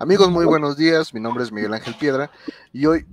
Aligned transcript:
Amigos, 0.00 0.30
muy 0.30 0.46
buenos 0.46 0.78
días. 0.78 1.12
Mi 1.12 1.20
nombre 1.20 1.44
es 1.44 1.52
Miguel 1.52 1.74
Ángel 1.74 1.94
Piedra 2.00 2.30
y 2.72 2.86
hoy 2.86 3.04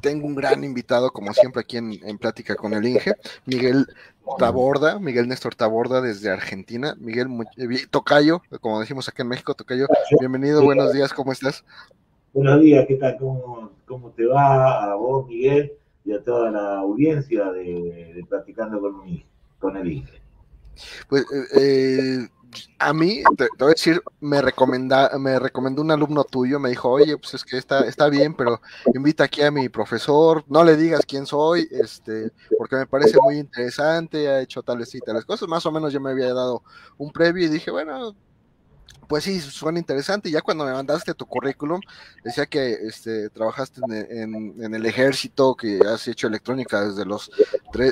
tengo 0.00 0.24
un 0.24 0.36
gran 0.36 0.62
invitado, 0.62 1.10
como 1.10 1.34
siempre, 1.34 1.62
aquí 1.62 1.78
en, 1.78 2.16
Plática 2.18 2.54
con 2.54 2.74
el 2.74 2.86
Inge, 2.86 3.14
Miguel 3.44 3.88
Taborda, 4.38 5.00
Miguel 5.00 5.26
Néstor 5.26 5.56
Taborda 5.56 6.00
desde 6.00 6.30
Argentina. 6.30 6.94
Miguel 7.00 7.26
eh, 7.56 7.86
Tocayo, 7.90 8.40
como 8.60 8.78
decimos 8.78 9.08
aquí 9.08 9.22
en 9.22 9.28
México, 9.30 9.54
Tocayo, 9.54 9.88
bienvenido, 10.20 10.62
buenos 10.62 10.92
días, 10.92 11.12
¿cómo 11.12 11.32
estás? 11.32 11.64
Buenos 12.32 12.60
días, 12.60 12.84
¿qué 12.86 12.94
tal? 12.94 13.16
¿Cómo, 13.18 13.72
cómo 13.84 14.10
te 14.10 14.24
va 14.24 14.92
a 14.92 14.94
vos, 14.94 15.26
Miguel, 15.26 15.72
y 16.04 16.12
a 16.12 16.22
toda 16.22 16.52
la 16.52 16.78
audiencia 16.78 17.50
de, 17.50 18.12
de 18.14 18.24
Platicando 18.28 18.80
con, 18.80 19.24
con 19.58 19.76
el 19.76 19.90
Inge? 19.90 20.22
Pues 21.08 21.24
eh, 21.32 21.58
eh 21.60 22.28
a 22.78 22.92
mí, 22.92 23.22
te, 23.36 23.48
voy 23.58 23.68
a 23.68 23.74
decir, 23.74 24.02
me, 24.20 24.42
recomenda, 24.42 25.10
me 25.18 25.38
recomendó 25.38 25.82
un 25.82 25.90
alumno 25.90 26.24
tuyo, 26.24 26.58
me 26.58 26.70
dijo, 26.70 26.90
oye, 26.90 27.16
pues 27.16 27.34
es 27.34 27.44
que 27.44 27.56
está, 27.56 27.80
está 27.86 28.08
bien, 28.08 28.34
pero 28.34 28.60
invita 28.94 29.24
aquí 29.24 29.42
a 29.42 29.50
mi 29.50 29.68
profesor, 29.68 30.44
no 30.48 30.64
le 30.64 30.76
digas 30.76 31.02
quién 31.06 31.26
soy, 31.26 31.68
este, 31.70 32.32
porque 32.58 32.76
me 32.76 32.86
parece 32.86 33.18
muy 33.20 33.38
interesante, 33.38 34.28
ha 34.28 34.40
hecho 34.40 34.62
tales 34.62 34.94
y 34.94 35.00
tales 35.00 35.24
cosas, 35.24 35.48
más 35.48 35.64
o 35.66 35.72
menos 35.72 35.92
yo 35.92 36.00
me 36.00 36.10
había 36.10 36.34
dado 36.34 36.62
un 36.98 37.12
previo 37.12 37.46
y 37.46 37.48
dije, 37.48 37.70
bueno, 37.70 38.14
pues 39.12 39.24
sí, 39.24 39.42
suena 39.42 39.78
interesante. 39.78 40.30
Ya 40.30 40.40
cuando 40.40 40.64
me 40.64 40.72
mandaste 40.72 41.12
tu 41.12 41.26
currículum, 41.26 41.82
decía 42.24 42.46
que 42.46 42.72
este, 42.72 43.28
trabajaste 43.28 43.82
en, 43.84 44.74
el 44.74 44.86
ejército, 44.86 45.54
que 45.54 45.80
has 45.86 46.08
hecho 46.08 46.28
electrónica 46.28 46.82
desde 46.82 47.04
los 47.04 47.30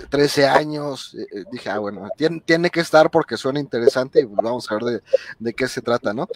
13 0.08 0.48
años. 0.48 1.14
Eh, 1.14 1.26
eh, 1.30 1.44
dije, 1.52 1.68
ah, 1.68 1.78
bueno, 1.78 2.08
tiene, 2.16 2.70
que 2.70 2.80
estar 2.80 3.10
porque 3.10 3.36
suena 3.36 3.60
interesante 3.60 4.20
y 4.22 4.24
vamos 4.24 4.72
a 4.72 4.76
ver 4.76 5.02
de, 5.38 5.52
qué 5.52 5.68
se 5.68 5.82
trata, 5.82 6.14
¿no? 6.14 6.26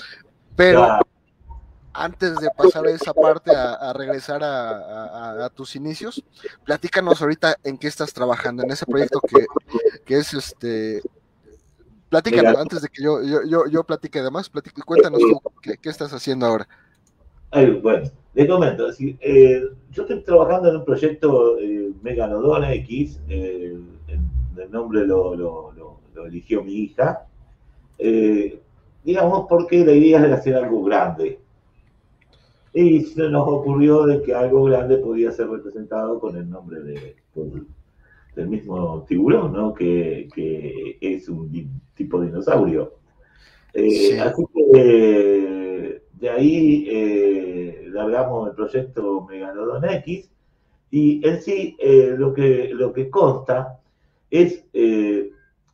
Pero 0.54 0.98
antes 1.94 2.36
de 2.36 2.50
pasar 2.50 2.86
a 2.86 2.90
esa 2.90 3.14
parte, 3.14 3.56
a, 3.56 3.90
regresar 3.94 4.42
a, 4.44 5.48
tus 5.54 5.76
inicios, 5.76 6.22
platícanos 6.62 7.22
ahorita 7.22 7.56
en 7.64 7.78
qué 7.78 7.86
estás 7.86 8.12
trabajando, 8.12 8.62
en 8.62 8.70
ese 8.70 8.84
proyecto 8.84 9.22
que, 9.22 9.46
que 10.04 10.18
es 10.18 10.34
este 10.34 11.00
Platícanos, 12.08 12.56
antes 12.56 12.82
de 12.82 12.88
que 12.88 13.02
yo, 13.02 13.22
yo, 13.22 13.64
yo, 13.68 13.84
platique 13.84 14.22
de 14.22 14.30
más, 14.30 14.50
cuéntanos 14.84 15.20
tú 15.20 15.40
qué, 15.62 15.88
estás 15.88 16.12
haciendo 16.12 16.46
ahora. 16.46 16.68
bueno, 17.82 18.10
le 18.34 18.46
comento, 18.46 18.88
eh, 19.00 19.62
yo 19.90 20.02
estoy 20.02 20.22
trabajando 20.22 20.68
en 20.68 20.76
un 20.76 20.84
proyecto 20.84 21.58
eh, 21.58 21.92
Megalodon 22.02 22.64
X, 22.64 23.20
eh, 23.28 23.76
el, 24.08 24.70
nombre 24.70 25.06
lo, 25.06 25.34
lo, 25.34 25.72
lo, 25.72 26.26
eligió 26.26 26.62
mi 26.62 26.72
hija, 26.72 27.26
eh, 27.98 28.60
digamos 29.04 29.46
porque 29.48 29.84
la 29.84 29.92
idea 29.92 30.24
es 30.24 30.32
hacer 30.32 30.56
algo 30.56 30.82
grande. 30.84 31.38
Y 32.72 33.02
se 33.02 33.28
nos 33.28 33.46
ocurrió 33.46 34.04
de 34.04 34.20
que 34.22 34.34
algo 34.34 34.64
grande 34.64 34.96
podía 34.96 35.30
ser 35.30 35.48
representado 35.48 36.18
con 36.18 36.36
el 36.36 36.50
nombre 36.50 36.80
de, 36.80 37.16
del 38.34 38.48
mismo 38.48 39.04
tiburón, 39.06 39.52
¿no? 39.52 39.72
Que, 39.72 40.28
que 40.34 40.98
es 41.00 41.28
un 41.28 41.50
tipo 41.94 42.20
de 42.20 42.26
dinosaurio. 42.26 42.94
Eh, 43.72 44.20
así 44.20 44.44
que 44.54 46.00
de 46.12 46.30
ahí 46.30 46.86
eh, 46.88 47.88
largamos 47.88 48.48
el 48.48 48.54
proyecto 48.54 49.26
Megalodon 49.28 49.84
X 49.84 50.30
y 50.90 51.26
en 51.26 51.42
sí 51.42 51.76
eh, 51.80 52.14
lo, 52.16 52.32
que, 52.32 52.70
lo 52.72 52.92
que 52.92 53.10
consta 53.10 53.80
es 54.30 54.64
en, 54.72 55.32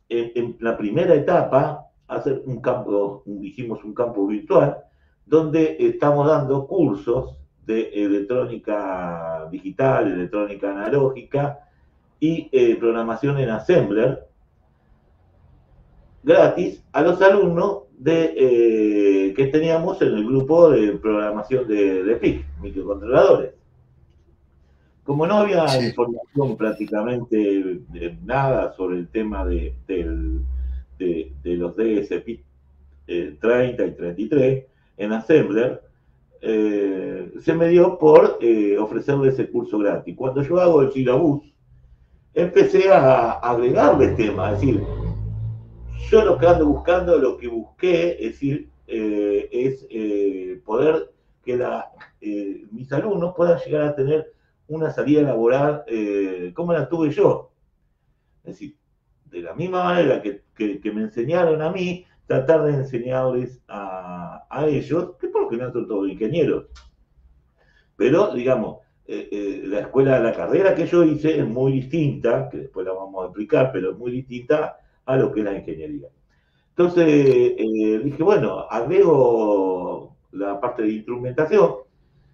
en, 0.09 0.57
la 0.59 0.75
primera 0.77 1.13
etapa 1.13 1.87
hacer 2.07 2.41
un 2.45 2.59
campo, 2.59 3.23
dijimos 3.25 3.83
un 3.83 3.93
campo 3.93 4.27
virtual, 4.27 4.77
donde 5.25 5.77
estamos 5.79 6.27
dando 6.27 6.67
cursos 6.67 7.37
de 7.65 7.89
electrónica 7.93 9.47
digital, 9.51 10.11
electrónica 10.11 10.71
analógica, 10.71 11.59
y 12.21 12.47
eh, 12.51 12.75
programación 12.75 13.39
en 13.39 13.49
Assembler 13.49 14.27
gratis 16.23 16.83
a 16.93 17.01
los 17.01 17.19
alumnos 17.19 17.85
de, 17.97 18.33
eh, 18.37 19.33
que 19.33 19.47
teníamos 19.47 19.99
en 20.03 20.09
el 20.09 20.25
grupo 20.25 20.69
de 20.69 20.93
programación 20.93 21.67
de, 21.67 22.03
de 22.03 22.15
PIC, 22.17 22.45
microcontroladores. 22.61 23.55
Como 25.03 25.25
no 25.25 25.39
había 25.39 25.65
información 25.83 26.55
prácticamente 26.57 27.35
de 27.37 28.17
nada 28.23 28.71
sobre 28.73 28.99
el 28.99 29.07
tema 29.07 29.43
de, 29.43 29.73
los 31.43 31.75
DSP 31.75 32.39
30 33.07 33.85
y 33.85 33.91
33 33.95 34.65
en 34.97 35.11
Assembler, 35.11 35.81
eh, 36.39 37.33
se 37.41 37.53
me 37.55 37.67
dio 37.69 37.97
por 37.97 38.37
ofrecerle 38.79 39.29
ese 39.29 39.49
curso 39.49 39.79
gratis. 39.79 40.15
Cuando 40.15 40.43
yo 40.43 40.59
hago 40.59 40.83
el 40.83 40.91
syllabus, 40.91 41.50
empecé 42.33 42.91
a 42.91 43.31
agregarle 43.33 44.09
tema, 44.09 44.53
es 44.53 44.61
decir, 44.61 44.83
yo 46.09 46.25
lo 46.25 46.37
que 46.37 46.47
ando 46.47 46.65
buscando, 46.65 47.17
lo 47.17 47.37
que 47.37 47.47
busqué, 47.47 48.11
es 48.19 48.33
decir, 48.33 48.69
eh, 48.87 49.47
es 49.51 49.87
eh, 49.89 50.61
poder 50.65 51.13
que 51.43 51.55
la, 51.55 51.89
eh, 52.19 52.65
mis 52.71 52.91
alumnos 52.91 53.33
puedan 53.35 53.59
llegar 53.59 53.83
a 53.83 53.95
tener 53.95 54.33
una 54.67 54.91
salida 54.91 55.21
laboral 55.21 55.83
como 56.53 56.73
la 56.73 56.87
tuve 56.87 57.11
yo. 57.11 57.51
Es 58.43 58.53
decir, 58.53 58.77
de 59.25 59.41
la 59.41 59.53
misma 59.53 59.83
manera 59.83 60.21
que, 60.21 60.43
me 60.93 61.01
enseñaron 61.01 61.61
a 61.61 61.71
mí, 61.71 62.05
tratar 62.25 62.63
de 62.63 62.73
enseñarles 62.73 63.61
a, 63.67 64.45
a 64.49 64.67
ellos, 64.67 65.15
que 65.19 65.27
por 65.27 65.43
lo 65.43 65.49
general 65.49 65.73
son 65.73 65.87
todos 65.87 66.09
ingenieros. 66.09 66.65
Pero, 67.97 68.33
digamos, 68.33 68.79
eh, 69.13 69.27
eh, 69.29 69.63
la 69.65 69.81
escuela, 69.81 70.19
la 70.21 70.31
carrera 70.31 70.73
que 70.73 70.87
yo 70.87 71.03
hice 71.03 71.37
es 71.37 71.45
muy 71.45 71.73
distinta, 71.73 72.47
que 72.47 72.59
después 72.59 72.85
la 72.85 72.93
vamos 72.93 73.21
a 73.21 73.25
explicar, 73.25 73.69
pero 73.73 73.91
es 73.91 73.97
muy 73.97 74.09
distinta 74.09 74.77
a 75.05 75.17
lo 75.17 75.33
que 75.33 75.41
es 75.41 75.45
la 75.45 75.53
ingeniería. 75.53 76.07
Entonces 76.69 77.05
eh, 77.07 78.01
dije, 78.05 78.23
bueno, 78.23 78.61
agrego 78.69 80.15
la 80.31 80.61
parte 80.61 80.83
de 80.83 80.93
instrumentación, 80.93 81.73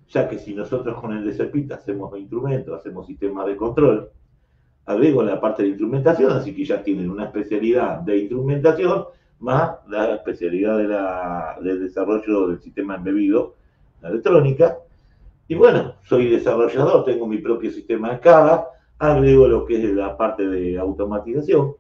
ya 0.09 0.29
que 0.29 0.37
si 0.37 0.53
nosotros 0.53 1.01
con 1.01 1.13
el 1.17 1.25
DCPIT 1.25 1.71
hacemos 1.71 2.15
instrumentos, 2.15 2.79
hacemos 2.79 3.07
sistemas 3.07 3.47
de 3.47 3.55
control, 3.55 4.11
agrego 4.85 5.23
la 5.23 5.41
parte 5.41 5.63
de 5.63 5.69
instrumentación, 5.69 6.31
así 6.31 6.53
que 6.53 6.63
ya 6.63 6.83
tienen 6.83 7.09
una 7.09 7.25
especialidad 7.25 8.01
de 8.01 8.19
instrumentación 8.19 9.05
más 9.39 9.77
la 9.87 10.13
especialidad 10.13 11.57
del 11.59 11.79
desarrollo 11.79 12.49
del 12.49 12.59
sistema 12.59 12.97
embebido, 12.97 13.55
la 13.99 14.09
electrónica, 14.09 14.77
y 15.47 15.55
bueno, 15.55 15.95
soy 16.03 16.29
desarrollador, 16.29 17.05
tengo 17.05 17.27
mi 17.27 17.37
propio 17.37 17.71
sistema 17.71 18.09
de 18.11 18.17
SCADA, 18.17 18.67
agrego 18.99 19.47
lo 19.47 19.65
que 19.65 19.77
es 19.77 19.93
la 19.93 20.17
parte 20.17 20.47
de 20.47 20.77
automatización 20.77 21.73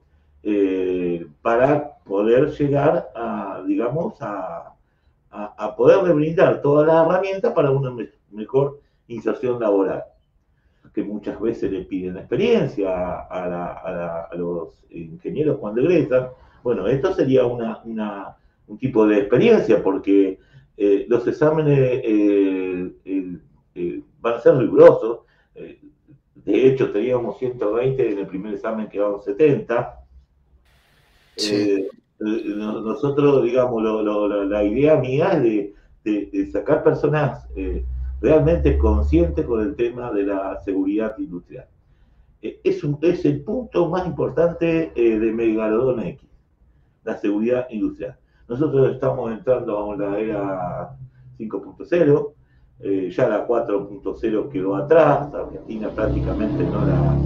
eh, 0.43 1.25
para 1.41 1.97
poder 2.05 2.51
llegar 2.51 3.09
a, 3.15 3.63
digamos, 3.67 4.21
a, 4.21 4.73
a, 5.31 5.75
poderle 5.75 6.13
brindar 6.13 6.61
todas 6.61 6.87
las 6.87 7.05
herramientas 7.05 7.53
para 7.53 7.71
una 7.71 7.93
mejor 8.31 8.79
inserción 9.07 9.59
laboral 9.59 10.03
que 10.97 11.03
muchas 11.03 11.39
veces 11.39 11.71
le 11.71 11.83
piden 11.83 12.17
experiencia 12.17 12.89
a, 13.29 14.29
los 14.35 14.83
ingenieros 14.89 15.59
cuando 15.59 15.81
egresan. 15.81 16.29
Bueno, 16.63 16.87
esto 16.87 17.13
sería 17.13 17.45
una, 17.45 17.83
un 18.65 18.77
tipo 18.79 19.05
de 19.05 19.19
experiencia 19.19 19.83
porque 19.83 20.39
eh, 20.75 21.05
los 21.07 21.27
exámenes 21.27 22.01
eh, 22.03 22.91
van 24.21 24.35
a 24.35 24.39
ser 24.39 24.55
rigurosos. 24.57 25.19
Eh, 25.55 25.79
de 26.35 26.67
hecho, 26.67 26.91
teníamos 26.91 27.37
120 27.39 28.11
en 28.11 28.19
el 28.19 28.27
primer 28.27 28.53
examen, 28.53 28.87
quedaron 28.87 29.21
70. 29.21 29.99
Eh, 31.37 31.87
nosotros, 32.19 33.43
digamos, 33.43 33.83
la 33.83 34.63
idea 34.63 34.95
mía 34.97 35.33
es 35.33 35.73
de, 36.03 36.51
sacar 36.51 36.83
personas 36.83 37.45
eh, 37.55 37.83
realmente 38.21 38.77
conscientes 38.77 39.45
con 39.45 39.61
el 39.61 39.75
tema 39.75 40.11
de 40.11 40.23
la 40.23 40.61
seguridad 40.63 41.17
industrial. 41.17 41.67
es, 42.41 42.83
un, 42.83 42.97
es 43.01 43.25
el 43.25 43.43
punto 43.43 43.89
más 43.89 44.07
importante 44.07 44.91
de 44.95 45.33
Megalodon 45.33 45.99
X, 46.01 46.29
la 47.03 47.17
seguridad 47.17 47.67
industrial. 47.69 48.15
Nosotros 48.47 48.93
estamos 48.93 49.31
entrando 49.31 49.77
a 49.77 49.85
una 49.85 50.17
era 50.17 50.97
5.0, 51.37 52.33
eh, 52.79 53.09
ya 53.09 53.27
la 53.27 53.47
4.0 53.47 54.49
quedó 54.49 54.75
atrás, 54.75 55.33
Argentina 55.33 55.89
prácticamente 55.89 56.63
no 56.63 56.85
la, 56.85 57.17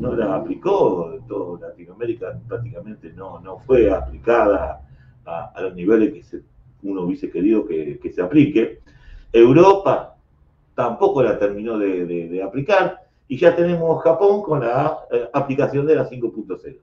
no 0.00 0.14
la 0.14 0.36
aplicó, 0.36 1.18
todo 1.28 1.58
Latinoamérica 1.58 2.38
prácticamente 2.48 3.12
no, 3.12 3.38
no 3.40 3.58
fue 3.58 3.90
aplicada 3.90 4.80
a, 5.26 5.60
los 5.60 5.74
niveles 5.74 6.30
que 6.30 6.40
uno 6.82 7.02
hubiese 7.02 7.30
querido 7.30 7.66
que, 7.66 8.12
se 8.14 8.22
aplique. 8.22 8.80
Europa 9.30 10.16
tampoco 10.74 11.22
la 11.22 11.38
terminó 11.38 11.78
de, 11.78 12.42
aplicar 12.42 13.00
y 13.28 13.36
ya 13.36 13.54
tenemos 13.54 14.02
Japón 14.02 14.42
con 14.42 14.60
la 14.60 15.00
eh, 15.10 15.28
aplicación 15.34 15.86
de 15.86 15.96
la 15.96 16.08
5.0. 16.08 16.78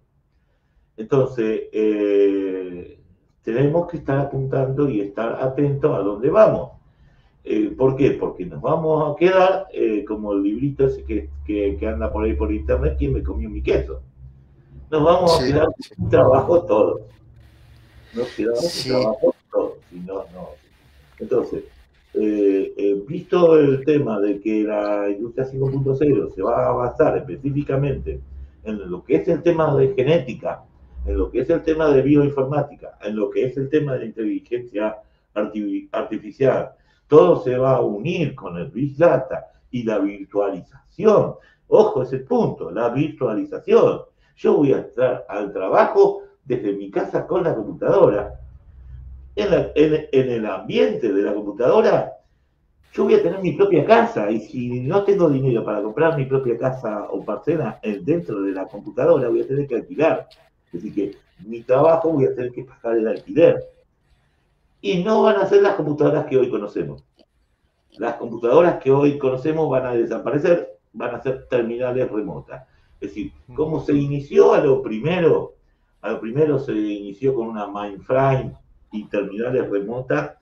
Entonces, 0.97 1.61
eh, 1.71 2.99
tenemos 3.41 3.87
que 3.89 3.97
estar 3.97 4.19
apuntando 4.19 4.87
y 4.89 5.01
estar 5.01 5.41
atentos 5.41 5.95
a 5.95 5.99
dónde 5.99 6.29
vamos 6.29 6.80
Eh, 7.43 7.73
¿Por 7.75 7.95
qué? 7.95 8.11
Porque 8.11 8.45
nos 8.45 8.61
vamos 8.61 9.11
a 9.11 9.19
quedar 9.19 9.67
como 10.07 10.33
el 10.33 10.43
librito 10.43 10.85
ese 10.85 11.03
que, 11.03 11.29
que, 11.45 11.87
anda 11.87 12.11
por 12.11 12.23
ahí 12.23 12.33
por 12.33 12.51
internet, 12.51 12.95
¿quién 12.97 13.13
me 13.13 13.23
comió 13.23 13.49
mi 13.49 13.61
queso? 13.61 14.01
Nos 14.89 15.03
vamos 15.03 15.41
a 15.41 15.45
quedar 15.45 15.67
sin 15.79 16.09
trabajo 16.09 16.63
todos. 16.63 17.01
Nos 18.13 18.27
quedamos 18.35 18.65
sin 18.65 18.91
trabajo 18.91 19.35
todos. 19.51 19.73
no, 19.91 20.25
no. 20.33 20.49
Entonces, 21.19 21.63
eh, 22.13 22.73
eh, 22.75 23.01
visto 23.07 23.57
el 23.57 23.85
tema 23.85 24.19
de 24.19 24.41
que 24.41 24.63
la 24.63 25.09
industria 25.09 25.45
5.0 25.49 26.33
se 26.33 26.41
va 26.41 26.67
a 26.67 26.71
basar 26.73 27.17
específicamente 27.17 28.19
en 28.65 28.91
lo 28.91 29.03
que 29.03 29.15
es 29.15 29.27
el 29.29 29.41
tema 29.41 29.73
de 29.77 29.93
genética, 29.93 30.63
en 31.05 31.17
lo 31.17 31.31
que 31.31 31.39
es 31.39 31.49
el 31.49 31.63
tema 31.63 31.89
de 31.89 32.01
bioinformática, 32.01 32.97
en 33.01 33.15
lo 33.15 33.29
que 33.29 33.45
es 33.45 33.55
el 33.55 33.69
tema 33.69 33.93
de 33.93 33.99
la 33.99 34.05
inteligencia 34.05 34.97
artificial, 35.33 36.71
todo 37.11 37.43
se 37.43 37.57
va 37.57 37.75
a 37.75 37.81
unir 37.81 38.33
con 38.35 38.57
el 38.57 38.71
Big 38.71 38.95
Data 38.95 39.51
y 39.69 39.83
la 39.83 39.99
virtualización. 39.99 41.35
Ojo 41.67 42.03
ese 42.03 42.19
punto, 42.19 42.71
la 42.71 42.87
virtualización. 42.87 44.03
Yo 44.37 44.55
voy 44.55 44.71
a 44.71 44.79
estar 44.79 45.25
al 45.27 45.51
trabajo 45.51 46.21
desde 46.45 46.71
mi 46.71 46.89
casa 46.89 47.27
con 47.27 47.43
la 47.43 47.53
computadora 47.53 48.39
en, 49.35 50.29
el 50.29 50.45
ambiente 50.45 51.11
de 51.11 51.21
la 51.21 51.33
computadora, 51.33 52.13
yo 52.93 53.05
voy 53.05 53.15
a 53.15 53.23
tener 53.23 53.41
mi 53.41 53.53
propia 53.53 53.85
casa 53.85 54.29
y 54.31 54.39
si 54.39 54.81
no 54.81 55.03
tengo 55.03 55.29
dinero 55.29 55.65
para 55.65 55.81
comprar 55.81 56.17
mi 56.17 56.25
propia 56.25 56.57
casa 56.57 57.07
o 57.09 57.25
parcela 57.25 57.77
dentro 58.03 58.41
de 58.41 58.51
la 58.51 58.65
computadora, 58.67 59.29
voy 59.29 59.41
a 59.41 59.47
tener 59.47 59.67
que 59.67 59.75
alquilar. 59.75 60.27
Decir, 60.71 60.93
que 60.93 61.17
mi 61.45 61.61
trabajo 61.61 62.11
voy 62.11 62.25
a 62.25 62.35
tener 62.35 62.51
que 62.51 62.63
pagar 62.63 62.97
el 62.97 63.07
alquiler. 63.07 63.61
Y 64.81 65.03
no 65.03 65.23
van 65.23 65.37
a 65.37 65.45
ser 65.45 65.61
las 65.61 65.75
computadoras 65.75 66.25
que 66.25 66.37
hoy 66.37 66.49
conocemos. 66.49 67.05
Las 67.97 68.15
computadoras 68.15 68.81
que 68.81 68.91
hoy 68.91 69.17
conocemos 69.17 69.69
van 69.69 69.85
a 69.85 69.93
desaparecer, 69.93 70.79
van 70.93 71.15
a 71.15 71.21
ser 71.21 71.47
terminales 71.47 72.09
remotas. 72.09 72.67
Es 72.99 73.09
decir, 73.09 73.31
como 73.55 73.79
se 73.81 73.93
inició 73.93 74.53
a 74.53 74.59
lo 74.59 74.81
primero, 74.81 75.55
a 76.01 76.11
lo 76.11 76.19
primero 76.19 76.59
se 76.59 76.73
inició 76.73 77.35
con 77.35 77.47
una 77.47 77.67
mainframe 77.67 78.55
y 78.91 79.05
terminales 79.05 79.69
remotas, 79.69 80.37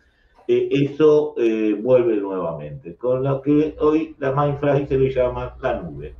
eh, 0.47 0.67
eso 0.71 1.35
eh, 1.37 1.73
vuelve 1.79 2.17
nuevamente, 2.17 2.95
con 2.95 3.23
lo 3.23 3.41
que 3.41 3.75
hoy 3.79 4.15
la 4.17 4.31
mainframe 4.31 4.87
se 4.87 4.97
le 4.97 5.13
llama 5.13 5.55
la 5.61 5.81
nube. 5.81 6.15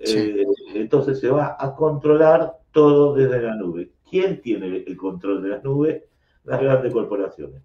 Eh, 0.00 0.44
entonces 0.74 1.20
se 1.20 1.30
va 1.30 1.56
a 1.58 1.74
controlar 1.76 2.54
todo 2.72 3.14
desde 3.14 3.40
la 3.40 3.54
nube. 3.54 3.90
¿Quién 4.10 4.40
tiene 4.40 4.84
el 4.86 4.96
control 4.96 5.42
de 5.42 5.48
las 5.50 5.62
nubes? 5.62 6.02
Las 6.44 6.60
grandes 6.60 6.92
corporaciones. 6.92 7.62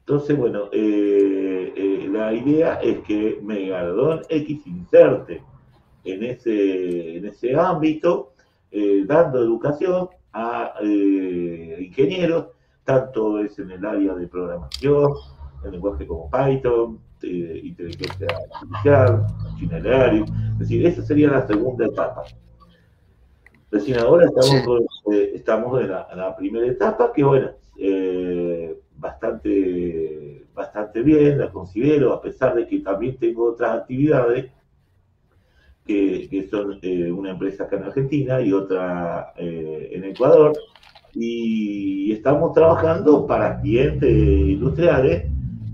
Entonces, 0.00 0.36
bueno, 0.36 0.70
la 0.72 2.32
idea 2.32 2.74
es 2.74 3.00
que 3.00 3.40
Megalodon 3.42 4.22
X 4.28 4.66
inserte 4.66 5.42
en 6.04 6.22
ese, 6.22 7.16
en 7.16 7.26
ese 7.26 7.56
ámbito, 7.56 8.32
dando 9.06 9.42
educación 9.42 10.08
a 10.32 10.74
ingenieros 10.80 12.46
tanto 12.86 13.40
es 13.40 13.58
en 13.58 13.72
el 13.72 13.84
área 13.84 14.14
de 14.14 14.28
programación, 14.28 15.12
en 15.64 15.72
lenguaje 15.72 16.06
como 16.06 16.30
Python, 16.30 17.00
eh, 17.22 17.60
inteligencia 17.64 18.28
artificial, 18.52 19.26
maquinario, 19.42 20.24
es 20.52 20.58
decir, 20.60 20.86
esa 20.86 21.02
sería 21.02 21.28
la 21.30 21.46
segunda 21.46 21.84
etapa. 21.84 22.22
Recién 23.70 23.98
ahora 23.98 24.26
estamos, 24.26 24.82
eh, 25.12 25.32
estamos 25.34 25.80
en, 25.80 25.90
la, 25.90 26.36
primera 26.36 26.66
etapa, 26.66 27.12
que 27.12 27.24
bueno, 27.24 27.50
eh, 27.78 28.78
bastante, 28.96 30.46
bastante 30.54 31.02
bien, 31.02 31.38
la 31.38 31.50
considero, 31.50 32.12
a 32.12 32.20
pesar 32.20 32.54
de 32.54 32.66
que 32.66 32.80
también 32.80 33.16
tengo 33.16 33.52
otras 33.52 33.80
actividades, 33.80 34.50
que, 35.86 36.48
son 36.50 36.80
una 37.16 37.30
empresa 37.30 37.64
acá 37.64 37.76
en 37.76 37.84
Argentina 37.84 38.40
y 38.40 38.52
otra 38.52 39.32
en 39.36 40.02
Ecuador, 40.02 40.52
y 41.14 42.12
estamos 42.12 42.52
trabajando 42.52 43.26
para 43.26 43.60
clientes 43.60 44.10
industriales 44.10 45.24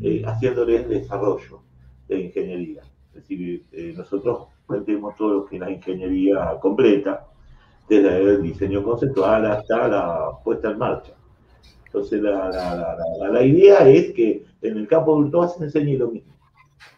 eh, 0.01 0.23
haciéndoles 0.25 0.89
desarrollo 0.89 1.63
de 2.09 2.21
ingeniería. 2.23 2.83
Es 3.09 3.15
decir, 3.15 3.65
eh, 3.73 3.95
nosotros 3.97 4.49
metemos 4.69 5.17
todo 5.17 5.35
lo 5.35 5.45
que 5.47 5.57
es 5.57 5.61
la 5.61 5.71
ingeniería 5.71 6.59
completa, 6.61 7.27
desde 7.89 8.21
el 8.21 8.43
diseño 8.43 8.83
conceptual 8.83 9.47
hasta 9.47 9.89
la 9.89 10.31
puesta 10.45 10.71
en 10.71 10.79
marcha. 10.79 11.13
Entonces, 11.93 12.23
la, 12.23 13.45
idea 13.45 13.87
es 13.87 14.13
que 14.13 14.47
en 14.63 14.79
el 14.79 14.89
campo 14.89 15.23
virtual 15.23 15.51
se 15.51 15.65
enseñe 15.65 15.99
lo 15.99 16.11
mismo, 16.11 16.35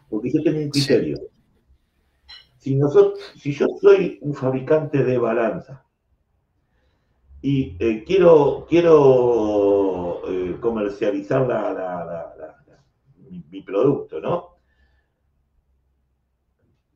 porque 0.09 0.31
se 0.31 0.41
tiene 0.41 0.67
un 0.67 0.71
criterio. 0.71 1.19
Si, 2.59 2.77
nosotros, 2.77 3.19
si 3.37 3.53
yo 3.53 3.67
soy 3.81 4.19
un 4.21 4.35
fabricante 4.35 5.03
de 5.03 5.19
balanza 5.19 5.85
y 7.43 7.77
eh, 7.81 8.05
quiero, 8.07 8.67
quiero 8.69 10.23
eh, 10.29 10.59
comercializar 10.61 11.45
mi, 13.51 13.63
producto, 13.63 14.21
¿no? 14.21 14.59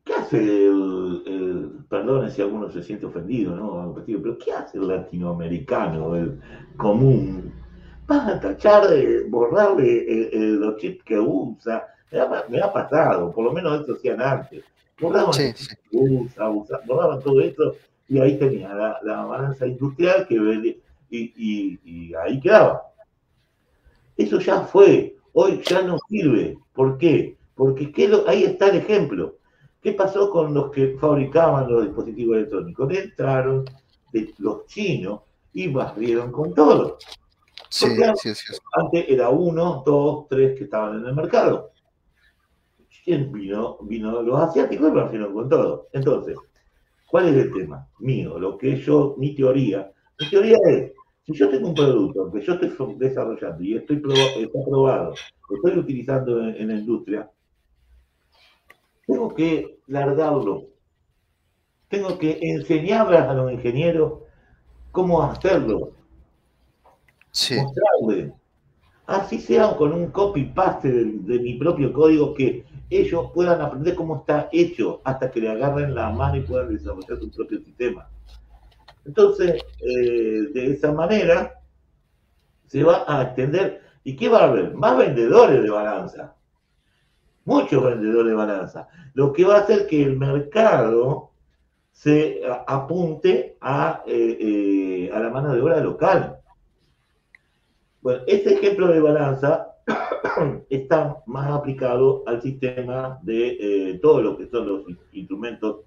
¿Qué 0.05 0.13
hace 0.13 0.67
el, 0.67 1.85
perdone 1.89 2.31
si 2.31 2.41
alguno 2.41 2.69
se 2.69 2.81
siente 2.81 3.05
ofendido, 3.05 3.57
¿no? 3.57 3.93
Pero 4.05 4.37
¿qué 4.37 4.53
hace 4.53 4.77
el 4.77 4.87
latinoamericano, 4.87 6.15
el 6.15 6.39
común? 6.77 7.59
Va 8.09 8.27
a 8.27 8.39
tachar, 8.39 8.87
de 8.87 9.23
borrarle 9.27 10.29
los 10.33 10.77
chips 10.77 11.03
que 11.03 11.19
usa. 11.19 11.87
Me 12.49 12.59
ha, 12.59 12.73
pasado, 12.73 13.31
por 13.31 13.45
lo 13.45 13.51
menos 13.51 13.81
eso 13.81 13.93
hacían 13.93 14.21
antes. 14.21 14.63
Borraban 14.99 15.33
sí, 15.33 15.53
sí. 15.55 15.75
usa, 15.91 16.81
borraban 16.85 17.21
todo 17.21 17.39
esto 17.39 17.75
y 18.07 18.19
ahí 18.19 18.37
tenía 18.37 18.73
la, 18.73 19.25
balanza 19.25 19.67
industrial 19.67 20.27
que 20.27 20.35
y, 21.11 21.79
y, 21.83 22.13
ahí 22.15 22.39
quedaba. 22.39 22.83
Eso 24.17 24.39
ya 24.39 24.61
fue, 24.61 25.15
hoy 25.33 25.61
ya 25.63 25.81
no 25.83 25.97
sirve. 26.09 26.57
¿Por 26.73 26.97
qué? 26.97 27.37
Porque 27.55 27.93
ahí 28.27 28.43
está 28.43 28.69
el 28.69 28.77
ejemplo. 28.77 29.37
¿Qué 29.81 29.93
pasó 29.93 30.29
con 30.29 30.53
los 30.53 30.71
que 30.71 30.97
fabricaban 30.99 31.71
los 31.71 31.85
dispositivos 31.85 32.37
electrónicos? 32.37 32.93
Entraron 32.93 33.65
de 34.11 34.33
los 34.39 34.65
chinos 34.65 35.21
y 35.53 35.67
barrieron 35.67 36.31
con 36.31 36.53
todo. 36.53 36.97
Sí, 37.69 37.87
sí, 38.15 38.35
sí, 38.35 38.53
Antes 38.73 39.05
era 39.07 39.29
uno, 39.29 39.83
dos, 39.85 40.27
tres 40.27 40.57
que 40.57 40.63
estaban 40.65 40.99
en 40.99 41.05
el 41.05 41.15
mercado. 41.15 41.71
Vino, 43.05 43.79
vino 43.81 44.21
los 44.21 44.39
asiáticos 44.39 44.89
y 44.89 44.91
barrieron 44.91 45.33
con 45.33 45.49
todo. 45.49 45.87
Entonces, 45.93 46.37
¿Cuál 47.09 47.29
es 47.29 47.45
el 47.45 47.51
tema 47.51 47.87
mío? 47.99 48.37
Lo 48.37 48.57
que 48.57 48.77
yo, 48.77 49.15
mi 49.17 49.33
teoría. 49.33 49.91
Mi 50.19 50.29
teoría 50.29 50.57
es, 50.67 50.91
si 51.25 51.33
yo 51.33 51.49
tengo 51.49 51.69
un 51.69 51.73
producto 51.73 52.31
que 52.31 52.41
yo 52.41 52.53
estoy 52.53 52.95
desarrollando 52.97 53.63
y 53.63 53.75
estoy 53.75 53.97
está 53.97 54.59
probado, 54.63 55.15
lo 55.49 55.55
estoy 55.55 55.79
utilizando 55.79 56.47
en, 56.47 56.67
la 56.67 56.75
industria, 56.75 57.29
tengo 59.07 59.33
que 59.33 59.79
largarlo. 59.87 60.67
Tengo 61.87 62.19
que 62.19 62.37
enseñarle 62.41 63.17
a 63.17 63.33
los 63.33 63.51
ingenieros 63.51 64.21
cómo 64.91 65.23
hacerlo. 65.23 65.93
Sí. 67.31 67.55
Mostrarle. 67.55 68.33
Así 69.05 69.39
sea 69.39 69.75
con 69.75 69.93
un 69.93 70.11
copy-paste 70.11 70.91
de 70.91 71.39
mi 71.39 71.55
propio 71.55 71.91
código 71.91 72.33
que 72.33 72.63
ellos 72.89 73.31
puedan 73.33 73.61
aprender 73.61 73.95
cómo 73.95 74.17
está 74.17 74.49
hecho 74.51 75.01
hasta 75.03 75.31
que 75.31 75.41
le 75.41 75.49
agarren 75.49 75.95
la 75.95 76.09
mano 76.09 76.37
y 76.37 76.41
puedan 76.41 76.69
desarrollar 76.69 77.19
su 77.19 77.31
propio 77.31 77.59
sistema. 77.59 78.07
Entonces, 79.05 79.63
eh, 79.79 80.49
de 80.53 80.73
esa 80.73 80.91
manera, 80.91 81.59
se 82.67 82.83
va 82.83 83.05
a 83.07 83.23
extender. 83.23 83.81
¿Y 84.03 84.15
qué 84.15 84.29
va 84.29 84.41
a 84.41 84.43
haber? 84.45 84.73
Más 84.75 84.97
vendedores 84.97 85.61
de 85.61 85.69
balanza. 85.69 86.35
Muchos 87.45 87.83
vendedores 87.83 88.29
de 88.29 88.35
balanza. 88.35 88.87
Lo 89.13 89.33
que 89.33 89.45
va 89.45 89.57
a 89.57 89.59
hacer 89.61 89.87
que 89.87 90.03
el 90.03 90.17
mercado 90.17 91.31
se 91.91 92.41
apunte 92.67 93.57
a, 93.59 94.03
eh, 94.05 94.37
eh, 94.39 95.11
a 95.13 95.19
la 95.19 95.29
mano 95.29 95.53
de 95.53 95.61
obra 95.61 95.79
local. 95.79 96.38
Bueno, 98.01 98.23
este 98.27 98.53
ejemplo 98.53 98.87
de 98.87 99.01
balanza 99.01 99.75
está 100.69 101.17
más 101.25 101.51
aplicado 101.51 102.23
al 102.27 102.41
sistema 102.41 103.19
de 103.23 103.57
eh, 103.59 103.99
todo 104.01 104.21
lo 104.21 104.37
que 104.37 104.47
son 104.47 104.67
los 104.67 104.83
instrumentos 105.11 105.81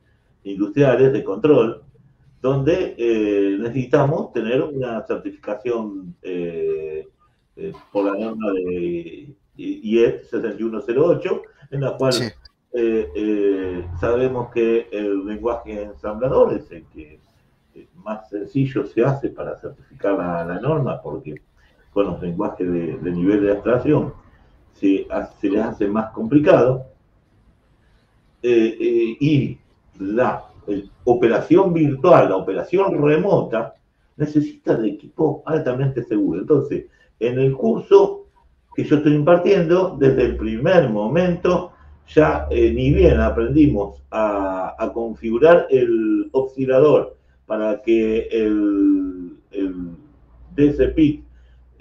industriales 0.44 1.12
de 1.12 1.24
control, 1.24 1.82
donde 2.42 2.94
eh, 2.98 3.56
necesitamos 3.58 4.32
tener 4.32 4.60
una 4.62 5.00
certificación 5.06 6.14
eh, 6.22 7.08
por 7.92 8.04
la 8.04 8.18
norma 8.18 8.52
de 8.52 9.34
IES 9.56 10.28
6108, 10.28 11.42
en 11.70 11.80
la 11.80 11.96
cual 11.96 12.12
sabemos 14.00 14.50
que 14.52 14.88
el 14.90 15.24
lenguaje 15.26 15.82
ensamblador 15.82 16.54
es 16.54 16.70
el 16.72 16.84
que 16.86 17.20
más 17.94 18.28
sencillo 18.28 18.86
se 18.86 19.04
hace 19.04 19.28
para 19.28 19.58
certificar 19.58 20.14
la, 20.18 20.44
la 20.44 20.60
norma, 20.60 21.00
porque 21.00 21.34
con 21.92 22.06
los 22.06 22.22
lenguajes 22.22 22.70
de, 22.70 23.12
nivel 23.12 23.42
de 23.42 23.52
abstracción 23.52 24.14
se, 24.74 25.06
les 25.42 25.62
hace 25.62 25.86
más 25.88 26.10
complicado. 26.12 26.86
y 28.42 29.58
la 29.98 30.44
operación 31.04 31.72
virtual, 31.72 32.28
la 32.28 32.36
operación 32.36 33.02
remota, 33.02 33.74
necesita 34.16 34.76
de 34.76 34.88
equipo 34.88 35.42
altamente 35.46 36.02
seguro. 36.04 36.40
Entonces, 36.40 36.86
en 37.18 37.38
el 37.38 37.52
curso 37.54 38.26
que 38.74 38.84
yo 38.84 38.96
estoy 38.96 39.14
impartiendo, 39.14 39.96
desde 39.98 40.24
el 40.24 40.36
primer 40.36 40.88
momento, 40.88 41.72
ya 42.08 42.46
eh, 42.50 42.72
ni 42.72 42.92
bien 42.92 43.20
aprendimos 43.20 44.02
a, 44.10 44.90
configurar 44.92 45.68
el 45.70 46.28
oscilador 46.32 47.16
para 47.46 47.80
que 47.82 48.28
el, 48.30 49.36
el 49.52 49.74
DSP 50.56 51.21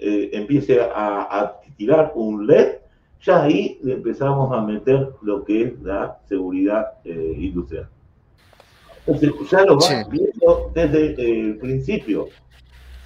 eh, 0.02 0.30
empiece 0.32 0.80
a, 0.80 1.58
tirar 1.76 2.12
un 2.14 2.46
LED, 2.46 2.78
ya 3.22 3.44
ahí 3.44 3.78
le 3.82 3.94
empezamos 3.94 4.52
a 4.52 4.60
meter 4.60 5.10
lo 5.22 5.44
que 5.44 5.62
es 5.62 5.82
la 5.82 6.18
seguridad 6.28 6.94
eh, 7.04 7.36
industrial. 7.38 7.88
Entonces, 9.06 9.32
ya 9.50 9.64
lo 9.64 9.78
van 9.78 10.10
viendo 10.10 10.70
desde 10.74 11.14
el 11.14 11.56
principio. 11.58 12.28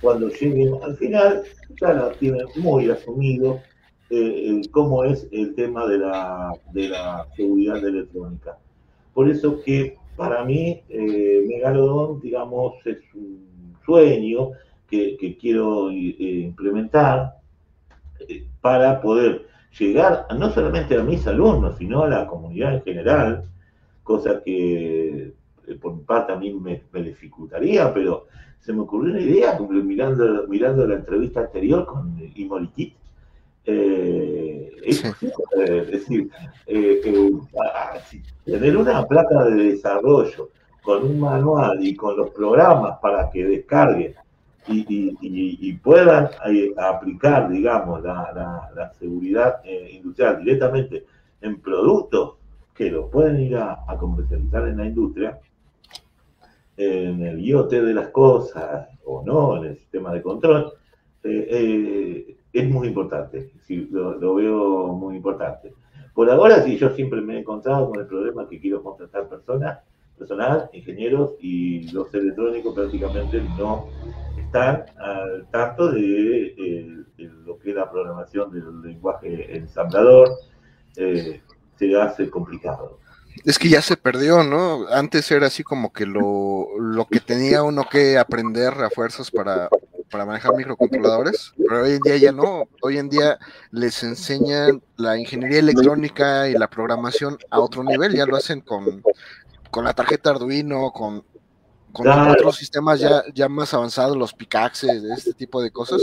Cuando 0.00 0.28
lleguen 0.28 0.74
al 0.82 0.96
final, 0.96 1.42
ya 1.80 1.92
lo 1.92 2.10
tienen 2.12 2.46
muy 2.56 2.90
asumido 2.90 3.60
eh, 4.10 4.60
cómo 4.70 5.04
es 5.04 5.26
el 5.32 5.54
tema 5.54 5.86
de 5.86 5.98
la, 5.98 6.52
de 6.72 6.88
la 6.88 7.26
seguridad 7.36 7.84
electrónica. 7.84 8.58
Por 9.14 9.28
eso 9.28 9.62
que 9.62 9.96
para 10.16 10.44
mí 10.44 10.82
eh, 10.88 11.44
Megalodon, 11.46 12.20
digamos, 12.20 12.74
es 12.86 12.98
un 13.14 13.76
sueño 13.84 14.50
que, 14.88 15.36
quiero 15.40 15.90
eh, 15.90 16.16
implementar 16.18 17.36
eh, 18.28 18.46
para 18.60 19.00
poder 19.00 19.46
llegar 19.78 20.26
no 20.36 20.50
solamente 20.50 20.96
a 20.96 21.02
mis 21.02 21.26
alumnos, 21.26 21.76
sino 21.78 22.02
a 22.02 22.08
la 22.08 22.26
comunidad 22.26 22.74
en 22.74 22.82
general, 22.82 23.44
cosa 24.02 24.42
que 24.42 25.32
por 25.80 25.94
mi 25.94 26.02
parte 26.02 26.32
a 26.32 26.36
mí 26.36 26.52
me, 26.52 26.80
dificultaría, 27.02 27.92
pero 27.92 28.26
se 28.60 28.72
me 28.72 28.80
ocurrió 28.80 29.12
una 29.12 29.20
idea 29.20 29.58
mirando, 29.58 30.46
mirando 30.48 30.86
la 30.86 30.94
entrevista 30.94 31.40
anterior 31.40 31.84
con 31.86 32.16
Imorikit, 32.34 32.94
eh, 33.64 34.76
es, 34.84 35.02
decir, 35.02 36.30
eh, 36.66 37.00
eh, 37.04 38.22
tener 38.44 38.76
una 38.76 39.04
placa 39.06 39.44
de 39.44 39.72
desarrollo 39.72 40.50
con 40.82 41.02
un 41.02 41.18
manual 41.18 41.84
y 41.84 41.96
con 41.96 42.16
los 42.16 42.30
programas 42.30 42.98
para 43.02 43.28
que 43.28 43.44
descarguen 43.44 44.14
y, 44.68 45.72
puedan 45.74 46.28
aplicar, 46.76 47.48
digamos, 47.48 48.02
la, 48.02 48.92
seguridad 48.98 49.62
industrial 49.64 50.38
directamente 50.38 51.04
en 51.40 51.60
productos 51.60 52.34
que 52.74 52.90
lo 52.90 53.08
pueden 53.08 53.40
ir 53.40 53.56
a, 53.56 53.84
comercializar 53.98 54.68
en 54.68 54.76
la 54.78 54.86
industria, 54.86 55.38
en 56.76 57.22
el 57.22 57.40
IoT 57.40 57.70
de 57.70 57.94
las 57.94 58.08
cosas 58.08 58.88
o 59.04 59.22
no, 59.24 59.56
en 59.56 59.70
el 59.70 59.76
sistema 59.76 60.12
de 60.12 60.22
control, 60.22 60.72
es 61.22 62.70
muy 62.70 62.88
importante, 62.88 63.52
sí, 63.62 63.88
lo, 63.90 64.34
veo 64.34 64.88
muy 64.88 65.16
importante. 65.16 65.74
Por 66.14 66.30
ahora, 66.30 66.62
sí, 66.62 66.78
yo 66.78 66.90
siempre 66.90 67.20
me 67.20 67.36
he 67.36 67.40
encontrado 67.40 67.90
con 67.90 68.00
el 68.00 68.06
problema 68.06 68.48
que 68.48 68.58
quiero 68.58 68.82
contratar 68.82 69.28
personas, 69.28 69.80
personal, 70.18 70.68
ingenieros 70.72 71.32
y 71.40 71.90
los 71.92 72.12
electrónicos 72.14 72.74
prácticamente 72.74 73.40
no 73.58 73.88
están 74.38 74.84
al 74.98 75.46
tanto 75.50 75.90
de, 75.90 77.04
lo 77.18 77.58
que 77.58 77.70
es 77.70 77.76
la 77.76 77.90
programación 77.90 78.52
del 78.52 78.82
lenguaje 78.82 79.56
ensamblador. 79.56 80.30
Eh, 80.96 81.40
se 81.76 82.00
hace 82.00 82.30
complicado. 82.30 82.98
Es 83.44 83.58
que 83.58 83.68
ya 83.68 83.82
se 83.82 83.98
perdió, 83.98 84.42
¿no? 84.42 84.88
Antes 84.88 85.30
era 85.30 85.48
así 85.48 85.62
como 85.62 85.92
que 85.92 86.06
lo, 86.06 86.68
lo 86.78 87.04
que 87.04 87.20
tenía 87.20 87.62
uno 87.62 87.84
que 87.90 88.16
aprender 88.16 88.72
a 88.72 88.88
fuerzas 88.88 89.30
para 89.30 89.68
para 90.10 90.24
manejar 90.24 90.54
microcontroladores, 90.54 91.52
pero 91.56 91.82
hoy 91.82 91.92
en 91.92 92.00
día 92.00 92.16
ya 92.16 92.32
no. 92.32 92.68
Hoy 92.82 92.98
en 92.98 93.08
día 93.08 93.38
les 93.70 94.02
enseñan 94.02 94.82
la 94.96 95.18
ingeniería 95.18 95.58
electrónica 95.58 96.48
y 96.48 96.54
la 96.54 96.68
programación 96.68 97.38
a 97.50 97.60
otro 97.60 97.82
nivel, 97.82 98.14
ya 98.14 98.26
lo 98.26 98.36
hacen 98.36 98.60
con, 98.60 99.02
con 99.76 99.84
la 99.84 99.92
tarjeta 99.92 100.30
Arduino, 100.30 100.90
con, 100.90 101.22
con 101.92 102.08
otros 102.08 102.56
sistemas 102.56 102.98
ya, 102.98 103.22
ya 103.34 103.46
más 103.46 103.74
avanzados, 103.74 104.16
los 104.16 104.32
Picaxes, 104.32 105.04
este 105.04 105.34
tipo 105.34 105.60
de 105.60 105.70
cosas. 105.70 106.00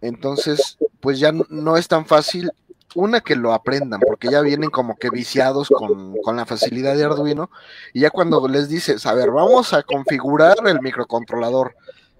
Entonces, 0.00 0.78
pues 1.00 1.18
ya 1.18 1.32
no 1.32 1.76
es 1.76 1.88
tan 1.88 2.06
fácil 2.06 2.52
una 2.94 3.20
que 3.20 3.34
lo 3.34 3.52
aprendan, 3.52 3.98
porque 3.98 4.30
ya 4.30 4.42
vienen 4.42 4.70
como 4.70 4.96
que 4.96 5.10
viciados 5.10 5.70
con, 5.70 6.18
con, 6.22 6.36
la 6.36 6.46
facilidad 6.46 6.94
de 6.94 7.02
Arduino, 7.02 7.50
y 7.92 8.02
ya 8.02 8.10
cuando 8.10 8.46
les 8.46 8.68
dices, 8.68 9.04
a 9.06 9.12
ver, 9.12 9.32
vamos 9.32 9.72
a 9.72 9.82
configurar 9.82 10.58
el 10.64 10.80
microcontrolador, 10.80 11.74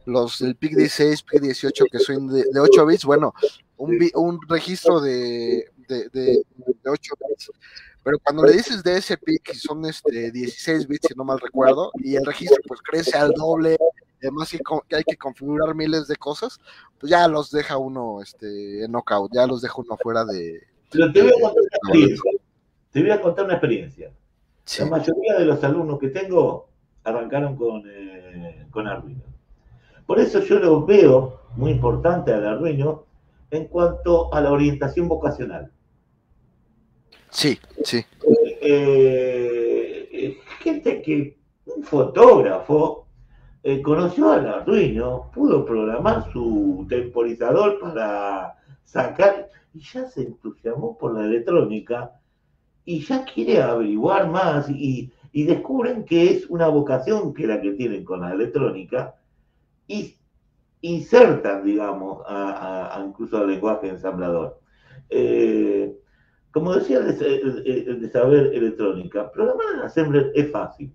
los 0.06 0.40
del 0.40 0.56
PIC 0.56 0.74
16, 0.74 1.22
PIC 1.22 1.40
18 1.40 1.84
que 1.92 2.00
son 2.00 2.26
de, 2.32 2.44
8 2.58 2.84
bits, 2.84 3.04
bueno, 3.04 3.32
un, 3.76 3.96
un 4.14 4.40
registro 4.48 5.00
de, 5.00 5.70
de, 5.86 6.42
8 6.84 7.14
bits. 7.28 7.52
Pero 8.02 8.18
cuando 8.20 8.44
le 8.44 8.52
dices 8.52 8.82
de 8.82 8.96
ese 8.96 9.16
PIC, 9.16 9.54
son 9.54 9.84
este 9.84 10.30
16 10.30 10.86
bits, 10.86 11.08
si 11.08 11.14
no 11.14 11.24
mal 11.24 11.40
recuerdo, 11.40 11.90
y 11.96 12.16
el 12.16 12.24
registro 12.24 12.58
pues 12.66 12.80
crece 12.80 13.16
al 13.16 13.32
doble, 13.32 13.76
además 14.22 14.50
que 14.88 14.96
hay 14.96 15.04
que 15.04 15.16
configurar 15.16 15.74
miles 15.74 16.08
de 16.08 16.16
cosas, 16.16 16.58
pues 16.98 17.10
ya 17.10 17.28
los 17.28 17.50
deja 17.50 17.76
uno 17.76 18.22
este, 18.22 18.84
en 18.84 18.92
knockout, 18.92 19.32
ya 19.34 19.46
los 19.46 19.62
deja 19.62 19.74
uno 19.78 19.96
fuera 19.96 20.24
de... 20.24 20.62
Pero 20.90 21.12
te 21.12 21.22
voy 21.22 21.30
a 21.30 21.40
contar 21.40 21.52
una 21.52 21.78
experiencia. 21.82 22.30
Te 22.90 23.00
voy 23.02 23.10
a 23.10 23.20
contar 23.20 23.44
una 23.44 23.54
experiencia. 23.54 24.12
La 24.78 24.86
mayoría 24.86 25.38
de 25.38 25.44
los 25.44 25.62
alumnos 25.64 25.98
que 25.98 26.08
tengo 26.08 26.68
arrancaron 27.04 27.56
con, 27.56 27.82
eh, 27.86 28.66
con 28.70 28.86
Arduino. 28.86 29.22
Por 30.06 30.18
eso 30.18 30.40
yo 30.40 30.58
lo 30.58 30.86
veo 30.86 31.42
muy 31.56 31.72
importante 31.72 32.32
al 32.32 32.46
Arduino 32.46 33.04
en 33.50 33.66
cuanto 33.66 34.32
a 34.32 34.40
la 34.40 34.52
orientación 34.52 35.08
vocacional. 35.08 35.70
Sí, 37.30 37.58
sí. 37.88 38.04
Eh, 38.60 40.08
eh, 40.12 40.38
gente 40.60 41.00
que, 41.00 41.38
un 41.64 41.82
fotógrafo, 41.82 43.06
eh, 43.62 43.80
conoció 43.80 44.32
al 44.32 44.46
Arduino, 44.46 45.30
pudo 45.32 45.64
programar 45.64 46.30
su 46.32 46.86
temporizador 46.88 47.80
para 47.80 48.56
sacar, 48.84 49.48
y 49.72 49.80
ya 49.80 50.06
se 50.06 50.22
entusiasmó 50.22 50.98
por 50.98 51.14
la 51.14 51.24
electrónica, 51.24 52.12
y 52.84 53.00
ya 53.00 53.24
quiere 53.24 53.62
averiguar 53.62 54.28
más, 54.28 54.68
y, 54.70 55.12
descubren 55.32 56.04
que 56.04 56.32
es 56.32 56.46
una 56.50 56.66
vocación 56.66 57.32
que 57.32 57.46
la 57.46 57.60
que 57.60 57.70
tienen 57.72 58.04
con 58.04 58.20
la 58.22 58.32
electrónica, 58.32 59.14
y 59.86 60.16
insertan, 60.80 61.64
digamos, 61.64 62.22
a, 62.26 63.02
incluso 63.06 63.38
al 63.38 63.46
lenguaje 63.46 63.88
ensamblador. 63.88 64.60
Como 66.52 66.74
decía 66.74 66.98
el 66.98 68.00
de, 68.00 68.10
saber 68.10 68.52
electrónica, 68.54 69.30
programar 69.30 69.66
en 69.74 69.80
Assembler 69.80 70.32
es 70.34 70.50
fácil. 70.50 70.92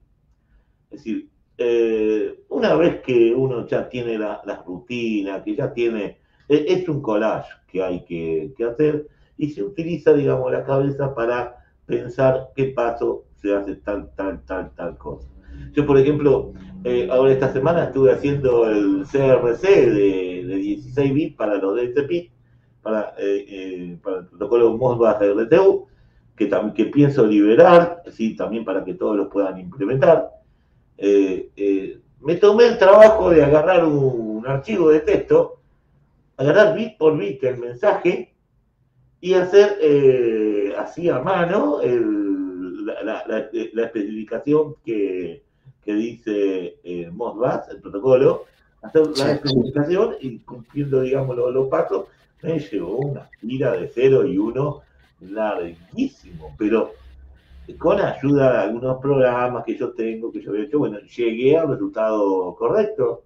Es 0.89 0.99
decir, 0.99 1.29
eh, 1.57 2.43
una 2.49 2.75
vez 2.75 3.01
que 3.01 3.33
uno 3.33 3.67
ya 3.67 3.87
tiene 3.87 4.17
las 4.17 4.45
la 4.45 4.63
rutinas, 4.63 5.43
que 5.43 5.55
ya 5.55 5.71
tiene, 5.73 6.17
es, 6.47 6.87
un 6.89 7.01
collage 7.01 7.49
que 7.71 7.83
hay 7.83 8.03
que, 8.05 8.53
hacer 8.65 9.07
y 9.37 9.49
se 9.49 9.63
utiliza, 9.63 10.13
digamos, 10.13 10.51
la 10.51 10.63
cabeza 10.63 11.13
para 11.13 11.57
pensar 11.85 12.49
qué 12.55 12.65
paso 12.65 13.25
se 13.35 13.53
hace 13.53 13.75
tal, 13.75 14.09
tal, 14.15 14.43
tal, 14.45 14.73
tal 14.75 14.97
cosa. 14.97 15.27
Yo, 15.73 15.85
por 15.85 15.97
ejemplo, 15.97 16.53
eh, 16.83 17.07
ahora 17.11 17.31
esta 17.31 17.53
semana 17.53 17.85
estuve 17.85 18.11
haciendo 18.11 18.69
el 18.69 19.05
CRC 19.11 19.91
de, 19.91 20.43
16 20.43 21.13
bits 21.13 21.35
para 21.35 21.55
los 21.55 21.75
DSP, 21.75 22.31
para, 22.83 23.15
eh, 23.17 23.45
eh, 23.47 23.97
para 24.03 24.19
el 24.19 24.27
protocolo 24.27 24.77
Modbus 24.77 25.15
RTU, 25.19 25.87
que, 26.35 26.51
que 26.75 26.85
pienso 26.85 27.25
liberar, 27.25 28.03
sí, 28.11 28.35
también 28.35 28.63
para 28.63 28.83
que 28.83 28.93
todos 28.93 29.15
los 29.15 29.29
puedan 29.29 29.57
implementar. 29.57 30.29
me 30.99 32.35
tomé 32.35 32.67
el 32.67 32.77
trabajo 32.77 33.31
de 33.31 33.43
agarrar 33.43 33.85
un, 33.85 34.45
archivo 34.45 34.89
de 34.89 34.99
texto, 34.99 35.61
agarrar 36.37 36.75
bit 36.75 36.97
por 36.97 37.17
bit 37.17 37.43
el 37.45 37.57
mensaje 37.57 38.33
y 39.21 39.33
hacer 39.33 40.75
así 40.77 41.09
a 41.09 41.19
mano 41.19 41.79
la 43.03 43.83
especificación 43.85 44.75
que, 44.85 45.43
que 45.83 45.93
dice 45.93 46.79
eh, 46.83 47.09
Modbus, 47.11 47.67
el 47.69 47.81
protocolo, 47.81 48.45
hacer 48.81 49.07
la 49.17 49.33
especificación 49.33 50.15
y 50.21 50.39
cumpliendo, 50.39 51.01
digamos, 51.01 51.35
los, 51.35 51.67
pasos, 51.67 52.05
me 52.43 52.59
llevó 52.59 52.97
una 52.97 53.29
tira 53.39 53.71
de 53.71 53.87
0 53.87 54.27
y 54.27 54.37
1 54.37 54.81
larguísimo, 55.21 56.53
pero 56.57 56.91
con 57.77 57.99
ayuda 57.99 58.51
de 58.51 58.57
algunos 58.59 59.01
programas 59.01 59.63
que 59.63 59.77
yo 59.77 59.93
tengo, 59.93 60.31
que 60.31 60.41
yo 60.41 60.51
había 60.51 60.65
hecho, 60.65 60.79
bueno, 60.79 60.99
llegué 60.99 61.57
al 61.57 61.69
resultado 61.69 62.53
correcto. 62.55 63.23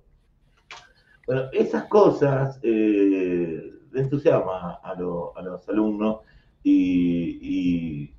Bueno, 1.25 1.49
esas 1.51 1.85
cosas 1.85 2.59
eh, 2.61 3.73
entusiasma 3.93 4.79
a, 4.83 4.91
a 4.91 5.41
los 5.41 5.67
alumnos 5.67 6.19
y, 6.63 8.11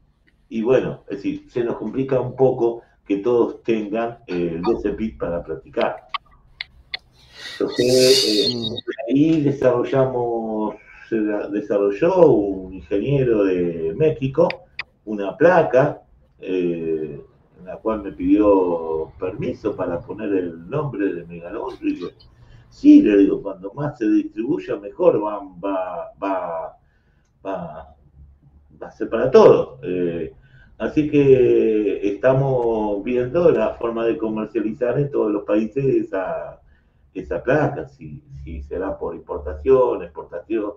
y, 0.48 0.62
bueno, 0.62 1.04
es 1.08 1.18
decir, 1.18 1.44
se 1.50 1.62
nos 1.62 1.76
complica 1.76 2.20
un 2.20 2.34
poco 2.34 2.82
que 3.06 3.18
todos 3.18 3.62
tengan 3.62 4.18
el 4.26 4.62
DCPIC 4.62 5.18
para 5.18 5.42
practicar. 5.42 6.08
Entonces, 7.52 8.24
eh, 8.28 8.54
ahí 9.08 9.40
desarrollamos, 9.42 10.37
desarrolló 11.10 12.26
un 12.26 12.74
ingeniero 12.74 13.44
de 13.44 13.94
México 13.96 14.48
una 15.08 15.36
placa 15.36 16.02
eh, 16.38 17.24
en 17.58 17.64
la 17.64 17.76
cual 17.78 18.02
me 18.02 18.12
pidió 18.12 19.10
permiso 19.18 19.74
para 19.74 20.00
poner 20.00 20.32
el 20.34 20.68
nombre 20.68 21.12
de 21.14 21.24
Megalón. 21.24 21.74
Y 21.80 21.94
digo, 21.94 22.08
sí, 22.68 23.02
le 23.02 23.16
digo, 23.16 23.42
cuando 23.42 23.72
más 23.72 23.98
se 23.98 24.08
distribuya 24.08 24.76
mejor 24.76 25.22
va, 25.24 25.40
va, 25.64 26.12
va, 26.22 26.76
va, 27.44 27.96
a 28.80 28.90
ser 28.90 29.08
para 29.08 29.30
todos. 29.30 29.80
Eh, 29.82 30.32
así 30.76 31.10
que 31.10 32.06
estamos 32.06 33.02
viendo 33.02 33.50
la 33.50 33.74
forma 33.74 34.04
de 34.04 34.18
comercializar 34.18 34.98
en 34.98 35.10
todos 35.10 35.32
los 35.32 35.44
países 35.44 35.84
esa, 35.84 36.60
esa 37.14 37.42
placa, 37.42 37.88
si, 37.88 38.22
si 38.44 38.62
será 38.62 38.96
por 38.98 39.16
importación, 39.16 40.02
exportación 40.02 40.74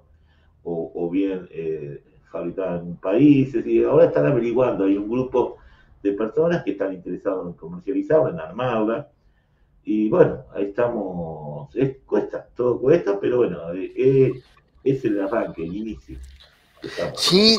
o, 0.63 1.09
bien 1.09 1.47
eh, 1.51 2.01
en 2.33 2.95
países. 2.97 3.65
Y 3.65 3.83
ahora 3.83 4.05
están 4.05 4.25
averiguando, 4.25 4.85
hay 4.85 4.97
un 4.97 5.09
grupo 5.09 5.57
de 6.03 6.13
personas 6.13 6.63
que 6.63 6.71
están 6.71 6.93
interesados 6.93 7.47
en 7.47 7.53
comercializarla, 7.53 8.29
en 8.29 8.39
armarla. 8.39 9.09
Y 9.83 10.09
bueno, 10.09 10.45
ahí 10.53 10.65
estamos, 10.65 11.75
es, 11.75 11.97
cuesta, 12.05 12.47
todo 12.55 12.79
cuesta, 12.79 13.19
pero 13.19 13.37
bueno, 13.37 13.73
eh, 13.73 13.91
eh, 13.95 14.41
es 14.83 15.03
el 15.05 15.19
arranque, 15.19 15.63
el 15.63 15.75
inicio. 15.75 16.19
Sí, 17.15 17.57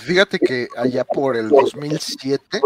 fíjate 0.00 0.38
que 0.38 0.68
allá 0.76 1.04
por 1.04 1.36
el 1.36 1.48
2007, 1.48 2.60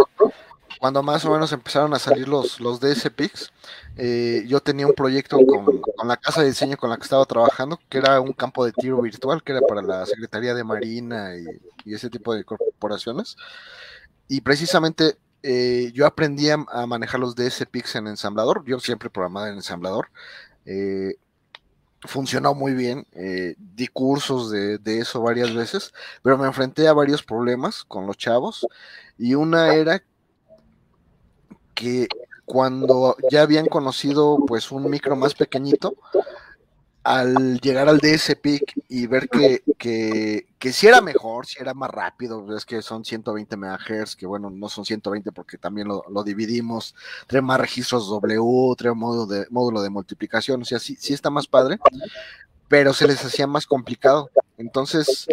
cuando 0.82 1.00
más 1.00 1.24
o 1.24 1.30
menos 1.30 1.52
empezaron 1.52 1.94
a 1.94 2.00
salir 2.00 2.26
los, 2.26 2.58
los 2.58 2.80
DSPICs, 2.80 3.52
eh, 3.96 4.42
yo 4.48 4.58
tenía 4.58 4.84
un 4.84 4.94
proyecto 4.94 5.38
con, 5.46 5.80
la 6.04 6.16
casa 6.16 6.40
de 6.40 6.48
diseño 6.48 6.76
con 6.76 6.90
la 6.90 6.96
que 6.96 7.04
estaba 7.04 7.24
trabajando, 7.24 7.78
que 7.88 7.98
era 7.98 8.20
un 8.20 8.32
campo 8.32 8.64
de 8.64 8.72
tiro 8.72 9.00
virtual, 9.00 9.44
que 9.44 9.52
era 9.52 9.60
para 9.60 9.80
la 9.80 10.04
Secretaría 10.06 10.54
de 10.54 10.64
Marina 10.64 11.36
y, 11.36 11.94
ese 11.94 12.10
tipo 12.10 12.34
de 12.34 12.42
corporaciones. 12.42 13.36
Y 14.26 14.40
precisamente 14.40 15.16
eh, 15.44 15.92
yo 15.94 16.04
aprendí 16.04 16.50
a, 16.50 16.56
manejar 16.56 17.20
los 17.20 17.36
DSPICs 17.36 17.94
en 17.94 18.08
ensamblador, 18.08 18.64
yo 18.64 18.80
siempre 18.80 19.08
programaba 19.08 19.50
en 19.50 19.54
ensamblador. 19.54 20.08
Eh, 20.66 21.14
funcionó 22.00 22.54
muy 22.54 22.74
bien, 22.74 23.06
eh, 23.12 23.54
di 23.56 23.86
cursos 23.86 24.50
de, 24.50 24.80
eso 24.84 25.22
varias 25.22 25.54
veces, 25.54 25.92
pero 26.22 26.36
me 26.38 26.46
enfrenté 26.48 26.88
a 26.88 26.92
varios 26.92 27.22
problemas 27.22 27.84
con 27.84 28.08
los 28.08 28.16
chavos 28.16 28.66
y 29.16 29.34
una 29.34 29.74
era 29.74 30.02
que 31.82 32.06
cuando 32.44 33.16
ya 33.28 33.42
habían 33.42 33.66
conocido 33.66 34.38
pues 34.46 34.70
un 34.70 34.88
micro 34.88 35.16
más 35.16 35.34
pequeñito, 35.34 35.96
al 37.02 37.60
llegar 37.60 37.88
al 37.88 37.98
DSPIC 37.98 38.84
y 38.88 39.08
ver 39.08 39.28
que, 39.28 39.64
que, 39.76 40.46
que 40.60 40.72
si 40.72 40.86
era 40.86 41.00
mejor, 41.00 41.46
si 41.46 41.60
era 41.60 41.74
más 41.74 41.90
rápido, 41.90 42.56
es 42.56 42.64
que 42.64 42.80
son 42.82 43.04
120 43.04 43.56
MHz, 43.56 44.14
que 44.14 44.26
bueno, 44.26 44.48
no 44.48 44.68
son 44.68 44.84
120 44.84 45.32
porque 45.32 45.58
también 45.58 45.88
lo, 45.88 46.22
dividimos, 46.22 46.94
trae 47.26 47.42
más 47.42 47.58
registros 47.58 48.08
W, 48.08 48.76
trae 48.76 48.94
módulo 48.94 49.26
de, 49.26 49.46
módulo 49.50 49.82
de 49.82 49.90
multiplicación, 49.90 50.62
o 50.62 50.64
sea, 50.64 50.78
sí, 50.78 50.96
sí 51.00 51.12
está 51.12 51.30
más 51.30 51.48
padre, 51.48 51.80
pero 52.68 52.92
se 52.92 53.08
les 53.08 53.24
hacía 53.24 53.48
más 53.48 53.66
complicado. 53.66 54.30
Entonces, 54.56 55.26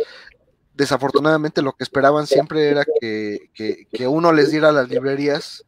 desafortunadamente 0.74 1.62
lo 1.62 1.74
que 1.74 1.84
esperaban 1.84 2.26
siempre 2.26 2.70
era 2.70 2.84
que, 3.00 3.52
que, 3.54 3.86
que 3.92 4.08
uno 4.08 4.32
les 4.32 4.50
diera 4.50 4.72
las 4.72 4.90
librerías 4.90 5.64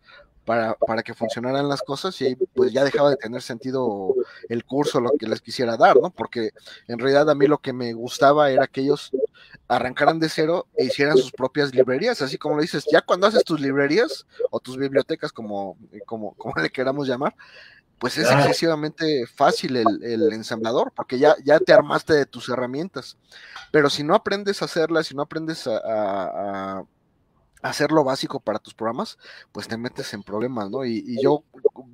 para, 0.51 0.73
para, 0.75 1.01
que 1.01 1.13
funcionaran 1.13 1.69
las 1.69 1.81
cosas 1.81 2.21
y 2.21 2.35
pues 2.35 2.73
ya 2.73 2.83
dejaba 2.83 3.09
de 3.09 3.15
tener 3.15 3.41
sentido 3.41 4.13
el 4.49 4.65
curso, 4.65 4.99
lo 4.99 5.11
que 5.17 5.25
les 5.25 5.39
quisiera 5.39 5.77
dar, 5.77 5.95
¿no? 5.95 6.09
Porque 6.09 6.49
en 6.89 6.99
realidad 6.99 7.29
a 7.29 7.35
mí 7.35 7.47
lo 7.47 7.59
que 7.59 7.71
me 7.71 7.93
gustaba 7.93 8.51
era 8.51 8.67
que 8.67 8.81
ellos 8.81 9.11
arrancaran 9.69 10.19
de 10.19 10.27
cero 10.27 10.67
e 10.75 10.83
hicieran 10.83 11.15
sus 11.15 11.31
propias 11.31 11.73
librerías, 11.73 12.21
así 12.21 12.37
como 12.37 12.57
le 12.57 12.63
dices, 12.63 12.83
ya 12.91 12.99
cuando 12.99 13.27
haces 13.27 13.45
tus 13.45 13.61
librerías 13.61 14.27
o 14.49 14.59
tus 14.59 14.75
bibliotecas, 14.75 15.31
como, 15.31 15.77
como, 16.05 16.33
como 16.33 16.61
le 16.61 16.69
queramos 16.69 17.07
llamar, 17.07 17.33
pues 17.97 18.17
es 18.17 18.29
excesivamente 18.29 19.25
fácil 19.33 19.77
el, 19.77 20.03
el, 20.03 20.33
ensamblador, 20.33 20.91
porque 20.93 21.17
ya, 21.17 21.33
ya 21.45 21.61
te 21.61 21.71
armaste 21.71 22.13
de 22.13 22.25
tus 22.25 22.49
herramientas. 22.49 23.15
Pero 23.71 23.89
si 23.89 24.03
no 24.03 24.15
aprendes 24.15 24.61
a 24.61 24.65
hacerlas, 24.65 25.07
si 25.07 25.15
no 25.15 25.21
aprendes 25.21 25.65
a 25.65 26.83
hacer 27.61 27.91
lo 27.91 28.03
básico 28.03 28.39
para 28.39 28.59
tus 28.59 28.73
programas, 28.73 29.17
pues 29.51 29.67
te 29.67 29.77
metes 29.77 30.13
en 30.13 30.23
problemas, 30.23 30.69
¿no? 30.69 30.85
Y, 30.85 31.21
yo 31.21 31.43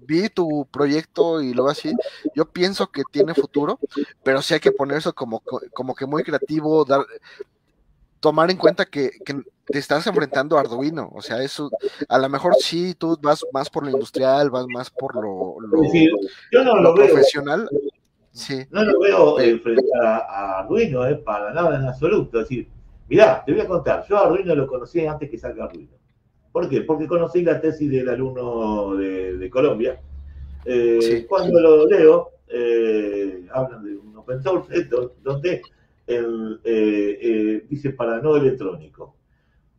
vi 0.05 0.29
tu 0.29 0.65
proyecto 0.71 1.41
y 1.41 1.53
luego 1.53 1.69
así, 1.69 1.93
yo 2.33 2.45
pienso 2.45 2.87
que 2.91 3.03
tiene 3.11 3.33
futuro, 3.33 3.79
pero 4.23 4.41
sí 4.41 4.53
hay 4.53 4.59
que 4.59 4.71
poner 4.71 4.97
eso 4.97 5.13
como, 5.13 5.41
como 5.73 5.93
que 5.93 6.05
muy 6.05 6.23
creativo, 6.23 6.85
dar, 6.85 7.05
tomar 8.19 8.49
en 8.51 8.57
cuenta 8.57 8.85
que, 8.85 9.11
te 9.69 9.79
estás 9.79 10.07
enfrentando 10.07 10.57
a 10.57 10.61
Arduino, 10.61 11.11
o 11.13 11.21
sea, 11.21 11.43
eso, 11.43 11.69
a 12.07 12.17
lo 12.17 12.29
mejor 12.29 12.55
sí 12.55 12.95
tú 12.97 13.19
vas 13.21 13.45
más 13.51 13.69
por 13.69 13.83
lo 13.83 13.89
industrial, 13.89 14.49
vas 14.49 14.65
más 14.69 14.89
por 14.89 15.15
lo, 15.15 15.57
yo 16.53 16.63
no 16.63 16.77
lo, 16.77 16.95
profesional. 16.95 17.69
Sí. 18.31 18.65
No 18.69 18.83
lo 18.83 18.99
veo 18.99 19.39
enfrentar 19.41 20.05
a, 20.05 20.59
Arduino, 20.59 21.05
eh, 21.05 21.15
para 21.15 21.53
nada 21.53 21.75
en 21.75 21.85
absoluto, 21.85 22.39
es 22.39 22.47
decir, 22.47 22.69
Mirá, 23.09 23.43
te 23.45 23.53
voy 23.53 23.61
a 23.61 23.67
contar, 23.67 24.05
yo 24.07 24.17
a 24.17 24.25
Arduino 24.25 24.53
lo 24.53 24.67
conocí 24.67 25.05
antes 25.05 25.29
que 25.29 25.37
salga 25.37 25.65
Arduino. 25.65 25.97
¿Por 26.51 26.67
qué? 26.67 26.81
Porque 26.81 27.07
conocí 27.07 27.41
la 27.41 27.61
tesis 27.61 27.89
del 27.89 28.09
alumno 28.09 28.95
de, 28.95 29.49
Colombia. 29.49 29.99
Eh, 30.65 31.25
cuando 31.29 31.59
lo 31.59 31.85
leo, 31.85 32.31
eh, 32.47 33.47
hablan 33.53 33.83
de 33.85 33.95
un 33.95 34.17
open 34.17 34.41
source 34.41 34.89
donde 35.23 35.61
eh, 36.07 37.63
dice 37.69 37.91
para 37.91 38.19
no 38.21 38.35
electrónico. 38.35 39.15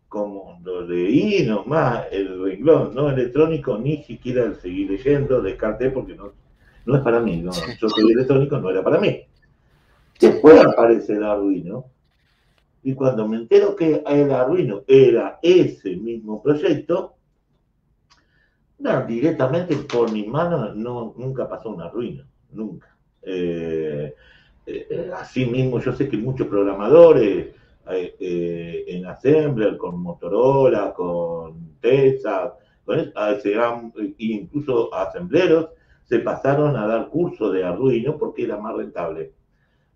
Como 0.09 0.59
lo 0.65 0.87
leí 0.87 1.45
nomás, 1.45 2.07
el 2.11 2.43
renglón 2.43 2.95
no 2.95 3.11
electrónico, 3.11 3.77
ni 3.77 4.03
siquiera 4.05 4.55
seguí 4.55 4.87
leyendo, 4.87 5.43
descarté 5.43 5.91
porque 5.91 6.15
no, 6.15 6.33
no 6.87 6.97
es 6.97 7.03
para 7.03 7.21
mí. 7.21 7.43
Yo 7.43 7.89
soy 7.91 8.13
electrónico, 8.13 8.57
no 8.59 8.71
era 8.71 8.83
para 8.83 8.99
mí. 8.99 9.21
Después 10.19 10.65
aparece 10.65 11.15
el 11.15 11.25
Arduino 11.25 11.98
y 12.89 12.95
cuando 12.95 13.29
me 13.29 13.37
entero 13.37 13.77
que 13.77 14.03
el 14.07 14.33
Arduino 14.33 14.83
era 14.87 15.39
ese 15.43 15.95
mismo 15.95 16.43
proyecto, 16.43 17.17
no, 18.79 19.05
directamente 19.05 19.77
por 19.77 20.11
mis 20.11 20.27
manos 20.27 20.75
no, 20.75 21.13
nunca 21.19 21.47
pasó 21.47 21.69
un 21.69 21.83
Arduino, 21.83 22.25
nunca. 22.51 22.97
Eh, 23.21 24.15
eh, 24.65 25.11
así 25.15 25.45
mismo 25.45 25.81
yo 25.81 25.93
sé 25.93 26.09
que 26.09 26.17
muchos 26.17 26.47
programadores 26.47 27.49
eh, 27.91 28.85
en 28.87 29.05
Assembler, 29.05 29.77
con 29.77 30.01
Motorola, 30.01 30.95
con 30.95 31.75
Tesla, 31.83 32.55
con, 32.87 33.13
incluso 34.17 34.95
assembleros, 34.95 35.69
se 36.05 36.21
pasaron 36.21 36.75
a 36.75 36.87
dar 36.87 37.11
cursos 37.11 37.53
de 37.53 37.65
Arduino 37.65 38.17
porque 38.17 38.45
era 38.45 38.57
más 38.57 38.75
rentable 38.75 39.35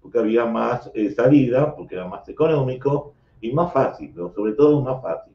porque 0.03 0.19
había 0.19 0.45
más 0.45 0.91
eh, 0.95 1.11
salida, 1.13 1.75
porque 1.75 1.95
era 1.95 2.07
más 2.07 2.29
económico 2.29 3.15
y 3.41 3.53
más 3.53 3.73
fácil, 3.73 4.13
sobre 4.15 4.53
todo 4.53 4.83
más 4.83 5.01
fácil. 5.01 5.33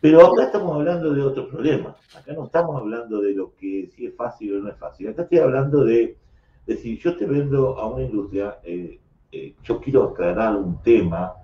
Pero 0.00 0.26
acá 0.26 0.44
estamos 0.44 0.74
hablando 0.76 1.12
de 1.12 1.22
otro 1.22 1.48
problema. 1.48 1.96
Acá 2.16 2.32
no 2.34 2.44
estamos 2.44 2.76
hablando 2.76 3.20
de 3.20 3.34
lo 3.34 3.54
que 3.56 3.90
si 3.94 4.06
es 4.06 4.14
fácil 4.14 4.56
o 4.56 4.60
no 4.60 4.70
es 4.70 4.76
fácil. 4.76 5.08
Acá 5.08 5.22
estoy 5.22 5.38
hablando 5.38 5.84
de, 5.84 6.16
de 6.66 6.76
si 6.76 6.96
yo 6.98 7.16
te 7.16 7.26
vendo 7.26 7.78
a 7.78 7.88
una 7.88 8.04
industria, 8.04 8.58
eh, 8.62 9.00
eh, 9.32 9.54
yo 9.64 9.80
quiero 9.80 10.04
aclarar 10.04 10.56
un 10.56 10.80
tema 10.82 11.34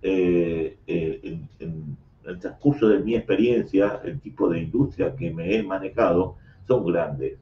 en, 0.00 0.76
en, 0.86 1.96
el 2.24 2.38
transcurso 2.38 2.88
de 2.88 3.00
mi 3.00 3.16
experiencia, 3.16 4.00
el 4.04 4.20
tipo 4.20 4.48
de 4.48 4.60
industria 4.60 5.14
que 5.16 5.32
me 5.32 5.56
he 5.56 5.62
manejado 5.62 6.36
son 6.68 6.84
grandes 6.86 7.38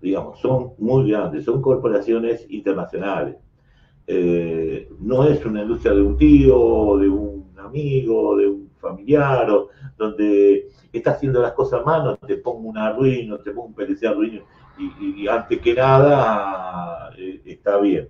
digamos, 0.00 0.40
son 0.40 0.72
muy 0.78 1.10
grandes, 1.10 1.44
son 1.44 1.60
corporaciones 1.60 2.46
internacionales. 2.50 3.36
Eh, 4.06 4.88
no 5.00 5.24
es 5.24 5.44
una 5.44 5.62
industria 5.62 5.92
de 5.92 6.02
un 6.02 6.16
tío, 6.16 6.96
de 6.98 7.08
un 7.08 7.52
amigo, 7.58 8.36
de 8.36 8.48
un 8.48 8.70
familiar, 8.78 9.50
o, 9.50 9.68
donde 9.96 10.68
está 10.92 11.12
haciendo 11.12 11.42
las 11.42 11.52
cosas 11.52 11.82
a 11.82 11.84
mano, 11.84 12.16
te 12.16 12.36
pongo 12.36 12.68
un 12.68 12.78
arruino, 12.78 13.38
te 13.38 13.50
pongo 13.50 13.68
un 13.68 13.74
PLC 13.74 14.06
arruino, 14.06 14.42
y, 14.78 15.22
y 15.22 15.28
antes 15.28 15.60
que 15.60 15.74
nada 15.74 17.10
eh, 17.18 17.42
está 17.44 17.78
bien. 17.78 18.08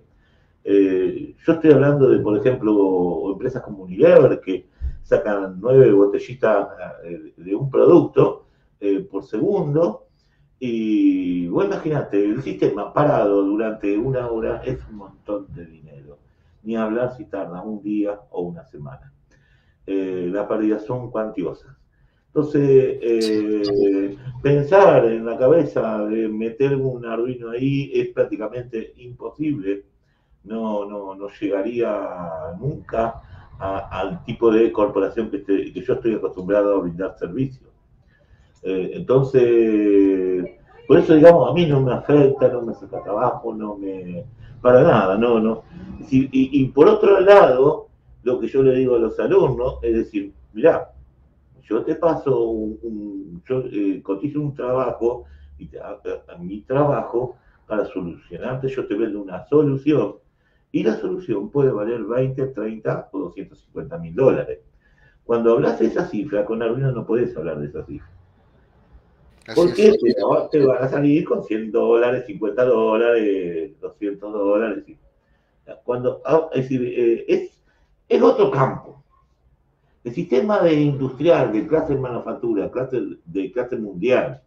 Eh, 0.63 1.35
yo 1.45 1.53
estoy 1.53 1.71
hablando 1.71 2.09
de, 2.09 2.19
por 2.19 2.37
ejemplo, 2.37 3.31
empresas 3.31 3.63
como 3.63 3.83
Unilever 3.83 4.39
que 4.39 4.67
sacan 5.01 5.57
nueve 5.59 5.91
botellitas 5.91 6.67
de 7.35 7.55
un 7.55 7.69
producto 7.69 8.45
por 9.09 9.23
segundo 9.23 10.08
y 10.59 11.47
vos 11.47 11.65
imagínate, 11.65 12.23
el 12.23 12.41
sistema 12.41 12.93
parado 12.93 13.43
durante 13.43 13.97
una 13.97 14.27
hora 14.27 14.61
es 14.65 14.79
un 14.89 14.97
montón 14.97 15.47
de 15.53 15.65
dinero. 15.65 16.17
ni 16.63 16.75
hablar 16.75 17.15
si 17.15 17.25
tarda 17.25 17.61
un 17.61 17.81
día 17.81 18.19
o 18.31 18.41
una 18.41 18.65
semana. 18.65 19.13
Eh, 19.87 20.29
las 20.31 20.45
pérdidas 20.47 20.85
son 20.85 21.09
cuantiosas. 21.09 21.75
Entonces, 22.27 22.99
eh, 23.01 24.17
pensar 24.43 25.05
en 25.05 25.25
la 25.25 25.37
cabeza 25.37 26.05
de 26.05 26.27
meter 26.27 26.75
un 26.75 27.05
Arduino 27.05 27.49
ahí 27.51 27.91
es 27.93 28.09
prácticamente 28.09 28.93
imposible. 28.97 29.85
No, 30.43 30.85
no, 30.85 31.15
no 31.15 31.27
llegaría 31.39 32.55
nunca 32.59 33.21
al 33.59 34.23
tipo 34.25 34.51
de 34.51 34.71
corporación 34.71 35.29
que, 35.31 35.43
que, 35.43 35.81
yo 35.81 35.93
estoy 35.93 36.15
acostumbrado 36.15 36.75
a 36.75 36.81
brindar 36.81 37.17
servicios. 37.17 37.68
Eh, 38.63 38.91
entonces, 38.93 40.45
por 40.87 40.97
eso, 40.97 41.13
digamos, 41.13 41.49
a 41.49 41.53
mí 41.53 41.65
no 41.65 41.81
me 41.81 41.93
afecta, 41.93 42.47
no 42.49 42.63
me 42.63 42.73
saca 42.73 43.03
trabajo, 43.03 43.53
no 43.53 43.77
me... 43.77 44.25
para 44.61 44.83
nada, 44.83 45.17
no, 45.17 45.39
no. 45.39 45.63
Y, 46.09 46.65
por 46.69 46.87
otro 46.87 47.19
lado, 47.19 47.89
lo 48.23 48.39
que 48.39 48.47
yo 48.47 48.63
le 48.63 48.75
digo 48.75 48.95
a 48.95 48.99
los 48.99 49.19
alumnos 49.19 49.77
es 49.83 49.93
decir, 49.93 50.33
mirá, 50.53 50.91
yo 51.61 51.83
te 51.83 51.95
paso 51.95 52.43
un, 52.43 53.43
yo 53.47 53.63
eh, 53.71 54.01
cotizo 54.01 54.41
un 54.41 54.55
trabajo 54.55 55.25
y 55.59 55.69
a, 55.77 55.99
mi 56.39 56.61
trabajo 56.61 57.35
para 57.67 57.85
solucionarte, 57.85 58.67
yo 58.69 58.87
te 58.87 58.95
vendo 58.95 59.21
una 59.21 59.45
solución 59.45 60.15
y 60.71 60.83
la 60.83 60.95
solución 60.95 61.49
puede 61.51 61.71
valer 61.71 62.03
20, 62.03 62.47
30 62.47 63.09
o 63.11 63.19
250 63.19 63.97
mil 63.99 64.15
dólares. 64.15 64.59
Cuando 65.23 65.53
hablas 65.53 65.79
de 65.79 65.85
esa 65.85 66.07
cifra, 66.07 66.45
con 66.45 66.63
Arduino 66.63 66.91
no 66.91 67.05
puedes 67.05 67.37
hablar 67.37 67.59
de 67.59 67.67
esa 67.67 67.85
cifra. 67.85 68.09
Porque 69.55 69.93
te, 70.51 70.65
van 70.65 70.83
a 70.83 70.87
salir 70.87 71.25
con 71.25 71.43
100 71.43 71.71
dólares, 71.71 72.25
50 72.27 72.65
dólares, 72.65 73.79
200 73.79 74.33
dólares. 74.33 74.83
Cuando, 75.83 76.21
ah, 76.25 76.49
es 76.53 76.63
decir, 76.63 76.83
eh, 76.83 77.25
es, 77.27 77.59
es 78.07 78.21
otro 78.21 78.51
campo. 78.51 79.03
El 80.03 80.13
sistema 80.13 80.59
de 80.59 80.73
industrial 80.73 81.51
de 81.51 81.67
clase 81.67 81.93
de 81.93 81.99
manufactura, 81.99 82.71
clase, 82.71 83.01
de 83.25 83.51
clase 83.51 83.75
mundial, 83.75 84.41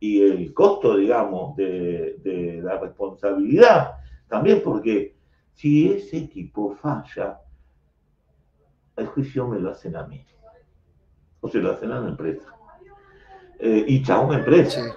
y 0.00 0.22
el 0.22 0.52
costo, 0.52 0.96
digamos, 0.96 1.56
de, 1.56 2.60
la 2.62 2.78
responsabilidad, 2.78 3.94
también 4.28 4.60
porque 4.62 5.14
si 5.54 5.90
ese 5.92 6.18
equipo 6.18 6.76
falla, 6.76 7.40
el 8.96 9.06
juicio 9.06 9.46
me 9.46 9.58
lo 9.58 9.70
hacen 9.70 9.96
a 9.96 10.06
mí. 10.06 10.24
O 11.40 11.48
se 11.48 11.58
lo 11.58 11.72
hacen 11.72 11.92
a 11.92 12.00
la 12.00 12.08
empresa. 12.08 12.55
Eh, 13.58 13.84
y 13.86 14.02
chao, 14.02 14.26
una 14.26 14.38
empresa. 14.38 14.96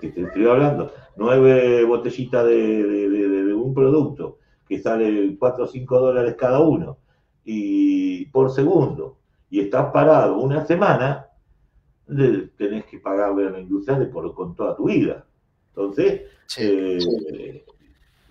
Que 0.00 0.08
te 0.08 0.22
estoy 0.22 0.46
hablando. 0.46 0.92
Nueve 1.16 1.84
botellitas 1.84 2.46
de, 2.46 3.54
un 3.54 3.74
producto 3.74 4.38
que 4.68 4.78
sale 4.78 5.36
4 5.38 5.64
o 5.64 5.66
5 5.66 6.00
dólares 6.00 6.34
cada 6.38 6.60
uno 6.60 6.98
y 7.44 8.26
por 8.26 8.50
segundo 8.50 9.18
y 9.48 9.60
estás 9.60 9.92
parado 9.92 10.38
una 10.38 10.66
semana, 10.66 11.28
tenés 12.06 12.84
que 12.86 12.98
pagarle 12.98 13.46
a 13.46 13.50
la 13.50 13.60
industria 13.60 13.98
de 13.98 14.06
por, 14.06 14.34
con 14.34 14.54
toda 14.54 14.76
tu 14.76 14.86
vida. 14.86 15.24
Entonces, 15.68 16.22
eh, 16.58 17.64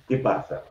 ¿qué 0.07 0.17
pasa? 0.17 0.63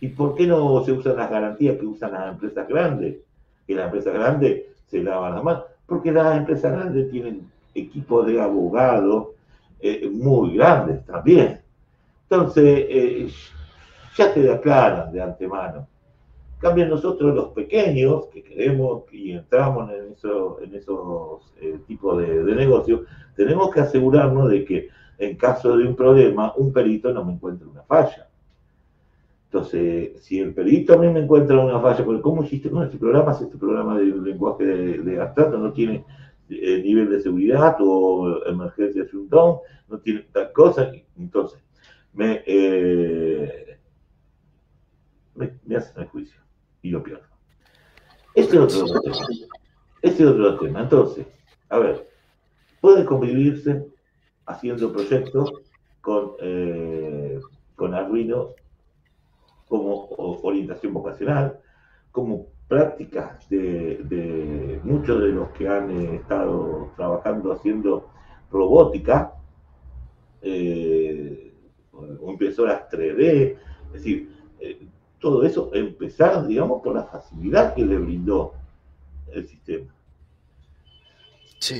¿Y 0.00 0.08
por 0.08 0.34
qué 0.34 0.46
no 0.46 0.84
se 0.84 0.92
usan 0.92 1.16
las 1.16 1.30
garantías 1.30 1.78
que 1.78 1.86
usan 1.86 2.12
las 2.12 2.32
empresas 2.32 2.68
grandes? 2.68 3.18
Que 3.66 3.74
las 3.74 3.86
empresas 3.86 4.14
grandes 4.14 4.64
se 4.86 5.02
lavan 5.02 5.34
las 5.34 5.44
manos. 5.44 5.64
Porque 5.86 6.12
las 6.12 6.36
empresas 6.36 6.72
grandes 6.72 7.10
tienen 7.10 7.50
equipos 7.80 8.26
de 8.26 8.40
abogados 8.40 9.28
eh, 9.80 10.08
muy 10.12 10.56
grandes 10.56 11.04
también. 11.06 11.60
Entonces, 12.28 12.64
eh, 12.64 13.28
ya 14.16 14.32
te 14.32 14.50
aclaran 14.50 15.12
de 15.12 15.22
antemano 15.22 15.86
cambio, 16.58 16.86
nosotros 16.86 17.34
los 17.34 17.48
pequeños 17.48 18.26
que 18.26 18.42
queremos 18.42 19.04
y 19.12 19.32
entramos 19.32 19.90
en, 19.90 20.12
eso, 20.12 20.58
en 20.60 20.74
esos 20.74 21.52
eh, 21.60 21.78
tipos 21.86 22.18
de, 22.18 22.54
negocios, 22.54 23.02
tenemos 23.36 23.70
que 23.70 23.80
asegurarnos 23.80 24.50
de 24.50 24.64
que 24.64 24.88
en 25.18 25.36
caso 25.36 25.76
de 25.76 25.84
un 25.86 25.96
problema, 25.96 26.52
un 26.56 26.72
perito 26.72 27.12
no 27.12 27.24
me 27.24 27.32
encuentre 27.32 27.66
una 27.66 27.82
falla. 27.82 28.28
Entonces, 29.46 30.22
si 30.22 30.38
el 30.40 30.52
perito 30.52 30.94
a 30.94 30.98
mí 30.98 31.08
me 31.08 31.20
encuentra 31.20 31.58
una 31.58 31.80
falla, 31.80 32.04
porque 32.04 32.20
¿cómo 32.20 32.44
hiciste 32.44 32.70
con 32.70 32.84
este 32.84 32.98
programa? 32.98 33.34
Si 33.34 33.44
este 33.44 33.56
programa 33.56 33.98
de 33.98 34.04
lenguaje 34.04 34.64
de, 34.64 35.20
abstracto 35.20 35.58
no 35.58 35.72
tiene 35.72 36.04
eh, 36.50 36.82
nivel 36.82 37.10
de 37.10 37.20
seguridad 37.20 37.76
o 37.80 38.44
emergencia 38.46 39.04
un 39.12 39.28
no 39.30 39.98
tiene 40.02 40.20
tal 40.32 40.52
cosa, 40.52 40.90
entonces 41.16 41.60
me, 42.12 42.42
eh, 42.46 43.78
me, 45.34 45.58
me 45.64 45.76
hacen 45.76 46.02
el 46.02 46.08
juicio 46.08 46.40
y 46.82 46.90
lo 46.90 47.02
pierdo. 47.02 47.24
Este 48.34 48.56
es 48.56 48.62
otro 48.62 49.00
tema. 49.00 49.16
Este 50.02 50.22
es 50.22 50.28
otro 50.28 50.58
tema. 50.58 50.82
Entonces, 50.82 51.26
a 51.70 51.78
ver, 51.78 52.08
puede 52.80 53.04
convivirse 53.04 53.86
haciendo 54.46 54.92
proyectos 54.92 55.50
con, 56.00 56.32
eh, 56.40 57.40
con 57.76 57.94
Arduino 57.94 58.50
como 59.68 60.08
orientación 60.42 60.94
vocacional, 60.94 61.60
como 62.10 62.46
prácticas 62.68 63.48
de, 63.48 64.80
muchos 64.84 65.20
de 65.20 65.28
los 65.28 65.48
que 65.50 65.68
han 65.68 65.90
eh, 65.90 66.16
estado 66.16 66.92
trabajando 66.96 67.52
haciendo 67.52 68.08
robótica, 68.50 69.32
eh, 70.42 71.52
o 71.92 72.30
impresoras 72.30 72.88
3D, 72.90 73.56
es 73.86 73.92
decir, 73.92 74.30
todo 75.18 75.42
eso 75.42 75.70
empezar, 75.74 76.46
digamos, 76.46 76.82
por 76.82 76.94
la 76.94 77.04
facilidad 77.04 77.74
que 77.74 77.84
le 77.84 77.98
brindó 77.98 78.54
el 79.32 79.46
sistema. 79.46 79.92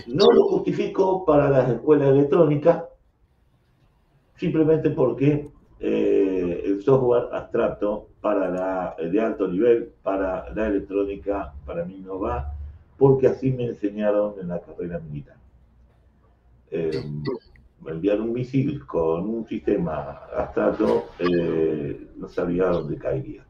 No 0.09 0.31
lo 0.33 0.45
justifico 0.49 1.25
para 1.25 1.49
las 1.49 1.71
escuelas 1.71 2.09
electrónicas, 2.09 2.85
simplemente 4.37 4.91
porque 4.91 5.51
eh, 5.79 6.18
software 6.83 7.29
abstracto 7.33 8.09
para 8.21 8.51
la, 8.51 8.97
de 8.99 9.21
alto 9.21 9.49
nivel, 9.49 9.93
para 10.03 10.53
la 10.55 10.67
electrónica, 10.67 11.55
para 11.65 11.85
mí 11.85 12.01
no 12.05 12.19
va, 12.21 12.53
porque 12.97 13.29
así 13.29 13.53
me 13.53 13.67
enseñaron 13.67 14.35
en 14.41 14.49
la 14.49 14.61
carrera 14.61 14.99
militar. 14.99 15.37
Eh, 16.71 17.03
enviar 17.87 18.21
un 18.21 18.33
misil 18.33 18.85
con 18.87 19.29
un 19.29 19.47
sistema 19.47 20.21
abstracto, 20.37 21.07
eh, 21.19 22.09
no 22.17 22.29
sabía 22.29 22.67
dónde 22.67 22.99
caería. 22.99 23.45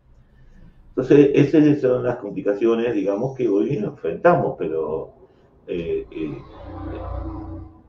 Entonces, 0.90 1.30
esas 1.34 1.80
son 1.80 2.02
las 2.02 2.16
complicaciones, 2.16 2.92
digamos, 2.92 3.36
que 3.36 3.48
hoy 3.48 3.76
enfrentamos, 3.76 4.56
pero 4.58 5.12
eh, 5.66 6.06
eh, 6.10 6.38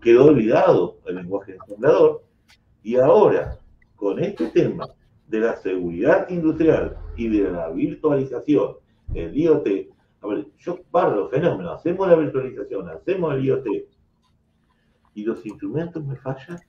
quedó 0.02 0.26
olvidado 0.26 0.98
el 1.06 1.16
lenguaje 1.16 1.54
ensamblador 1.54 2.24
y 2.84 2.96
ahora, 2.98 3.58
con 3.96 4.20
este 4.20 4.48
tema 4.50 4.88
de 5.30 5.40
la 5.40 5.56
seguridad 5.56 6.30
industrial 6.30 6.98
y 7.16 7.30
de 7.30 7.52
la 7.52 7.70
virtualización, 7.70 8.76
el 9.14 9.36
IoT, 9.36 9.68
a 10.22 10.28
ver, 10.28 10.48
yo 10.58 10.80
paro 10.92 11.16
los 11.16 11.32
fenómenos, 11.32 11.80
hacemos 11.80 12.08
la 12.08 12.16
virtualización, 12.16 12.90
hacemos 12.90 13.34
el 13.36 13.46
IoT, 13.46 13.68
y 15.14 15.24
los 15.24 15.46
instrumentos 15.46 16.04
me 16.04 16.16
fallan, 16.16 16.60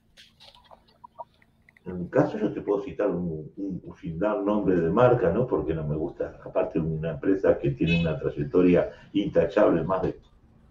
en 1.85 1.99
mi 1.99 2.07
caso 2.09 2.37
yo 2.37 2.53
te 2.53 2.61
puedo 2.61 2.81
citar 2.81 3.09
un, 3.09 3.51
sin 3.99 4.19
dar 4.19 4.43
nombre 4.43 4.79
de 4.79 4.89
marca, 4.91 5.31
¿no? 5.31 5.47
Porque 5.47 5.73
no 5.73 5.85
me 5.87 5.95
gusta, 5.95 6.39
aparte 6.45 6.79
una 6.79 7.11
empresa 7.11 7.57
que 7.57 7.71
tiene 7.71 8.01
una 8.01 8.19
trayectoria 8.19 8.91
intachable, 9.13 9.83
más 9.83 10.03
de 10.03 10.15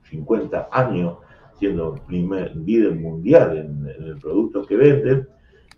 50 0.04 0.68
años, 0.70 1.18
siendo 1.58 1.96
primer 2.06 2.54
líder 2.54 2.94
mundial 2.94 3.58
en, 3.58 3.86
el 3.86 4.18
producto 4.18 4.64
que 4.64 4.76
venden, 4.76 5.28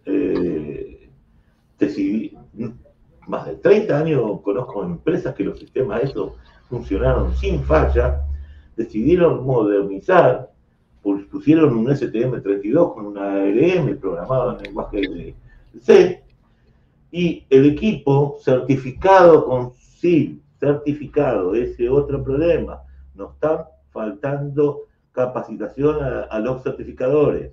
eh, 0.05 0.92
decidí, 1.87 2.37
más 3.27 3.47
de 3.47 3.55
30 3.57 3.99
años 3.99 4.41
conozco 4.43 4.85
empresas 4.85 5.35
que 5.35 5.45
los 5.45 5.59
sistemas 5.59 6.03
estos 6.03 6.33
funcionaron 6.69 7.35
sin 7.37 7.63
falla, 7.63 8.23
decidieron 8.77 9.45
modernizar 9.45 10.53
pusieron 11.03 11.77
un 11.77 11.87
STM32 11.87 12.95
con 12.95 13.07
una 13.07 13.33
ARM 13.33 13.99
programado 13.99 14.57
en 14.57 14.63
lenguaje 14.65 15.35
C, 15.81 16.23
y 17.11 17.45
el 17.51 17.67
equipo 17.67 18.39
certificado 18.41 19.45
con 19.45 19.73
sí, 19.75 20.41
certificado, 20.59 21.55
ese 21.55 21.89
otro 21.89 22.23
problema, 22.23 22.83
nos 23.15 23.35
están 23.35 23.65
faltando 23.91 24.83
capacitación 25.13 25.99
a, 26.31 26.39
los 26.39 26.63
certificadores. 26.63 27.51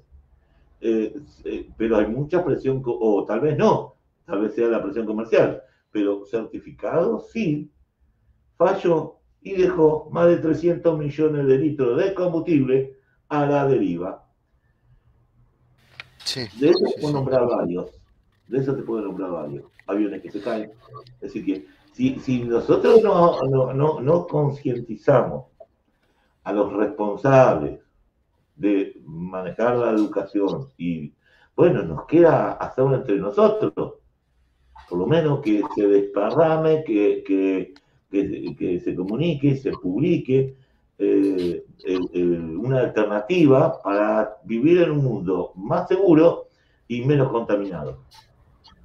Eh, 0.81 1.13
eh, 1.43 1.69
pero 1.75 1.97
hay 1.97 2.07
mucha 2.07 2.45
presión, 2.45 2.81
o 2.85 3.25
tal 3.25 3.41
vez 3.41 3.57
no, 3.57 3.95
tal 4.29 4.41
vez 4.41 4.53
sea 4.53 4.67
la 4.67 4.81
presión 4.81 5.05
comercial, 5.05 5.61
pero 5.91 6.23
certificado 6.25 7.19
sí, 7.19 7.71
falló 8.57 9.15
y 9.41 9.53
dejó 9.53 10.09
más 10.11 10.27
de 10.27 10.37
300 10.37 10.97
millones 10.99 11.47
de 11.47 11.57
litros 11.57 11.97
de 11.97 12.13
combustible 12.13 12.97
a 13.27 13.45
la 13.45 13.67
deriva. 13.67 14.25
de 16.59 16.69
eso 16.69 16.85
te 16.85 17.01
puedo 17.01 17.13
nombrar 17.13 17.47
varios. 17.47 17.91
De 18.47 18.59
eso 18.59 18.75
te 18.75 18.83
puedo 18.83 19.01
nombrar 19.01 19.31
varios. 19.31 19.65
Aviones 19.87 20.21
que 20.21 20.31
se 20.31 20.41
caen. 20.41 20.71
Es 21.21 21.33
decir, 21.33 21.45
que 21.45 21.65
Si, 21.93 22.19
si 22.19 22.43
nosotros 22.43 23.01
no, 23.03 23.41
no, 23.43 23.73
no, 23.73 23.99
no 23.99 24.27
concientizamos 24.27 25.45
a 26.43 26.53
los 26.53 26.71
responsables 26.73 27.79
de 28.55 29.01
manejar 29.05 29.75
la 29.77 29.91
educación 29.91 30.67
y 30.77 31.13
bueno, 31.55 31.83
nos 31.83 32.05
queda 32.05 32.53
hacerlo 32.53 32.95
entre 32.95 33.17
nosotros, 33.17 33.98
por 34.87 34.99
lo 34.99 35.07
menos 35.07 35.41
que 35.41 35.63
se 35.75 35.87
desparrame, 35.87 36.83
que, 36.83 37.23
que, 37.25 37.73
que, 38.11 38.79
se 38.79 38.95
comunique, 38.95 39.55
se 39.55 39.71
publique 39.71 40.55
eh, 40.97 41.63
una 42.59 42.81
alternativa 42.81 43.81
para 43.81 44.37
vivir 44.43 44.81
en 44.81 44.91
un 44.91 45.03
mundo 45.03 45.53
más 45.55 45.87
seguro 45.87 46.49
y 46.87 47.05
menos 47.05 47.31
contaminado. 47.31 47.99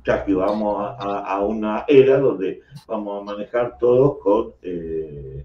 Ya 0.06 0.24
que 0.24 0.34
vamos 0.34 0.94
a, 0.98 1.40
una 1.40 1.84
era 1.88 2.18
donde 2.18 2.60
vamos 2.86 3.22
a 3.22 3.24
manejar 3.24 3.78
todo 3.78 4.18
con, 4.18 4.52
eh, 4.62 5.44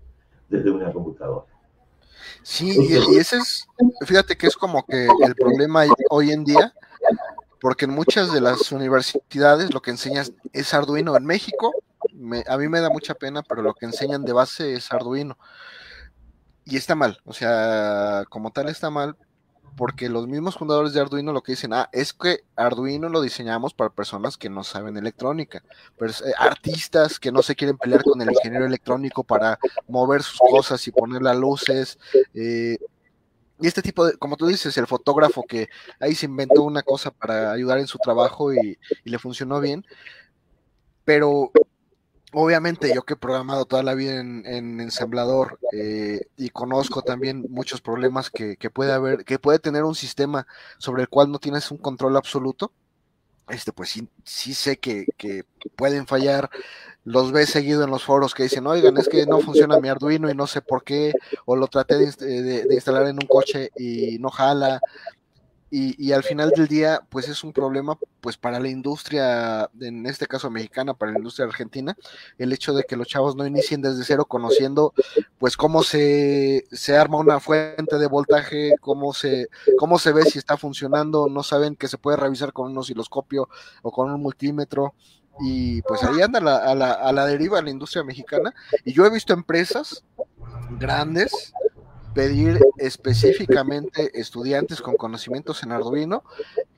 desde 0.50 0.70
una 0.70 0.92
computadora. 0.92 1.46
Sí, 2.44 2.76
y, 2.90 3.18
ese 3.18 3.38
es, 3.38 3.68
fíjate 4.06 4.36
que 4.36 4.48
es 4.48 4.56
como 4.56 4.86
que 4.86 5.08
el 5.26 5.36
problema 5.36 5.86
hoy 6.10 6.32
en 6.32 6.44
día, 6.44 6.74
porque 7.62 7.86
en 7.86 7.92
muchas 7.92 8.32
de 8.32 8.42
las 8.42 8.72
universidades 8.72 9.74
lo 9.74 9.82
que 9.82 9.92
enseñas 9.92 10.32
es 10.54 10.74
Arduino 10.74 11.16
en 11.18 11.26
México, 11.26 11.74
a 12.48 12.58
mí 12.58 12.68
me 12.68 12.80
da 12.80 12.90
mucha 12.90 13.14
pena, 13.16 13.44
pero 13.44 13.62
lo 13.62 13.74
que 13.74 13.86
enseñan 13.86 14.24
de 14.24 14.34
base 14.34 14.74
es 14.74 14.92
Arduino. 14.92 15.38
Y 16.66 16.78
está 16.78 16.96
mal, 16.96 17.20
o 17.26 17.34
sea, 17.34 18.26
como 18.30 18.52
tal 18.52 18.70
está 18.70 18.90
mal, 18.90 19.18
porque 19.76 20.10
los 20.10 20.28
mismos 20.28 20.56
fundadores 20.56 20.94
de 20.94 21.02
Arduino 21.02 21.32
lo 21.32 21.42
que 21.42 21.54
dicen, 21.54 21.74
ah, 21.74 21.90
es 21.92 22.14
que 22.14 22.44
Arduino 22.56 23.10
lo 23.10 23.22
diseñamos 23.22 23.74
para 23.74 23.90
personas 23.90 24.38
que 24.38 24.50
no 24.50 24.64
saben 24.64 24.98
electrónica, 24.98 25.64
eh, 26.00 26.34
artistas 26.38 27.20
que 27.20 27.32
no 27.32 27.42
se 27.42 27.56
quieren 27.56 27.78
pelear 27.78 28.04
con 28.04 28.22
el 28.22 28.30
ingeniero 28.30 28.66
electrónico 28.66 29.24
para 29.24 29.58
mover 29.88 30.22
sus 30.22 30.40
cosas 30.40 30.86
y 30.88 30.92
poner 30.92 31.22
las 31.22 31.38
luces. 31.38 31.98
Eh, 32.34 32.78
y 33.62 33.68
este 33.68 33.82
tipo 33.82 34.06
de, 34.06 34.18
como 34.18 34.38
tú 34.38 34.48
dices, 34.48 34.78
el 34.78 34.88
fotógrafo 34.88 35.44
que 35.44 35.70
ahí 36.00 36.16
se 36.16 36.26
inventó 36.26 36.64
una 36.64 36.82
cosa 36.82 37.12
para 37.12 37.52
ayudar 37.52 37.80
en 37.80 37.88
su 37.88 37.98
trabajo 37.98 38.54
y 38.54 38.78
le 39.04 39.20
funcionó 39.20 39.60
bien, 39.60 39.86
pero 41.04 41.52
obviamente 42.32 42.94
yo 42.94 43.04
que 43.04 43.14
he 43.14 43.18
programado 43.18 43.66
toda 43.66 43.84
la 43.84 43.96
vida 43.96 44.20
en, 44.20 44.46
ensamblador 44.46 45.60
eh, 45.74 46.22
y 46.38 46.50
conozco 46.50 47.02
también 47.02 47.46
muchos 47.50 47.82
problemas 47.82 48.30
que, 48.30 48.58
puede 48.72 48.92
haber, 48.92 49.26
que 49.26 49.40
puede 49.40 49.60
tener 49.60 49.84
un 49.84 49.96
sistema 49.96 50.46
sobre 50.78 51.04
el 51.04 51.10
cual 51.10 51.32
no 51.32 51.40
tienes 51.40 51.72
un 51.72 51.78
control 51.78 52.18
absoluto, 52.18 52.72
este, 53.50 53.74
pues 53.74 53.90
sí, 53.90 54.08
sí 54.24 54.54
sé 54.54 54.78
que, 54.78 55.08
pueden 55.76 56.06
fallar. 56.06 56.50
Los 57.10 57.32
ves 57.32 57.50
seguido 57.50 57.84
en 57.84 57.90
los 57.90 58.04
foros 58.04 58.36
que 58.36 58.44
dicen, 58.44 58.68
oigan, 58.68 58.98
es 58.98 59.10
que 59.10 59.26
no 59.26 59.40
funciona 59.40 59.80
mi 59.80 59.90
Arduino 59.90 60.30
y 60.30 60.36
no 60.36 60.46
sé 60.46 60.62
por 60.62 60.84
qué, 60.84 61.12
o 61.46 61.56
lo 61.56 61.66
traté 61.66 61.98
de 61.98 62.68
instalar 62.72 63.08
en 63.08 63.16
un 63.16 63.28
coche 63.28 63.72
y 63.76 64.20
no 64.20 64.30
jala, 64.30 64.80
y, 65.72 66.14
al 66.14 66.24
final 66.24 66.50
del 66.50 66.68
día, 66.68 67.02
pues 67.10 67.28
es 67.30 67.44
un 67.44 67.54
problema 67.54 67.96
pues 68.22 68.38
para 68.38 68.60
la 68.60 68.70
industria, 68.70 69.70
en 69.80 70.08
este 70.08 70.26
caso 70.26 70.50
mexicana, 70.50 70.96
para 70.96 71.12
la 71.12 71.20
industria 71.20 71.46
argentina, 71.46 71.96
el 72.40 72.52
hecho 72.54 72.74
de 72.74 72.84
que 72.84 72.96
los 72.96 73.08
chavos 73.08 73.36
no 73.36 73.46
inicien 73.46 73.82
desde 73.82 74.04
cero 74.04 74.26
conociendo 74.26 74.94
pues 75.38 75.56
cómo 75.56 75.84
se, 75.84 76.66
se 76.72 76.98
arma 76.98 77.20
una 77.20 77.40
fuente 77.40 78.00
de 78.00 78.08
voltaje, 78.08 78.74
cómo 78.82 79.14
se, 79.14 79.48
cómo 79.78 80.00
se 80.00 80.12
ve 80.12 80.24
si 80.24 80.40
está 80.40 80.58
funcionando, 80.58 81.28
no 81.30 81.44
saben 81.44 81.76
que 81.76 81.88
se 81.88 82.00
puede 82.00 82.18
revisar 82.18 82.52
con 82.52 82.72
un 82.72 82.78
osciloscopio 82.80 83.48
o 83.84 83.92
con 83.92 84.12
un 84.12 84.22
multímetro. 84.22 84.96
Y 85.40 85.82
pues 85.84 86.04
ahí 86.04 86.22
anda 86.22 86.40
la, 86.40 86.58
a, 86.58 86.76
la, 86.76 86.92
a 86.92 87.12
la 87.14 87.26
deriva 87.26 87.62
la 87.62 87.70
industria 87.70 88.04
mexicana. 88.04 88.54
Y 88.84 88.94
yo 88.94 89.06
he 89.06 89.10
visto 89.10 89.34
empresas 89.34 90.04
grandes 90.78 91.54
pedir 92.14 92.60
específicamente 92.78 94.20
estudiantes 94.20 94.82
con 94.82 94.96
conocimientos 94.96 95.64
en 95.64 95.72
Arduino. 95.72 96.24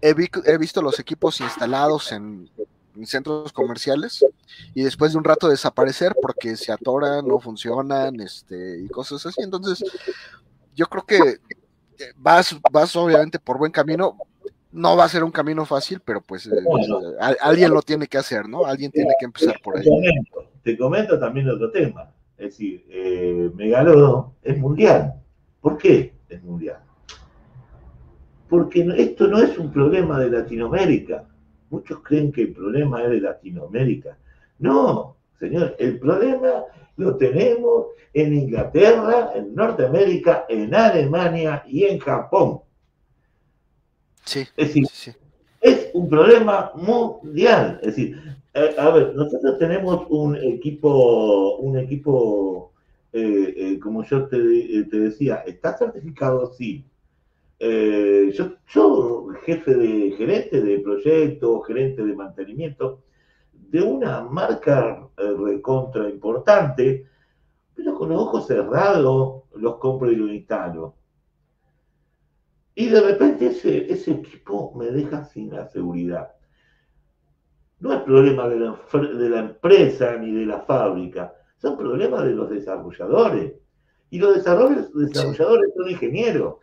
He, 0.02 0.14
visto 0.14 0.82
los 0.82 1.00
equipos 1.00 1.40
instalados 1.42 2.12
en, 2.12 2.50
centros 3.06 3.54
comerciales 3.54 4.24
y 4.76 4.84
después 4.84 5.14
de 5.14 5.18
un 5.18 5.24
rato 5.24 5.48
desaparecer 5.48 6.14
porque 6.22 6.58
se 6.58 6.74
atoran, 6.74 7.26
no 7.26 7.40
funcionan 7.40 8.20
este, 8.20 8.82
y 8.82 8.88
cosas 8.90 9.26
así. 9.26 9.42
Entonces, 9.42 9.84
yo 10.76 10.86
creo 10.88 11.06
que 11.06 11.38
vas, 12.18 12.56
vas 12.72 12.96
obviamente 12.96 13.40
por 13.40 13.58
buen 13.58 13.72
camino. 13.72 14.18
No 14.72 14.96
va 14.96 15.06
a 15.06 15.10
ser 15.10 15.24
un 15.24 15.32
camino 15.32 15.66
fácil, 15.66 16.02
pero 16.04 16.22
pues 16.22 16.48
eh, 16.48 16.52
alguien 17.42 17.72
lo 17.72 17.82
tiene 17.82 18.08
que 18.08 18.18
hacer, 18.18 18.48
¿no? 18.48 18.66
Alguien 18.66 18.92
tiene 18.92 19.14
que 19.20 19.26
empezar 19.26 19.56
por 19.64 19.78
ahí. 19.78 19.86
Te 20.64 20.78
comento, 20.78 21.20
también 21.20 21.50
otro 21.50 21.72
tema. 21.72 22.12
Es 22.38 22.52
decir, 22.52 22.86
eh, 22.90 23.52
Megalo 23.54 24.36
es 24.42 24.58
mundial. 24.58 25.14
¿Por 25.60 25.78
qué 25.78 26.14
es 26.30 26.42
mundial? 26.42 26.80
Porque 28.50 28.88
esto 28.98 29.28
no 29.28 29.40
es 29.40 29.58
un 29.58 29.72
problema 29.72 30.20
de 30.20 30.30
Latinoamérica. 30.30 31.26
Muchos 31.70 32.00
creen 32.00 32.32
que 32.32 32.42
el 32.44 32.54
problema 32.54 33.04
es 33.04 33.10
de 33.12 33.22
Latinoamérica. 33.22 34.18
No, 34.60 35.18
señor, 35.40 35.76
el 35.80 36.00
problema 36.00 36.66
lo 36.98 37.16
tenemos 37.16 37.88
en 38.14 38.34
Inglaterra, 38.34 39.32
en 39.36 39.56
Norteamérica, 39.56 40.46
en 40.50 40.74
Alemania 40.74 41.64
y 41.68 41.86
en 41.86 42.00
Japón. 42.00 42.62
Sí. 44.26 44.42
Es 44.56 44.74
decir, 44.74 44.88
es 45.62 45.92
un 45.94 46.10
problema 46.10 46.72
mundial. 46.76 47.80
Es 47.82 47.96
decir, 47.96 48.18
eh, 48.54 48.76
a 48.78 48.90
ver, 48.90 49.16
nosotros 49.16 49.58
tenemos 49.60 50.06
un 50.10 50.36
equipo, 50.36 51.58
un 51.58 51.78
equipo 51.78 52.74
eh, 53.14 53.54
eh, 53.56 53.80
como 53.80 54.04
yo 54.04 54.28
te, 54.28 54.38
te, 54.38 55.00
decía, 55.00 55.44
¿está 55.46 55.78
certificado? 55.78 56.52
Sí. 56.54 56.86
yo, 57.60 58.54
yo, 58.68 59.28
jefe 59.46 59.76
de 59.76 60.12
gerente 60.18 60.62
de 60.62 60.80
proyecto, 60.80 61.62
gerente 61.62 62.04
de 62.04 62.16
mantenimiento, 62.16 63.04
de 63.54 63.82
una 63.82 64.24
marca 64.24 65.08
recontra 65.18 66.10
importante, 66.10 67.06
pero 67.76 67.96
con 67.96 68.10
los 68.10 68.22
ojos 68.22 68.48
cerrados 68.48 69.44
los 69.56 69.78
compro 69.78 70.12
y 70.12 70.16
los 70.16 70.32
instalo. 70.32 70.96
Y 72.76 72.88
de 72.88 73.02
repente 73.02 73.48
ese, 73.48 73.92
ese 73.92 74.12
equipo 74.12 74.74
me 74.76 74.86
deja 74.88 75.26
sin 75.26 75.54
la 75.54 75.68
seguridad. 75.68 76.32
No 77.80 77.94
es 77.94 78.02
problema 78.02 78.48
de 78.48 78.60
la, 78.60 78.80
de 78.94 79.30
la 79.30 79.40
empresa 79.40 80.16
ni 80.18 80.32
de 80.32 80.46
la 80.46 80.62
fábrica, 80.62 81.34
son 81.62 81.78
problemas 81.78 82.24
de 82.26 82.32
los 82.32 82.50
desarrolladores. 82.50 83.54
Y 84.10 84.20
los 84.20 84.36
desarrolladores, 84.36 84.90
son 85.14 85.90
ingenieros. 85.90 86.56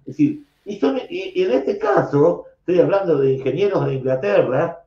Es 0.00 0.16
decir, 0.16 0.44
y, 0.64 1.42
en 1.42 1.50
este 1.52 1.78
caso, 1.78 2.46
estoy 2.60 2.80
hablando 2.80 3.18
de 3.18 3.34
ingenieros 3.34 3.86
de 3.86 3.94
Inglaterra 3.94 4.84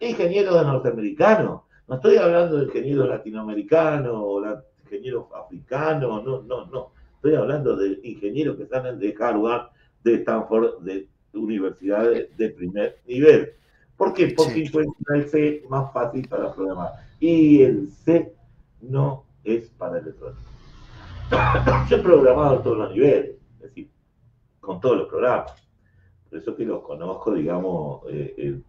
e 0.00 0.10
ingenieros 0.10 0.54
de 0.58 0.66
norteamericanos. 0.66 1.62
No 1.86 1.94
estoy 1.96 2.16
hablando 2.16 2.56
de 2.56 2.64
ingenieros 2.64 3.08
latinoamericanos 3.08 4.14
o 4.16 4.42
ingenieros 4.84 5.26
africanos, 5.34 6.24
no, 6.24 6.42
no, 6.42 6.66
no. 6.66 6.92
Estoy 7.16 7.36
hablando 7.36 7.76
de 7.76 8.00
ingenieros 8.02 8.56
que 8.56 8.66
salen 8.66 8.98
de 8.98 9.14
Harvard, 9.18 9.68
de 10.04 10.14
Stanford, 10.16 10.82
de 10.82 11.08
universidades 11.32 12.36
de 12.36 12.50
primer 12.50 12.98
nivel. 13.06 13.52
¿Por 13.96 14.12
qué? 14.12 14.34
Porque 14.36 14.64
encuentran 14.64 15.20
el 15.20 15.28
C 15.28 15.64
más 15.68 15.92
fácil 15.92 16.28
para 16.28 16.52
programar. 16.54 16.92
Y 17.18 17.62
el 17.62 17.90
C 17.90 18.34
no 18.82 19.24
es 19.42 19.70
para 19.70 19.98
electrónica. 19.98 20.42
Yo 21.88 21.96
he 21.96 22.00
programado 22.00 22.58
a 22.58 22.62
todos 22.62 22.78
los 22.78 22.92
niveles, 22.92 23.36
es 23.56 23.62
decir, 23.62 23.90
con 24.60 24.80
todos 24.80 24.98
los 24.98 25.08
programas. 25.08 25.52
Por 26.28 26.38
eso 26.38 26.54
que 26.54 26.64
los 26.64 26.82
conozco, 26.82 27.32
digamos, 27.32 28.02
eh, 28.10 28.34
eh, 28.36 28.60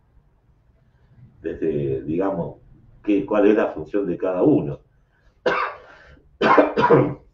desde, 1.41 2.03
digamos, 2.03 2.57
que, 3.03 3.25
cuál 3.25 3.47
es 3.47 3.55
la 3.55 3.67
función 3.67 4.05
de 4.05 4.17
cada 4.17 4.43
uno. 4.43 4.79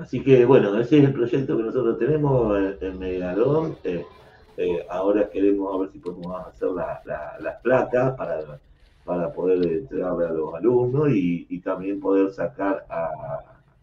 Así 0.00 0.22
que, 0.22 0.44
bueno, 0.44 0.78
ese 0.80 0.98
es 0.98 1.04
el 1.04 1.12
proyecto 1.12 1.56
que 1.56 1.62
nosotros 1.62 1.98
tenemos 1.98 2.58
en, 2.80 2.98
Megalón. 2.98 3.76
Eh, 3.84 4.86
ahora 4.88 5.28
queremos 5.30 5.74
a 5.74 5.78
ver 5.78 5.90
si 5.90 5.98
podemos 5.98 6.46
hacer 6.46 6.68
las 6.70 7.56
placas 7.62 8.14
para 8.16 8.60
para 9.04 9.32
poder 9.32 9.66
entregarle 9.66 10.26
a 10.26 10.32
los 10.32 10.54
alumnos 10.54 11.08
y, 11.10 11.58
también 11.60 12.00
poder 12.00 12.30
sacar 12.30 12.86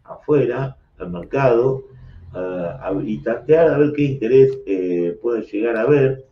afuera, 0.04 0.76
al 0.98 1.10
mercado, 1.10 1.84
y 3.02 3.18
tantear 3.18 3.68
a 3.68 3.78
ver 3.78 3.92
qué 3.94 4.02
interés 4.02 4.58
eh, 4.66 5.18
puede 5.20 5.42
llegar 5.42 5.76
a 5.76 5.86
ver. 5.86 6.24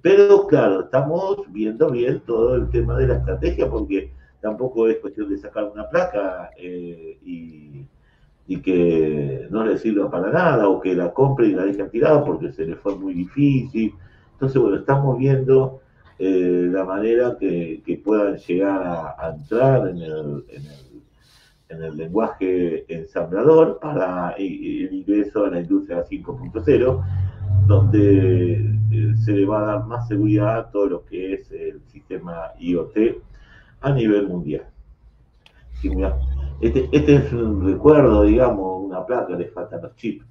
Pero 0.00 0.46
claro, 0.46 0.82
estamos 0.82 1.40
viendo 1.52 1.90
bien 1.90 2.20
todo 2.20 2.54
el 2.54 2.70
tema 2.70 2.96
de 2.96 3.08
la 3.08 3.16
estrategia 3.16 3.68
porque 3.68 4.12
tampoco 4.40 4.88
es 4.88 4.98
cuestión 4.98 5.28
de 5.28 5.38
sacar 5.38 5.64
una 5.64 5.88
placa 5.88 6.50
eh, 6.56 7.18
y, 7.24 7.84
y, 8.46 8.60
que 8.60 9.46
no 9.50 9.64
le 9.64 9.78
sirva 9.78 10.10
para 10.10 10.30
nada 10.30 10.68
o 10.68 10.80
que 10.80 10.94
la 10.94 11.12
compre 11.12 11.48
y 11.48 11.52
la 11.52 11.64
dejen 11.64 11.90
tirada 11.90 12.24
porque 12.24 12.52
se 12.52 12.66
le 12.66 12.76
fue 12.76 12.96
muy 12.96 13.14
difícil. 13.14 13.94
Entonces, 14.32 14.60
bueno, 14.60 14.76
estamos 14.76 15.18
viendo 15.18 15.80
eh, 16.18 16.68
la 16.70 16.84
manera 16.84 17.36
que, 17.38 18.00
puedan 18.04 18.36
llegar 18.36 18.82
a, 19.18 19.34
entrar 19.34 19.88
en 19.88 19.98
el, 19.98 20.44
en 21.68 21.82
el, 21.82 21.96
lenguaje 21.96 22.84
ensamblador 22.88 23.80
para 23.80 24.30
el 24.38 24.92
ingreso 24.92 25.44
a 25.44 25.50
la 25.50 25.60
industria 25.60 26.04
5.0, 26.04 27.04
donde 27.66 28.52
eh, 28.92 29.14
se 29.24 29.32
le 29.32 29.44
va 29.44 29.60
a 29.60 29.66
dar 29.66 29.86
más 29.86 30.06
seguridad 30.06 30.58
a 30.58 30.70
todo 30.70 30.86
lo 30.86 31.04
que 31.04 31.34
es 31.34 31.50
el 31.50 31.80
sistema 31.88 32.52
IoT 32.60 32.96
a 33.80 33.92
nivel 33.92 34.28
mundial. 34.28 34.66
Este, 36.60 36.88
este, 36.92 37.16
es 37.16 37.32
un 37.32 37.64
recuerdo, 37.64 38.22
digamos, 38.22 38.84
una 38.84 39.04
placa, 39.04 39.34
le 39.36 39.48
faltan 39.48 39.82
los 39.82 39.96
chips. 39.96 40.24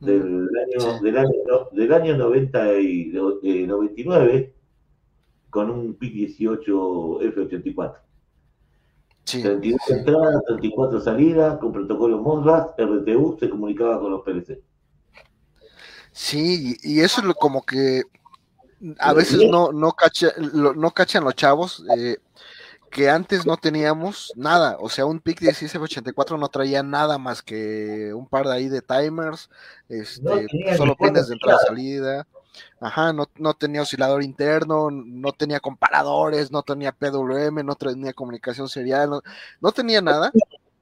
Del 0.00 0.22
año, 0.22 1.00
del 1.00 1.16
año, 1.16 1.68
del 1.72 1.92
año 1.92 2.16
90 2.16 2.78
y, 2.80 3.12
99 3.12 4.36
eh, 4.36 4.54
con 5.48 5.70
un 5.70 5.94
PIC 5.94 6.12
18 6.12 7.20
F84. 7.20 7.96
Sí, 9.24 9.42
32 9.42 9.80
entradas, 9.90 10.42
34 10.46 11.00
salidas, 11.00 11.58
con 11.58 11.72
protocolo 11.72 12.18
Modbus, 12.18 12.72
RTU, 12.76 13.38
se 13.40 13.48
comunicaba 13.48 13.98
con 13.98 14.10
los 14.10 14.22
PLC. 14.22 14.62
Sí, 16.12 16.76
y 16.82 17.00
eso 17.00 17.22
es 17.26 17.34
como 17.36 17.64
que 17.64 18.02
a 18.98 19.12
veces 19.14 19.48
no, 19.50 19.72
no, 19.72 19.92
cacha, 19.92 20.28
no 20.38 20.90
cachan 20.90 21.24
los 21.24 21.34
chavos. 21.34 21.84
Eh, 21.96 22.18
que 22.94 23.10
antes 23.10 23.44
no 23.44 23.56
teníamos 23.56 24.32
nada, 24.36 24.76
o 24.78 24.88
sea, 24.88 25.04
un 25.04 25.18
PIC 25.18 25.40
1684 25.42 26.38
no 26.38 26.48
traía 26.48 26.84
nada 26.84 27.18
más 27.18 27.42
que 27.42 28.14
un 28.14 28.28
par 28.28 28.46
de 28.46 28.54
ahí 28.54 28.68
de 28.68 28.82
timers, 28.82 29.50
este, 29.88 30.46
solo 30.76 30.94
pines 30.94 31.26
de 31.26 31.34
entrada 31.34 31.58
y 31.60 31.66
salida, 31.66 32.26
ajá, 32.80 33.12
no, 33.12 33.28
no, 33.34 33.54
tenía 33.54 33.82
oscilador 33.82 34.22
interno, 34.22 34.92
no 34.92 35.32
tenía 35.32 35.58
comparadores, 35.58 36.52
no 36.52 36.62
tenía 36.62 36.92
PWM, 36.92 37.66
no 37.66 37.74
tenía 37.74 38.12
comunicación 38.12 38.68
serial, 38.68 39.10
no, 39.10 39.22
no 39.60 39.72
tenía 39.72 40.00
nada, 40.00 40.30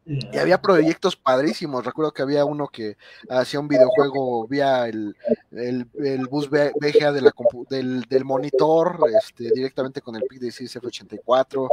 y 0.05 0.37
había 0.39 0.61
proyectos 0.61 1.17
padrísimos. 1.17 1.85
Recuerdo 1.85 2.13
que 2.13 2.23
había 2.23 2.45
uno 2.45 2.69
que 2.69 2.97
hacía 3.29 3.61
un 3.61 3.69
videojuego 3.69 4.47
vía 4.49 4.89
el, 4.89 5.17
el, 5.53 6.27
bus 6.27 6.51
VGA 6.51 7.13
de 7.13 7.21
la 7.21 7.33
del, 7.71 8.03
del, 8.03 8.25
monitor, 8.25 8.99
este, 9.17 9.51
directamente 9.53 10.01
con 10.01 10.17
el 10.17 10.23
PIC 10.23 10.41
de 10.41 10.49
F84. 10.49 11.69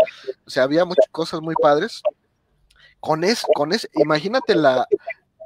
O 0.46 0.50
sea, 0.50 0.64
había 0.64 0.86
muchas 0.86 1.08
cosas 1.12 1.42
muy 1.42 1.56
padres. 1.56 2.04
Con 3.00 3.24
es, 3.24 3.44
con 3.56 3.72
es, 3.72 3.90
imagínate 3.94 4.56
la, 4.56 4.86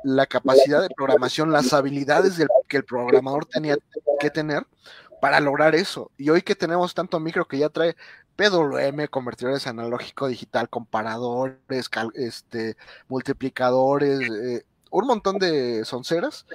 la 0.04 0.26
capacidad 0.26 0.82
de 0.82 0.89
programación, 0.96 1.52
las 1.52 1.72
habilidades 1.72 2.36
del, 2.36 2.50
que 2.67 2.78
el 2.78 2.84
programador 2.84 3.46
tenía 3.46 3.78
que 4.19 4.30
tener 4.30 4.65
para 5.22 5.39
lograr 5.39 5.74
eso. 5.74 6.12
Y 6.17 6.30
hoy 6.30 6.41
que 6.41 6.54
tenemos 6.54 6.93
tanto 6.93 7.17
micro 7.17 7.48
que 7.48 7.58
ya 7.58 7.69
trae 7.69 7.96
PWM, 8.36 9.08
convertidores 9.10 9.67
analógico 9.67 10.28
digital, 10.28 10.69
comparadores, 10.69 11.89
este, 12.15 12.78
multiplicadores, 13.08 14.19
eh, 14.30 14.65
un 14.91 15.08
montón 15.08 15.39
de 15.39 15.86
sonceras. 15.86 16.46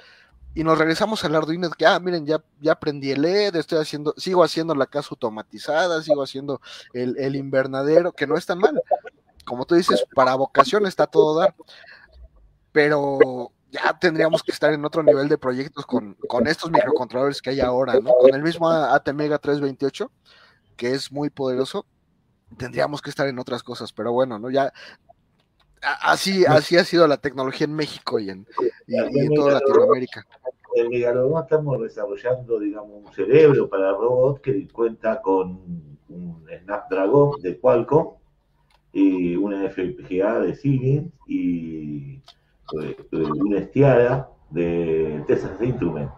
Y 0.55 0.63
nos 0.63 0.77
regresamos 0.77 1.23
al 1.23 1.35
Arduino 1.35 1.69
que, 1.69 1.85
ah, 1.85 1.99
miren, 1.99 2.25
ya, 2.25 2.43
ya 2.59 2.73
aprendí 2.73 3.11
el 3.11 3.21
LED, 3.21 3.55
estoy 3.55 3.79
haciendo, 3.79 4.13
sigo 4.17 4.43
haciendo 4.43 4.73
la 4.75 4.87
casa 4.87 5.09
automatizada, 5.11 6.01
sigo 6.01 6.23
haciendo 6.23 6.59
el, 6.93 7.17
el 7.17 7.35
invernadero, 7.35 8.11
que 8.11 8.27
no 8.27 8.35
es 8.35 8.45
tan 8.45 8.59
mal. 8.59 8.81
Como 9.45 9.65
tú 9.65 9.75
dices, 9.75 10.05
para 10.15 10.35
vocación 10.35 10.85
está 10.85 11.07
todo 11.07 11.39
dar. 11.39 11.55
Pero 12.71 13.51
ya 13.71 13.97
tendríamos 13.99 14.43
que 14.43 14.51
estar 14.51 14.73
en 14.73 14.83
otro 14.85 15.03
nivel 15.03 15.29
de 15.29 15.37
proyectos 15.37 15.85
con, 15.85 16.15
con 16.27 16.47
estos 16.47 16.71
microcontroladores 16.71 17.41
que 17.41 17.51
hay 17.51 17.59
ahora. 17.59 17.93
Con 17.93 18.33
el 18.33 18.41
mismo 18.41 18.69
ATmega 18.69 19.37
328 19.37 20.11
que 20.79 20.93
es 20.93 21.11
muy 21.11 21.29
poderoso, 21.29 21.85
tendríamos 22.57 23.01
que 23.01 23.09
estar 23.09 23.27
en 23.27 23.37
otras 23.37 23.63
cosas, 23.63 23.91
pero 23.91 24.13
bueno, 24.13 24.39
¿no? 24.39 24.49
Ya 24.49 24.71
así, 26.01 26.45
así 26.45 26.77
ha 26.77 26.85
sido 26.85 27.05
la 27.05 27.17
tecnología 27.17 27.65
en 27.65 27.73
México 27.73 28.17
y 28.17 28.29
en, 28.29 28.47
toda 29.35 29.55
Latinoamérica. 29.55 30.25
En 30.75 30.87
Megalodon 30.87 31.43
estamos 31.43 31.81
desarrollando, 31.81 32.59
digamos, 32.59 33.07
un 33.07 33.13
cerebro 33.13 33.69
para 33.69 33.91
robot 33.91 34.39
que 34.39 34.69
cuenta 34.69 35.21
con 35.21 35.97
un 36.07 36.45
Snapdragon 36.63 37.41
de 37.41 37.59
Qualcomm 37.59 38.13
y 38.93 39.35
una 39.35 39.69
FPGA 39.69 40.39
de 40.39 40.55
Siemens 40.55 41.11
y 41.27 42.21
eh, 42.81 42.97
una 43.11 43.59
Estiara 43.59 44.29
de 44.49 45.25
Texas 45.27 45.61
Instruments 45.61 46.13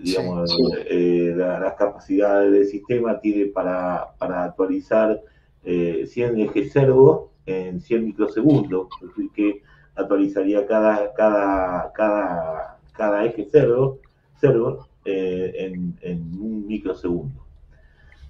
digamos, 0.00 0.56
eh, 0.88 1.34
las 1.36 1.74
capacidades 1.74 2.52
del 2.52 2.66
sistema 2.66 3.20
tiene 3.20 3.46
para, 3.46 4.14
para 4.18 4.44
actualizar 4.44 5.20
100 5.64 5.70
eh, 5.70 6.42
ejes 6.44 6.72
servo 6.72 7.30
en 7.46 7.80
100 7.80 8.04
microsegundos, 8.04 8.88
es 9.00 9.08
decir, 9.08 9.30
que 9.34 9.62
actualizaría 9.94 10.66
cada, 10.66 11.12
cada, 11.14 11.92
cada, 11.92 12.78
cada 12.92 13.24
eje 13.24 13.48
servo, 13.50 13.98
servo 14.40 14.88
eh, 15.04 15.52
en, 15.56 15.96
en, 16.00 16.20
un 16.40 16.66
microsegundo. 16.66 17.40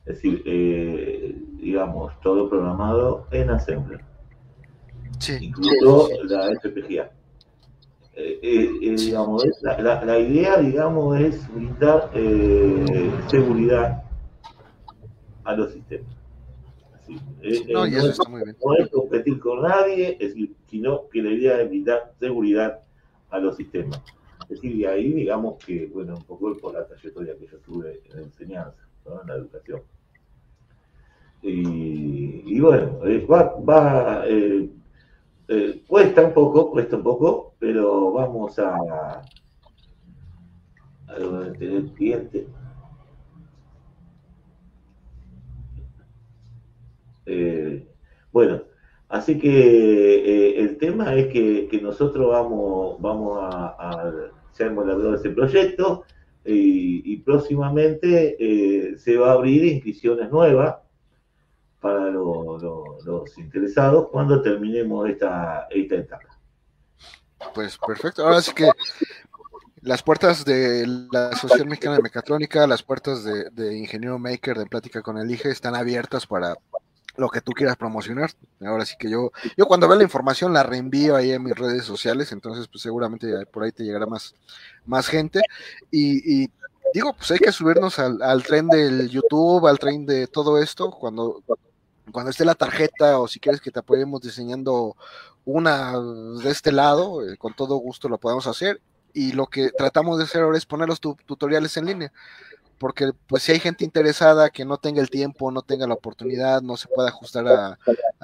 Es 0.05 0.17
decir, 0.17 0.43
digamos, 1.61 2.19
todo 2.23 2.51
programado 2.51 3.29
en 3.31 3.51
Assembler. 3.51 4.01
Sí. 5.21 5.39
Incluso 5.41 6.09
la 6.25 6.51
FPGA. 6.61 7.13
Eh, 8.15 8.39
eh, 8.43 8.71
eh, 8.83 8.95
digamos, 8.97 9.43
la, 9.63 10.19
idea, 10.19 10.59
digamos, 10.59 11.19
es 11.19 11.55
brindar 11.55 12.11
seguridad 13.29 14.03
a 15.45 15.57
los 15.57 15.73
sistemas. 15.73 16.15
no, 17.09 17.87
y 17.87 17.95
eso 17.95 18.11
está 18.11 18.29
muy 18.29 18.43
bien. 18.45 18.57
no, 18.63 18.75
es 18.75 18.91
competir 18.91 19.41
con 19.41 19.63
nadie, 19.63 20.19
es 20.21 20.35
decir, 20.35 20.55
sino 20.69 21.09
que 21.09 21.23
la 21.23 21.31
idea 21.31 21.63
es 21.63 21.69
brindar 21.69 22.13
seguridad 22.21 22.81
a 23.31 23.39
los 23.39 23.57
sistemas. 23.57 24.03
Es 24.43 24.61
decir, 24.61 24.77
de 24.77 24.87
ahí, 24.89 25.13
digamos 25.13 25.65
que, 25.65 25.87
bueno, 25.87 26.15
un 26.15 26.25
poco 26.25 26.55
por 26.59 26.75
la 26.75 26.87
trayectoria 26.87 27.35
que 27.39 27.47
yo 27.47 27.59
tuve 27.59 28.03
en 28.11 28.17
la 28.17 28.23
enseñanza, 28.23 28.87
en 29.07 29.27
la 29.27 29.35
educación. 29.37 29.81
Y, 31.41 32.43
y 32.57 32.61
bueno, 32.61 33.01
va, 33.29 33.55
va 33.61 34.25
eh, 34.27 34.69
cuesta 35.87 36.25
un 36.25 36.33
poco, 36.33 36.71
cuesta 36.71 36.97
un 36.97 37.03
poco, 37.03 37.55
pero 37.59 38.13
vamos 38.13 38.59
a, 38.59 39.23
tener 41.59 41.85
cliente. 41.95 42.47
Eh, 47.27 47.87
bueno, 48.33 48.63
así 49.09 49.39
que 49.39 49.49
eh, 49.49 50.61
el 50.61 50.79
tema 50.79 51.15
es 51.15 51.29
que, 51.29 51.81
nosotros 51.83 52.29
vamos, 52.29 53.01
vamos 53.01 53.39
a, 53.41 53.77
a 53.79 54.13
ya 54.59 54.67
hemos 54.67 54.87
de 54.87 55.15
ese 55.15 55.31
proyecto 55.31 56.05
y, 56.45 57.13
y 57.13 57.17
próximamente 57.19 58.97
se 58.99 59.17
va 59.17 59.31
a 59.31 59.35
abrir 59.35 59.65
inscripciones 59.65 60.31
nuevas 60.31 60.77
para 61.83 62.11
los 62.11 63.37
interesados 63.37 64.09
cuando 64.11 64.41
terminemos 64.41 65.11
esta, 65.11 65.67
esta 65.69 65.97
etapa. 65.97 66.39
Pues 67.55 67.77
perfecto. 67.77 68.25
Ahora 68.25 68.41
sí 68.41 68.53
que 68.55 68.71
las 69.83 70.03
puertas 70.03 70.45
de 70.45 70.87
la 71.11 71.31
Asociación 71.31 71.69
Mexicana 71.69 71.97
de 71.97 72.03
Mecatrónica, 72.03 72.67
las 72.69 72.85
puertas 72.85 73.25
de, 73.25 73.77
Ingeniero 73.77 74.19
Maker 74.19 74.57
de 74.57 74.67
Plática 74.67 75.03
con 75.03 75.19
el 75.19 75.31
IGE 75.31 75.51
están 75.51 75.75
abiertas 75.75 76.27
para 76.27 76.55
lo 77.17 77.29
que 77.29 77.41
tú 77.41 77.53
quieras 77.53 77.77
promocionar. 77.77 78.31
Ahora 78.61 78.87
sí 78.87 78.95
que 78.97 79.11
yo, 79.11 79.33
yo 79.57 79.67
cuando 79.67 79.89
veo 79.89 79.99
la 79.99 80.05
información 80.05 80.53
la 80.53 80.63
reenvío 80.63 81.17
ahí 81.17 81.33
en 81.33 81.43
mis 81.43 81.57
redes 81.57 81.85
sociales, 81.85 82.31
entonces 82.31 82.69
pues 82.69 82.81
seguramente 82.81 83.45
por 83.47 83.65
ahí 83.65 83.73
te 83.73 83.83
llegará 83.83 84.07
más, 84.07 84.35
más 84.87 85.09
gente. 85.09 85.43
Y, 85.91 86.49
digo, 86.95 87.13
pues 87.15 87.31
hay 87.33 87.39
que 87.39 87.53
subirnos 87.53 87.99
al, 87.99 88.23
al, 88.23 88.45
tren 88.45 88.69
del 88.69 89.09
YouTube, 89.09 89.67
al 89.67 89.79
tren 89.79 90.07
de 90.07 90.29
todo 90.29 90.63
esto, 90.63 90.91
cuando, 90.91 91.43
cuando 92.11 92.31
esté 92.31 92.45
la 92.45 92.55
tarjeta 92.55 93.19
o 93.19 93.29
si 93.29 93.39
quieres 93.39 93.61
que 93.61 93.71
te 93.71 93.79
apoyemos 93.79 94.21
diseñando 94.23 94.97
una 95.45 95.99
de 95.99 96.51
este 96.51 96.73
lado, 96.73 97.27
eh, 97.29 97.37
con 97.37 97.55
todo 97.55 97.77
gusto 97.77 98.09
lo 98.09 98.19
podemos 98.19 98.47
hacer. 98.47 98.81
Y 99.15 99.33
lo 99.33 99.47
que 99.47 99.71
tratamos 99.71 100.19
de 100.19 100.25
hacer 100.25 100.43
ahora 100.43 100.57
es 100.57 100.65
poner 100.65 100.89
los 100.89 101.01
tutoriales 101.01 101.77
en 101.77 101.85
línea, 101.85 102.13
porque 102.79 103.13
pues 103.27 103.43
si 103.43 103.53
hay 103.53 103.61
gente 103.61 103.85
interesada 103.85 104.49
que 104.49 104.65
no 104.65 104.79
tenga 104.79 105.03
el 105.03 105.11
tiempo, 105.11 105.51
no 105.51 105.61
tenga 105.61 105.87
la 105.87 105.95
oportunidad, 105.95 106.63
no 106.63 106.79
se 106.79 106.89
pueda 106.89 107.11
ajustar 107.11 107.47
a, 107.47 107.79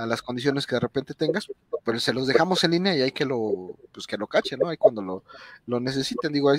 las 0.07 0.22
condiciones 0.22 0.66
que 0.66 0.76
de 0.76 0.81
repente 0.81 1.12
tengas, 1.12 1.47
pero 1.85 2.01
se 2.01 2.14
los 2.14 2.26
dejamos 2.26 2.64
en 2.64 2.70
línea 2.70 2.97
y 2.97 3.03
hay 3.03 3.12
que 3.12 3.26
lo, 3.26 3.76
pues 3.93 4.07
que 4.07 4.16
lo 4.16 4.26
cachen, 4.26 4.61
¿no? 4.61 4.68
Hay 4.68 4.79
cuando 4.79 5.03
lo, 5.03 5.24
lo 5.66 5.79
necesiten, 5.79 6.33
digo, 6.33 6.51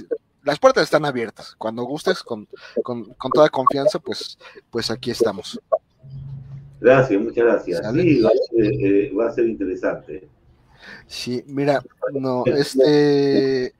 las 0.43 0.59
puertas 0.59 0.84
están 0.84 1.05
abiertas. 1.05 1.55
Cuando 1.57 1.84
gustes, 1.84 2.22
con, 2.22 2.47
con, 2.84 3.05
con 3.15 3.32
toda 3.32 3.49
confianza, 3.49 3.97
pues, 3.97 4.38
pues 4.70 4.91
aquí 4.91 5.09
estamos. 5.09 5.59
Gracias, 6.80 7.21
muchas 7.21 7.45
gracias. 7.45 7.93
Sí, 7.93 8.21
eh, 8.57 9.13
va 9.13 9.27
a, 9.27 9.32
ser, 9.32 9.47
interesante. 9.47 10.27
Sí, 11.07 11.43
mira, 11.47 11.84
no, 12.13 12.43
este, 12.45 13.73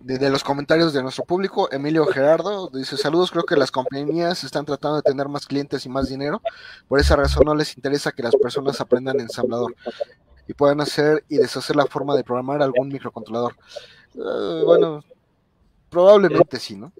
de, 0.00 0.30
los 0.30 0.42
comentarios 0.42 0.92
de 0.92 1.02
nuestro 1.02 1.24
público, 1.24 1.70
Emilio 1.70 2.06
Gerardo 2.06 2.70
dice, 2.70 2.96
saludos, 2.96 3.30
creo 3.30 3.44
que 3.44 3.56
las 3.56 3.70
compañías 3.70 4.42
están 4.44 4.64
tratando 4.64 4.96
de 4.96 5.02
tener 5.02 5.28
más 5.28 5.46
clientes 5.46 5.84
y 5.84 5.88
más 5.90 6.08
dinero, 6.08 6.40
por 6.88 6.98
esa 6.98 7.16
razón 7.16 7.44
no 7.44 7.54
les 7.54 7.76
interesa 7.76 8.12
que 8.12 8.22
las 8.22 8.34
personas 8.36 8.80
aprendan 8.80 9.20
ensamblador 9.20 9.74
y 10.48 10.54
puedan 10.54 10.80
hacer 10.80 11.22
y 11.28 11.36
deshacer 11.36 11.76
la 11.76 11.86
forma 11.86 12.16
de 12.16 12.24
programar 12.24 12.62
algún 12.62 12.88
microcontrolador. 12.88 13.54
Eh, 14.14 14.62
bueno, 14.64 15.04
probablemente 15.90 16.58
sí, 16.58 16.76
¿no? 16.76 16.92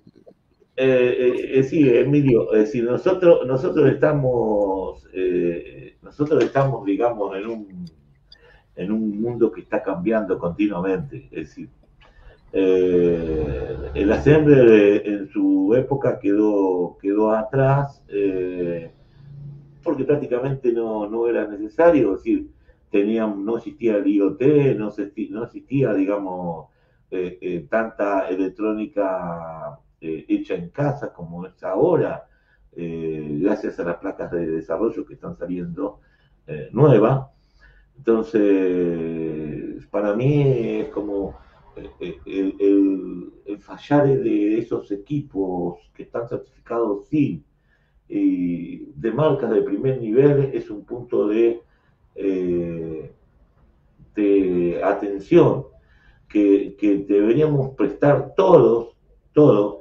Eh, 0.83 1.59
eh, 1.59 1.63
sí, 1.63 1.87
Emilio, 1.89 2.49
si 2.65 2.81
nosotros, 2.81 3.47
nosotros 3.47 3.91
estamos, 3.91 5.07
nosotros 6.03 6.43
estamos, 6.43 6.87
digamos, 6.87 7.37
en 7.37 7.47
un, 7.47 7.85
en 8.77 8.91
un 8.91 9.21
mundo 9.21 9.53
que 9.53 9.61
está 9.61 9.83
cambiando 9.83 10.39
continuamente, 10.39 11.29
es 11.31 11.49
decir, 11.49 11.69
eh, 12.53 13.77
el 13.95 14.11
Assembler 14.11 15.07
en 15.07 15.29
su 15.29 15.73
época 15.77 16.19
quedó, 16.19 16.97
quedó 17.01 17.31
atrás 17.31 18.03
eh, 18.09 18.91
porque 19.85 20.05
prácticamente 20.05 20.73
no, 20.73 21.09
no, 21.09 21.29
era 21.29 21.47
necesario, 21.47 22.15
es 22.15 22.25
decir, 22.25 22.51
tenían, 22.91 23.45
no 23.45 23.59
existía 23.59 23.97
el 23.97 24.07
IoT, 24.07 24.43
no, 24.77 24.89
existía, 25.45 25.95
digamos, 25.95 26.69
eh, 27.11 27.67
tanta 27.69 28.29
electrónica 28.29 29.79
hecha 30.01 30.55
en 30.55 30.71
casa 30.71 31.13
como 31.13 31.47
es 31.47 31.63
ahora, 31.63 32.27
gracias 32.73 33.79
a 33.79 33.85
las 33.85 33.97
placas 33.97 34.31
de 34.31 34.47
desarrollo 34.47 35.05
que 35.05 35.15
están 35.15 35.37
saliendo 35.37 36.01
nuevas. 36.73 37.29
Entonces, 37.97 39.87
para 39.91 40.15
mí 40.15 40.81
es 40.81 40.89
como 40.89 41.39
el, 42.01 43.33
fallar 43.61 44.07
de 44.07 44.59
esos 44.59 44.91
equipos 44.91 45.79
que 45.95 46.05
están 46.05 46.27
certificados 46.29 47.07
sí 47.09 47.45
de 49.01 49.13
marcas 49.13 49.51
de 49.51 49.63
primer 49.63 50.01
nivel 50.01 50.51
es 50.53 50.69
un 50.71 50.85
punto 50.85 51.29
de, 51.29 51.63
eh, 52.15 53.13
de 54.15 54.81
atención 54.85 55.67
que, 56.29 56.77
deberíamos 57.09 57.75
prestar 57.77 58.35
todos, 58.37 58.97
todos, 59.33 59.80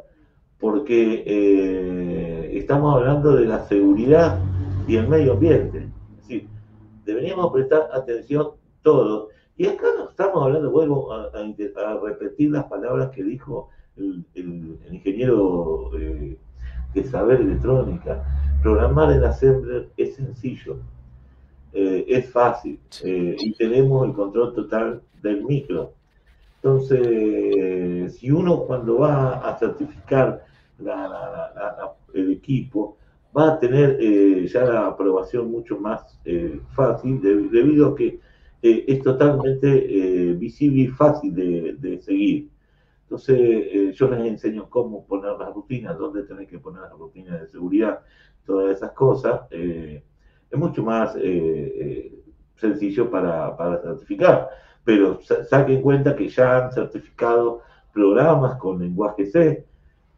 porque 0.60 1.24
eh, 1.26 2.58
estamos 2.58 2.96
hablando 2.96 3.36
de 3.36 3.46
la 3.46 3.66
seguridad 3.66 4.40
y 4.88 4.98
el 4.98 5.08
medio 5.08 5.34
ambiente. 5.34 5.88
deberíamos 7.06 7.52
prestar 7.52 7.90
atención 7.94 8.50
todos 8.82 9.30
y 9.58 9.68
acá 9.68 9.88
no 9.98 10.10
estamos 10.10 10.44
hablando, 10.44 10.70
vuelvo 10.70 11.12
a, 11.14 11.32
repetir 12.04 12.52
las 12.52 12.66
palabras 12.66 13.10
que 13.10 13.24
dijo 13.24 13.70
el, 13.96 14.24
ingeniero 14.92 15.92
eh, 15.98 16.38
de 16.94 17.04
saber 17.04 17.42
electrónica. 17.42 18.24
Programar 18.62 19.12
en 19.14 19.24
Assembler 19.24 19.90
es 19.96 20.16
sencillo, 20.16 20.78
eh, 21.74 22.06
es 22.08 22.30
fácil 22.30 22.80
y 23.04 23.54
tenemos 23.54 24.06
el 24.06 24.14
control 24.14 24.54
total 24.54 25.02
del 25.22 25.44
micro. 25.46 25.94
Entonces, 26.62 28.18
si 28.18 28.32
uno 28.32 28.62
cuando 28.64 29.00
va 29.00 29.36
a 29.50 29.58
certificar 29.58 30.49
el 32.14 32.32
equipo, 32.32 32.98
va 33.38 33.54
a 33.54 33.60
tener 33.60 34.00
ya 34.48 34.66
la 34.66 34.88
aprobación 34.88 35.52
mucho 35.52 35.80
más 35.80 36.20
fácil 36.76 37.22
debido 37.22 37.90
a 37.90 37.96
que 37.96 38.20
eh, 38.62 38.86
es 38.88 39.02
totalmente 39.02 39.68
eh, 39.70 40.34
visible 40.34 40.82
y 40.84 40.88
fácil 40.88 41.34
de, 41.34 42.00
seguir. 42.02 42.50
Entonces, 43.04 43.38
eh, 43.40 43.92
yo 43.94 44.10
les 44.10 44.26
enseño 44.26 44.70
cómo 44.70 45.06
poner 45.06 45.34
las 45.40 45.54
rutinas, 45.54 45.98
dónde 45.98 46.24
tener 46.24 46.46
que 46.48 46.60
poner 46.60 46.82
las 46.82 46.92
rutinas 46.92 47.42
de 47.42 47.48
seguridad, 47.48 48.02
todas 48.46 48.76
esas 48.78 48.92
cosas. 48.92 49.42
es 49.52 50.58
mucho 50.58 50.84
más 50.84 51.16
sencillo 52.56 53.10
para, 53.10 53.56
para, 53.56 53.82
certificar, 53.82 54.50
pero 54.84 55.20
saquen 55.50 55.82
cuenta 55.82 56.16
que 56.16 56.28
ya 56.28 56.66
han 56.66 56.72
certificado 56.72 57.62
programas 57.94 58.58
con 58.58 58.80
lenguaje 58.80 59.26
C 59.26 59.66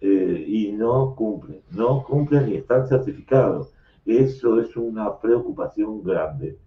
y 0.01 0.71
no 0.71 1.13
cumplen, 1.15 1.61
no 1.71 2.03
cumplen 2.03 2.49
y 2.49 2.55
están 2.55 2.87
certificados. 2.87 3.73
Eso 4.05 4.59
es 4.59 4.75
una 4.75 5.19
preocupación 5.19 6.03
grande. 6.03 6.57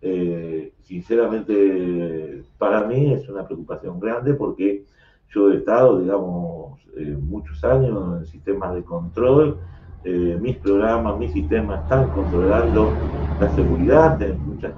Eh, 0.00 0.72
sinceramente, 0.82 2.44
para 2.56 2.86
mí 2.86 3.12
es 3.12 3.28
una 3.28 3.44
preocupación 3.44 3.98
grande 3.98 4.34
porque 4.34 4.84
yo 5.30 5.52
he 5.52 5.56
estado, 5.56 6.00
digamos, 6.00 6.80
eh, 6.96 7.16
muchos 7.20 7.62
años 7.64 8.20
en 8.20 8.26
sistemas 8.26 8.74
de 8.74 8.84
control. 8.84 9.58
Eh, 10.04 10.38
mis 10.40 10.56
programas, 10.58 11.18
mis 11.18 11.32
sistemas 11.32 11.82
están 11.82 12.08
controlando 12.10 12.92
la 13.40 13.50
seguridad 13.54 14.16
de 14.16 14.32
muchas 14.32 14.72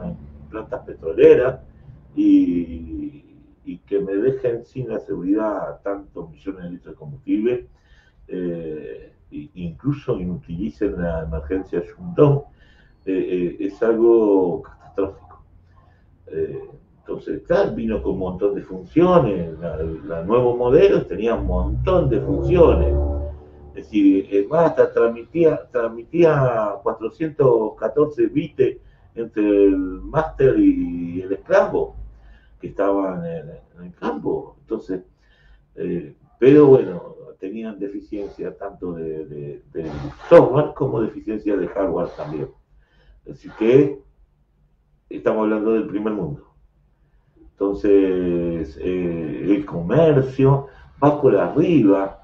plantas 0.49 0.81
petroleras 0.85 1.61
y, 2.17 3.25
que 3.87 4.01
me 4.01 4.15
dejen 4.15 4.65
sin 4.65 4.89
la 4.89 5.01
seguridad 5.01 5.81
tantos 5.83 6.31
millones 6.31 6.63
de 6.63 6.71
litros 6.71 6.95
de 6.95 6.99
combustible, 6.99 7.67
e 8.31 9.13
incluso 9.55 10.15
utilicen 10.15 11.01
la 11.01 11.23
emergencia 11.23 11.83
Yundong, 11.83 12.43
es 13.05 13.83
algo 13.83 14.63
eh, 16.31 16.71
entonces, 17.01 17.43
claro, 17.47 17.73
vino 17.73 18.03
con 18.03 18.13
un 18.13 18.19
montón 18.21 18.55
de 18.55 18.63
funciones. 18.63 19.59
La, 19.59 20.23
nuevo 20.23 20.57
modelo 20.57 21.05
tenía 21.07 21.35
un 21.35 21.47
montón 21.47 22.09
de 22.09 22.21
funciones. 22.21 22.95
Es 23.75 23.87
decir, 23.87 24.49
hasta 24.53 24.93
transmitía, 24.93 25.61
transmitía 25.73 26.75
414 26.83 28.27
bits 28.27 28.77
entre 29.15 29.43
el 29.43 29.77
máster 29.77 30.59
y 30.59 31.23
el 31.23 31.33
esclavo 31.33 31.97
que 32.61 32.69
estaban 32.69 33.25
en, 33.27 33.51
el 33.83 33.95
campo. 33.95 34.57
Entonces, 34.61 35.01
eh, 35.75 36.15
pero 36.39 36.67
bueno, 36.67 37.17
tenían 37.41 37.79
deficiencia 37.79 38.57
tanto 38.57 38.93
de, 38.93 39.63
software 40.29 40.73
como 40.75 41.01
deficiencia 41.01 41.57
de 41.57 41.67
hardware 41.69 42.11
también. 42.17 42.49
Así 43.29 43.49
que 43.59 43.99
estamos 45.09 45.45
hablando 45.45 45.73
del 45.73 45.87
primer 45.87 46.13
mundo. 46.13 46.47
Entonces, 47.53 48.79
eh, 48.81 49.47
el 49.49 49.65
comercio 49.65 50.69
va 51.03 51.21
por 51.21 51.37
arriba 51.37 52.21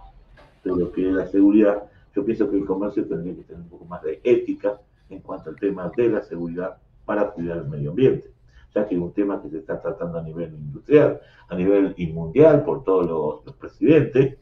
de 0.63 0.71
lo 0.71 0.93
que 0.93 1.09
es 1.09 1.15
la 1.15 1.27
seguridad. 1.27 1.85
Yo 2.15 2.25
pienso 2.25 2.51
que 2.51 2.57
el 2.57 2.65
comercio 2.65 3.07
tendría 3.07 3.35
que 3.35 3.43
tener 3.43 3.63
un 3.63 3.69
poco 3.69 3.85
más 3.87 4.03
de 4.03 4.21
ética 4.23 4.79
en 5.09 5.21
cuanto 5.21 5.51
al 5.51 5.57
tema 5.57 5.91
de 5.97 6.09
la 6.09 6.23
seguridad 6.23 6.77
para 7.05 7.31
cuidar 7.31 7.59
el 7.59 7.69
medio 7.69 7.91
ambiente, 7.91 8.31
ya 8.75 8.87
que 8.87 8.95
es 8.97 9.01
un 9.01 9.13
tema 9.13 9.41
que 9.41 9.49
se 9.49 9.59
está 9.59 9.81
tratando 9.81 10.19
a 10.19 10.23
nivel 10.23 10.53
industrial, 10.55 11.21
a 11.49 11.55
nivel 11.55 11.95
mundial 12.13 12.65
por 12.65 12.85
todos 12.85 13.07
los, 13.07 13.47
los 13.47 13.55
presidentes. 13.57 14.39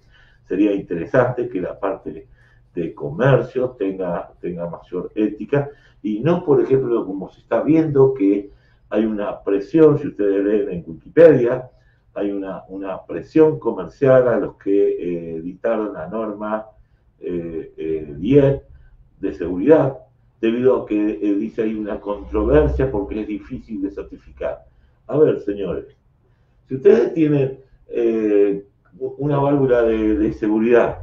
Sería 0.47 0.73
interesante 0.75 1.49
que 1.49 1.61
la 1.61 1.79
parte 1.79 2.27
de 2.75 2.95
comercio 2.95 3.71
tenga, 3.71 4.33
tenga 4.41 4.69
mayor 4.69 5.13
ética 5.15 5.71
y 6.03 6.21
no, 6.21 6.45
por 6.45 6.61
ejemplo, 6.61 7.07
como 7.07 7.31
se 7.31 7.41
está 7.41 7.63
viendo 7.63 8.13
que 8.13 8.51
hay 8.91 9.07
una 9.07 9.43
presión, 9.43 9.99
si 9.99 10.09
ustedes 10.09 10.45
leen 10.45 10.71
en 10.71 10.85
Wikipedia, 10.87 11.71
hay 12.15 12.31
una, 12.31 12.65
una 12.69 13.05
presión 13.05 13.59
comercial 13.59 14.29
a 14.29 14.39
los 14.39 14.57
que 14.57 14.89
eh, 14.89 15.37
editaron 15.37 15.95
la 15.95 16.07
norma 16.07 16.67
eh, 17.21 18.15
10 18.19 18.45
eh, 18.45 18.63
de 19.21 19.33
seguridad, 19.33 19.97
debido 20.41 20.83
a 20.83 20.87
que 20.87 20.95
eh, 21.23 21.35
dice 21.37 21.63
hay 21.63 21.75
una 21.75 21.99
controversia 22.01 22.91
porque 22.91 23.23
es 23.23 23.27
difícil 23.27 23.81
de 23.81 23.91
certificar. 23.91 24.65
A 25.07 25.17
ver, 25.17 25.41
señores, 25.41 25.97
si 26.69 26.75
ustedes 26.75 27.15
tienen 27.15 27.61
una 28.99 29.39
válvula 29.39 29.83
de, 29.83 30.33
seguridad 30.33 30.99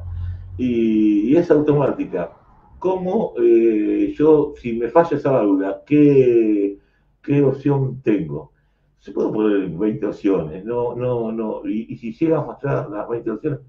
y, 0.57 1.35
es 1.35 1.49
automática, 1.51 2.31
cómo 2.79 3.33
eh, 3.41 4.13
yo, 4.17 4.53
si 4.57 4.73
me 4.73 4.89
falla 4.89 5.17
esa 5.17 5.31
válvula, 5.31 5.81
¿qué, 5.85 6.77
qué 7.21 7.43
opción 7.43 8.01
tengo? 8.01 8.51
Se 8.99 9.11
puede 9.11 9.31
poner 9.31 9.69
20 9.69 10.05
opciones, 10.05 10.63
no, 10.65 10.95
no, 10.95 11.31
no. 11.31 11.65
Y, 11.65 11.95
si 11.97 12.13
llega 12.13 12.39
a 12.39 12.55
fallar 12.55 12.89
las 12.89 13.09
20 13.09 13.31
opciones, 13.31 13.59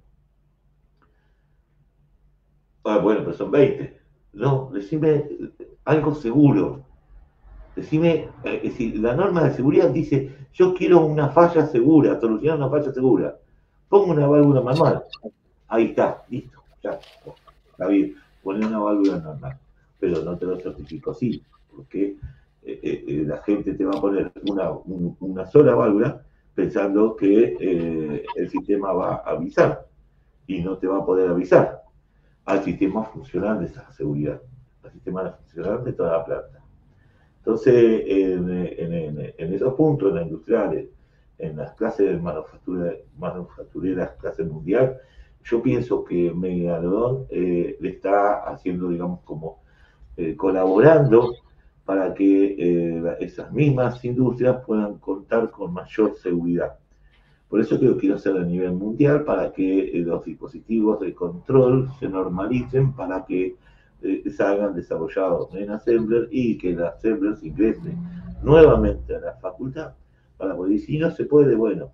ah, 2.84 2.98
bueno, 2.98 3.20
pero 3.20 3.32
son 3.32 3.50
20. 3.50 3.98
No, 4.34 4.70
decime 4.72 5.24
algo 5.84 6.14
seguro. 6.14 6.84
Decime, 7.76 8.28
eh, 8.44 8.60
decir, 8.62 8.98
la 8.98 9.14
norma 9.14 9.44
de 9.44 9.54
seguridad 9.54 9.90
dice, 9.90 10.30
yo 10.52 10.74
quiero 10.74 11.04
una 11.06 11.30
falla 11.30 11.66
segura, 11.66 12.20
solucionar 12.20 12.58
una 12.58 12.68
falla 12.68 12.92
segura. 12.92 13.38
Pongo 13.92 14.12
una 14.12 14.26
válvula 14.26 14.62
manual. 14.62 15.04
Ahí 15.68 15.88
está, 15.88 16.24
listo, 16.30 16.62
ya, 16.82 16.98
está 17.72 17.88
bien 17.88 18.14
una 18.42 18.78
válvula 18.78 19.18
normal, 19.18 19.58
pero 20.00 20.22
no 20.22 20.38
te 20.38 20.46
lo 20.46 20.58
certifico 20.58 21.10
así, 21.10 21.42
porque 21.76 22.16
eh, 22.62 22.80
eh, 22.82 23.04
eh, 23.06 23.24
la 23.26 23.42
gente 23.42 23.74
te 23.74 23.84
va 23.84 23.92
a 23.94 24.00
poner 24.00 24.32
una, 25.20 25.44
sola 25.44 25.74
válvula 25.74 26.22
pensando 26.54 27.14
que 27.16 28.24
el 28.34 28.48
sistema 28.48 28.94
va 28.94 29.16
a 29.16 29.32
avisar 29.32 29.86
y 30.46 30.62
no 30.62 30.78
te 30.78 30.86
va 30.86 31.00
a 31.00 31.04
poder 31.04 31.28
avisar 31.28 31.82
al 32.46 32.64
sistema 32.64 33.04
funcional 33.04 33.60
de 33.60 33.66
esa 33.66 33.92
seguridad, 33.92 34.40
al 34.84 34.92
sistema 34.92 35.32
funcional 35.32 35.84
de 35.84 35.92
toda 35.92 36.12
la 36.16 36.24
planta. 36.24 36.62
Entonces, 37.40 38.04
en, 38.06 39.52
esos 39.52 39.74
puntos, 39.74 40.08
en 40.08 40.14
las 40.14 40.24
industriales, 40.24 40.88
en 41.42 41.56
las 41.56 41.74
clases 41.74 42.22
manufactureras, 42.22 44.12
clase 44.20 44.44
mundial, 44.44 44.96
yo 45.44 45.60
pienso 45.60 46.04
que 46.04 46.32
Megalodón 46.32 47.26
eh, 47.30 47.76
le 47.80 47.88
está 47.88 48.44
haciendo, 48.44 48.88
digamos, 48.88 49.20
como 49.24 49.58
eh, 50.16 50.36
colaborando 50.36 51.34
para 51.84 52.14
que 52.14 52.54
eh, 52.56 53.16
esas 53.18 53.52
mismas 53.52 54.04
industrias 54.04 54.64
puedan 54.64 54.98
contar 54.98 55.50
con 55.50 55.72
mayor 55.72 56.14
seguridad. 56.14 56.78
Por 57.48 57.60
eso 57.60 57.76
creo 57.76 57.94
que 57.94 58.02
quiero 58.02 58.14
hacer 58.14 58.36
a 58.36 58.44
nivel 58.44 58.72
mundial 58.72 59.24
para 59.24 59.52
que 59.52 59.90
los 60.06 60.24
dispositivos 60.24 61.00
de 61.00 61.12
control 61.12 61.90
se 61.98 62.08
normalicen, 62.08 62.92
para 62.92 63.24
que 63.26 63.56
se 64.00 64.42
hagan 64.42 64.74
desarrollados 64.74 65.52
en 65.54 65.70
Assembler 65.70 66.28
y 66.30 66.56
que 66.56 66.70
el 66.70 66.84
Assembler 66.84 67.36
se 67.36 67.48
ingrese 67.48 67.94
nuevamente 68.42 69.16
a 69.16 69.20
la 69.20 69.32
facultad 69.34 69.92
para 70.42 70.56
poder, 70.56 70.76
si 70.80 70.98
no 70.98 71.08
se 71.12 71.24
puede, 71.24 71.54
bueno, 71.54 71.92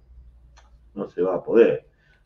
no 0.95 1.07
se 1.11 1.21
va 1.21 1.35
a 1.35 1.43
poder. 1.43 1.85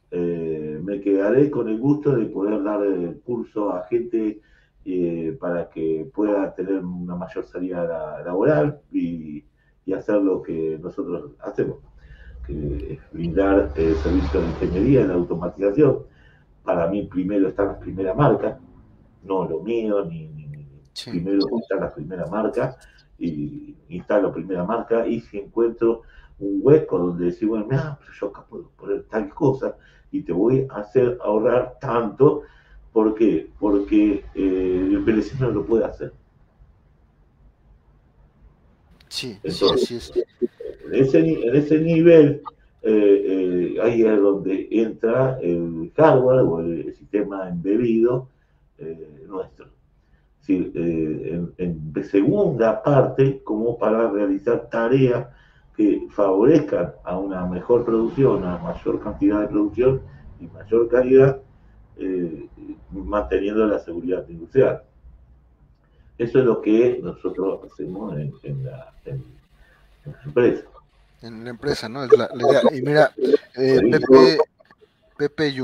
Eh, 0.09 0.79
me 0.81 1.01
quedaré 1.01 1.51
con 1.51 1.69
el 1.69 1.81
gusto 1.81 2.15
de 2.15 2.27
poder 2.27 2.63
dar 2.63 2.87
el 2.87 3.19
curso 3.23 3.73
a 3.73 3.83
gente 3.87 4.41
eh, 4.85 5.37
para 5.41 5.69
que 5.69 6.09
pueda 6.15 6.55
tener 6.55 6.79
una 6.85 7.17
mayor 7.17 7.45
salida 7.45 8.23
laboral 8.25 8.81
y, 8.93 9.45
hacer 9.93 10.23
lo 10.23 10.43
que 10.43 10.79
nosotros 10.81 11.33
hacemos, 11.41 11.79
que 12.47 12.95
es 12.95 13.13
brindar 13.13 13.73
el 13.77 13.95
servicio 13.97 14.41
de 14.41 14.47
ingeniería 14.47 15.03
en 15.03 15.11
automatización. 15.11 16.05
Para 16.63 16.87
mí 16.87 17.03
primero 17.09 17.49
está 17.49 17.65
la 17.65 17.79
primera 17.81 18.15
marca, 18.15 18.59
no 19.25 19.47
lo 19.47 19.61
mío, 19.61 20.05
ni, 20.05 20.31
primero 21.05 21.41
está 21.61 21.77
la 21.77 21.93
primera 21.93 22.27
marca 22.27 22.77
y 23.23 23.77
instalo 23.89 24.33
primera 24.33 24.65
marca 24.65 25.07
y 25.07 25.21
si 25.21 25.39
encuentro 25.39 26.03
un 26.39 26.61
hueco 26.63 26.99
donde 26.99 27.27
decir, 27.27 27.49
bueno, 27.49 27.67
mira, 27.71 27.99
yo 28.21 28.27
acá 28.29 28.45
puedo 28.49 28.69
poner 28.71 29.05
tal 29.05 29.29
cosa 29.31 29.77
y 30.11 30.23
te 30.23 30.33
voy 30.33 30.67
a 30.71 30.81
hacer 30.81 31.19
ahorrar 31.23 31.79
tanto. 31.81 32.43
¿Por 32.93 33.15
qué? 33.15 33.49
Porque 33.59 34.25
eh, 34.35 34.89
el 34.91 35.03
PLC 35.05 35.39
no 35.41 35.51
lo 35.51 35.65
puede 35.65 35.85
hacer. 35.85 36.13
Sí, 39.09 39.39
sí, 39.45 40.01
sí, 40.01 40.23
En, 40.87 40.95
ese, 40.95 41.19
en 41.19 41.57
ese 41.57 41.79
nivel, 41.79 42.43
eh, 42.83 43.75
eh, 43.75 43.81
ahí 43.83 44.03
es 44.03 44.21
donde 44.21 44.69
entra 44.71 45.39
el 45.41 45.93
hardware 45.97 46.41
o 46.41 46.61
el, 46.61 46.95
sistema 46.95 47.49
embebido 47.49 48.29
nuestro. 49.27 49.67
En, 50.49 51.53
en, 51.59 52.05
segunda 52.05 52.83
parte, 52.83 53.41
como 53.45 53.79
para 53.79 54.11
realizar 54.11 54.69
tareas 54.71 55.27
que 55.77 56.07
favorezcan 56.11 56.93
a 57.05 57.17
una 57.19 57.47
mejor 57.47 57.85
producción, 57.85 58.45
a 58.45 58.59
mayor 58.59 59.03
cantidad 59.03 59.41
de 59.41 59.49
producción 59.49 60.03
y 60.41 60.47
mayor 60.47 60.89
calidad, 60.89 61.41
eh, 61.97 62.49
manteniendo 62.91 63.67
la 63.67 63.79
seguridad 63.79 64.29
industrial. 64.29 64.83
Eso 66.19 66.39
es 66.39 66.45
lo 66.45 66.61
que 66.61 67.01
nosotros 67.03 67.61
hacemos 67.65 68.17
en, 68.43 68.65
la, 68.65 68.93
empresa. 70.25 70.65
En 71.23 71.45
la 71.45 71.51
empresa, 71.51 71.89
¿no? 71.89 72.05
Es 72.05 72.11
la, 72.17 72.29
idea. 72.35 72.61
Y 72.73 72.83
mira, 72.83 73.13
eh, 73.57 73.81
Pepe, 73.91 74.39
Pepe 75.23 75.55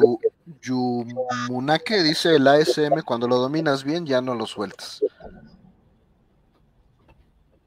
Yumunake 0.62 2.04
dice 2.04 2.36
el 2.36 2.46
ASM, 2.46 3.02
cuando 3.04 3.26
lo 3.26 3.38
dominas 3.38 3.82
bien 3.82 4.06
ya 4.06 4.20
no 4.20 4.36
lo 4.36 4.46
sueltas. 4.46 5.02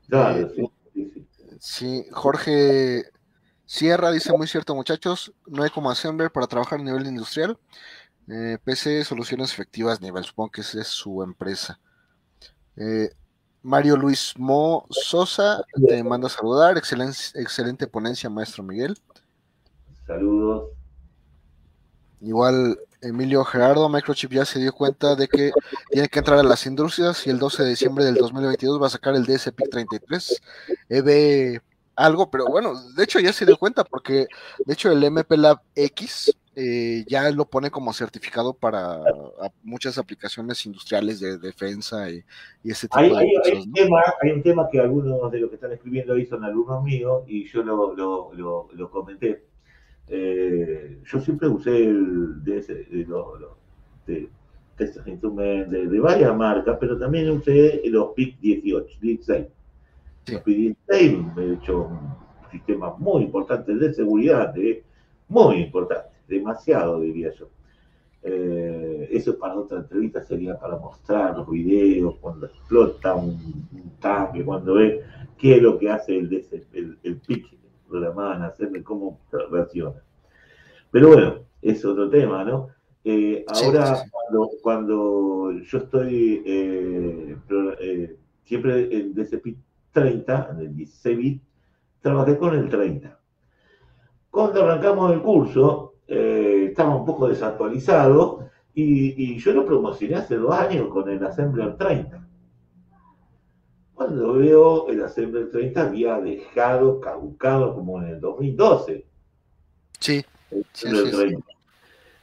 Sí. 0.07 0.71
Sí, 1.59 2.05
Jorge 2.13 3.03
Sierra 3.65 4.09
dice 4.09 4.31
muy 4.31 4.47
cierto 4.47 4.73
muchachos, 4.73 5.33
no 5.47 5.63
hay 5.63 5.69
como 5.69 5.91
Assembler 5.91 6.31
para 6.31 6.47
trabajar 6.47 6.79
a 6.79 6.83
nivel 6.83 7.05
industrial. 7.05 7.59
Eh, 8.29 8.57
PC 8.63 9.03
Soluciones 9.03 9.51
Efectivas 9.51 9.99
Nivel, 9.99 10.23
supongo 10.23 10.51
que 10.51 10.61
esa 10.61 10.79
es 10.79 10.87
su 10.87 11.21
empresa. 11.21 11.77
Eh, 12.77 13.09
Mario 13.63 13.97
Luis 13.97 14.33
Mo 14.37 14.87
Sosa 14.91 15.65
te 15.89 16.01
manda 16.05 16.27
a 16.27 16.29
saludar, 16.29 16.77
excelente, 16.77 17.17
excelente 17.35 17.85
ponencia, 17.85 18.29
maestro 18.29 18.63
Miguel. 18.63 18.97
Saludos. 20.07 20.80
Igual 22.21 22.77
Emilio 23.01 23.43
Gerardo, 23.43 23.89
Microchip 23.89 24.31
ya 24.31 24.45
se 24.45 24.59
dio 24.59 24.71
cuenta 24.73 25.15
de 25.15 25.27
que 25.27 25.51
tiene 25.89 26.07
que 26.07 26.19
entrar 26.19 26.39
a 26.39 26.43
las 26.43 26.65
industrias 26.67 27.25
y 27.25 27.31
el 27.31 27.39
12 27.39 27.63
de 27.63 27.69
diciembre 27.69 28.05
del 28.05 28.15
2022 28.15 28.81
va 28.81 28.87
a 28.87 28.91
sacar 28.91 29.15
el 29.15 29.25
DSP 29.25 29.69
33 29.69 30.41
EB 30.89 31.61
algo, 31.95 32.29
pero 32.29 32.45
bueno, 32.45 32.73
de 32.95 33.03
hecho 33.03 33.19
ya 33.19 33.33
se 33.33 33.45
dio 33.45 33.57
cuenta 33.57 33.83
porque 33.83 34.27
de 34.65 34.73
hecho 34.73 34.91
el 34.91 35.03
MP 35.03 35.35
Lab 35.37 35.61
X 35.75 36.35
eh, 36.55 37.05
ya 37.07 37.29
lo 37.31 37.45
pone 37.45 37.71
como 37.71 37.93
certificado 37.93 38.53
para 38.53 38.99
muchas 39.63 39.97
aplicaciones 39.97 40.65
industriales 40.65 41.19
de 41.19 41.37
defensa 41.37 42.09
y, 42.09 42.23
ese 42.63 42.87
tipo 42.87 43.01
de 43.03 43.09
cosas. 43.09 43.25
Hay, 43.45 43.61
un 43.61 43.73
tema, 43.73 44.01
hay 44.21 44.31
un 44.31 44.43
tema 44.43 44.69
que 44.71 44.79
algunos 44.79 45.31
de 45.31 45.39
los 45.39 45.49
que 45.49 45.55
están 45.55 45.71
escribiendo 45.71 46.13
ahí 46.13 46.25
son 46.25 46.43
alumnos 46.43 46.83
míos 46.83 47.23
y 47.27 47.47
yo 47.47 47.63
lo, 47.63 47.95
lo, 47.95 48.69
lo 48.71 48.91
comenté 48.91 49.50
eh, 50.07 50.99
yo 51.05 51.21
siempre 51.21 51.47
usé 51.47 51.85
el 51.85 52.43
de, 52.43 52.61
de, 52.61 52.95
de, 54.05 54.29
de, 55.67 55.87
de, 55.87 55.99
varias 55.99 56.35
marcas, 56.35 56.77
pero 56.79 56.97
también 56.97 57.29
usé 57.29 57.81
los 57.85 58.13
PIC 58.13 58.39
18, 58.39 58.97
16. 58.99 59.45
Los 60.27 60.41
PIC 60.41 60.57
16 60.87 61.25
he 61.37 61.53
hecho 61.53 61.87
un 61.87 62.51
sistema 62.51 62.93
muy 62.97 63.23
importante 63.23 63.73
de 63.75 63.93
seguridad, 63.93 64.53
muy 65.27 65.57
importante, 65.57 66.09
demasiado 66.27 66.99
diría 66.99 67.31
yo. 67.33 67.47
Eh, 68.23 69.07
eso 69.11 69.37
para 69.37 69.55
otra 69.55 69.79
entrevista 69.79 70.23
sería 70.23 70.59
para 70.59 70.77
mostrar 70.77 71.37
los 71.37 71.49
videos, 71.49 72.17
cuando 72.21 72.47
explota 72.47 73.15
un, 73.15 73.61
tanque, 73.99 74.43
cuando 74.43 74.75
ve 74.75 75.01
qué 75.37 75.55
es 75.55 75.61
lo 75.61 75.77
que 75.79 75.89
hace 75.89 76.17
el, 76.17 76.45
el, 76.73 76.97
el 77.01 77.15
PIC 77.17 77.60
programaban 77.91 78.41
hacerme 78.43 78.81
cómo 78.81 79.19
versiona. 79.51 80.01
Pero 80.89 81.09
bueno, 81.09 81.35
es 81.61 81.83
otro 81.85 82.09
tema, 82.09 82.43
¿no? 82.43 82.69
Eh, 83.03 83.45
ahora, 83.47 84.03
Cuando, 84.61 85.51
yo 85.51 85.77
estoy 85.77 86.43
eh, 86.45 87.37
eh, 87.79 88.17
siempre 88.43 88.95
en 88.95 89.13
DCP 89.13 89.57
30, 89.91 90.49
en 90.51 90.59
el 90.59 90.75
16 90.75 91.17
bit, 91.17 91.43
trabajé 91.99 92.37
con 92.37 92.55
el 92.55 92.69
30. 92.69 93.19
Cuando 94.29 94.63
arrancamos 94.63 95.11
el 95.11 95.21
curso, 95.21 95.95
estaba 96.07 96.95
un 96.95 97.05
poco 97.05 97.27
desactualizado 97.27 98.49
y, 98.73 99.33
y, 99.33 99.37
yo 99.39 99.53
lo 99.53 99.65
promocioné 99.65 100.15
hace 100.15 100.35
dos 100.35 100.53
años 100.53 100.89
con 100.89 101.09
el 101.09 101.23
Assembler 101.23 101.77
30. 101.77 102.27
Cuando 104.01 104.33
veo 104.33 104.89
el 104.89 105.03
Assembler 105.03 105.51
30 105.51 105.79
había 105.79 106.19
dejado 106.19 106.99
caducado 106.99 107.75
como 107.75 108.01
en 108.01 108.07
el 108.07 108.19
2012. 108.19 109.05
Sí. 109.99 110.25
Sí, 110.73 110.87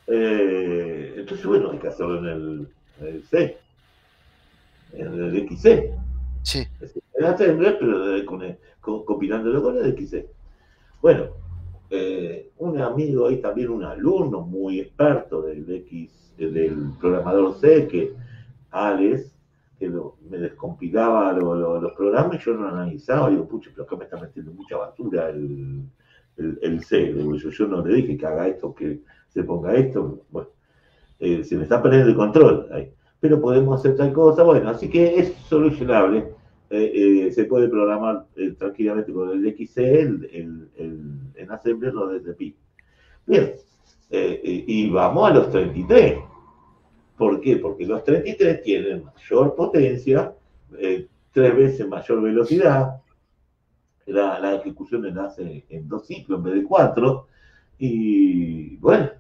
eh, 0.08 1.14
entonces, 1.18 1.46
bueno, 1.46 1.70
hay 1.70 1.78
que 1.78 1.86
hacerlo 1.86 2.18
en 2.18 2.68
el, 3.00 3.22
C, 3.30 3.58
en 4.92 5.06
el 5.06 5.48
XC. 5.48 5.92
Sí. 6.42 6.66
En 7.14 7.24
Assembler, 7.24 7.78
pero 7.78 8.26
con 8.80 9.04
combinándolo 9.04 9.62
con 9.62 9.78
el 9.78 9.96
XC. 9.96 10.26
Bueno, 11.00 11.28
eh, 11.90 12.50
un 12.58 12.80
amigo 12.80 13.28
ahí 13.28 13.36
también, 13.36 13.68
un 13.68 13.84
alumno 13.84 14.40
muy 14.40 14.80
experto 14.80 15.42
del 15.42 15.70
X, 15.70 16.32
del 16.36 16.90
programador 16.98 17.54
C, 17.60 17.86
que 17.86 18.14
Alex, 18.72 19.30
que 19.78 19.88
me 20.28 20.38
descompilaba 20.38 21.32
los 21.32 21.92
programas 21.92 22.36
y 22.36 22.44
yo 22.44 22.54
no 22.54 22.68
analizaba, 22.68 23.30
digo, 23.30 23.46
pucha, 23.46 23.70
pero 23.72 23.84
acá 23.84 23.96
me 23.96 24.04
está 24.04 24.20
metiendo 24.20 24.52
mucha 24.52 24.76
basura 24.76 25.30
el, 25.30 25.84
el, 26.36 26.84
C. 26.84 27.14
yo, 27.14 27.66
no 27.66 27.84
le 27.84 27.94
dije 27.94 28.16
que 28.16 28.26
haga 28.26 28.48
esto, 28.48 28.74
que 28.74 29.00
se 29.28 29.44
ponga 29.44 29.74
esto. 29.74 30.24
Bueno, 30.30 30.48
eh, 31.20 31.44
se 31.44 31.56
me 31.56 31.64
está 31.64 31.82
perdiendo 31.82 32.10
el 32.10 32.16
control 32.16 32.68
ahí. 32.72 32.92
Pero 33.20 33.40
podemos 33.40 33.78
hacer 33.78 33.96
tal 33.96 34.12
cosa. 34.12 34.42
Bueno, 34.42 34.68
así 34.68 34.88
que 34.88 35.18
es 35.18 35.34
solucionable. 35.48 36.32
Eh, 36.70 37.26
eh, 37.26 37.32
se 37.32 37.44
puede 37.44 37.68
programar 37.68 38.26
tranquilamente 38.58 39.12
con 39.12 39.30
el 39.30 39.56
XC 39.56 39.78
el, 39.78 40.68
el, 40.76 41.32
en 41.34 41.50
Assembler 41.50 41.96
o 41.96 42.08
desde 42.08 42.34
Pi. 42.34 42.54
Bien, 43.26 43.54
y 44.10 44.90
vamos 44.90 45.30
a 45.30 45.34
los 45.34 45.50
33. 45.50 46.18
¿Por 47.18 47.40
qué? 47.40 47.56
Porque 47.56 47.84
los 47.84 48.04
33 48.04 48.62
tienen 48.62 49.04
mayor 49.04 49.54
potencia, 49.56 50.32
tres 51.32 51.56
veces 51.56 51.88
mayor 51.88 52.22
velocidad, 52.22 53.00
la, 54.06 54.38
la 54.38 54.54
ejecución 54.54 55.14
la 55.14 55.24
hace 55.24 55.64
en 55.68 55.88
dos 55.88 56.06
ciclos 56.06 56.38
en 56.38 56.44
vez 56.44 56.54
de 56.54 56.64
cuatro. 56.64 57.26
Y 57.78 58.76
bueno, 58.76 59.10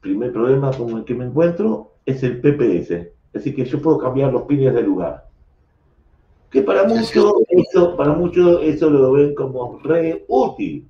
primer 0.00 0.32
problema 0.32 0.70
con 0.72 0.90
el 0.98 1.04
que 1.04 1.14
me 1.14 1.24
encuentro 1.24 1.94
es 2.04 2.22
el 2.22 2.40
PPS. 2.40 3.08
Así 3.34 3.54
que 3.54 3.64
yo 3.64 3.80
puedo 3.80 3.98
cambiar 3.98 4.32
los 4.32 4.42
pines 4.42 4.74
de 4.74 4.82
lugar. 4.82 5.28
Que 6.50 6.62
para 6.62 6.84
muchos 6.84 7.32
eso, 7.48 7.96
para 7.96 8.12
muchos 8.12 8.60
eso 8.62 8.90
lo 8.90 9.12
ven 9.12 9.34
como 9.34 9.78
re 9.80 10.24
útil. 10.28 10.88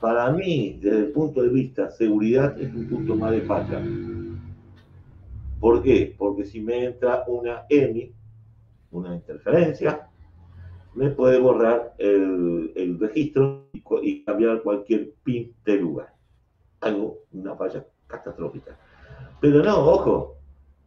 Para 0.00 0.30
mí, 0.30 0.78
desde 0.80 0.98
el 0.98 1.12
punto 1.12 1.42
de 1.42 1.48
vista 1.48 1.90
seguridad, 1.90 2.60
es 2.60 2.72
un 2.72 2.88
punto 2.88 3.16
más 3.16 3.32
de 3.32 3.40
falla. 3.42 3.82
¿Por 5.58 5.82
qué? 5.82 6.14
Porque 6.16 6.44
si 6.44 6.60
me 6.60 6.84
entra 6.84 7.24
una 7.26 7.64
EMI, 7.68 8.12
una 8.92 9.14
interferencia, 9.16 10.08
me 10.94 11.10
puede 11.10 11.38
borrar 11.38 11.94
el, 11.98 12.98
registro 13.00 13.66
y, 13.72 14.24
cambiar 14.24 14.62
cualquier 14.62 15.10
pin 15.24 15.52
de 15.64 15.76
lugar. 15.76 16.14
Algo, 16.80 17.24
una 17.32 17.56
falla 17.56 17.84
catastrófica. 18.06 18.78
Pero 19.40 19.62
no, 19.62 19.78
ojo, 19.78 20.36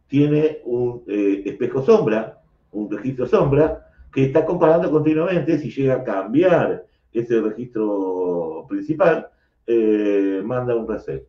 tiene 0.08 0.60
un 0.64 1.02
eh, 1.06 1.42
espejo 1.44 1.82
sombra, 1.82 2.40
un 2.72 2.90
registro 2.90 3.26
sombra, 3.26 3.90
que 4.12 4.24
está 4.24 4.44
comparando 4.44 4.90
continuamente 4.90 5.58
si 5.58 5.70
llega 5.70 5.96
a 5.96 6.04
cambiar 6.04 6.86
ese 7.12 7.40
registro 7.40 8.66
principal, 8.68 9.28
eh, 9.66 10.42
manda 10.44 10.74
un 10.74 10.88
reset. 10.88 11.28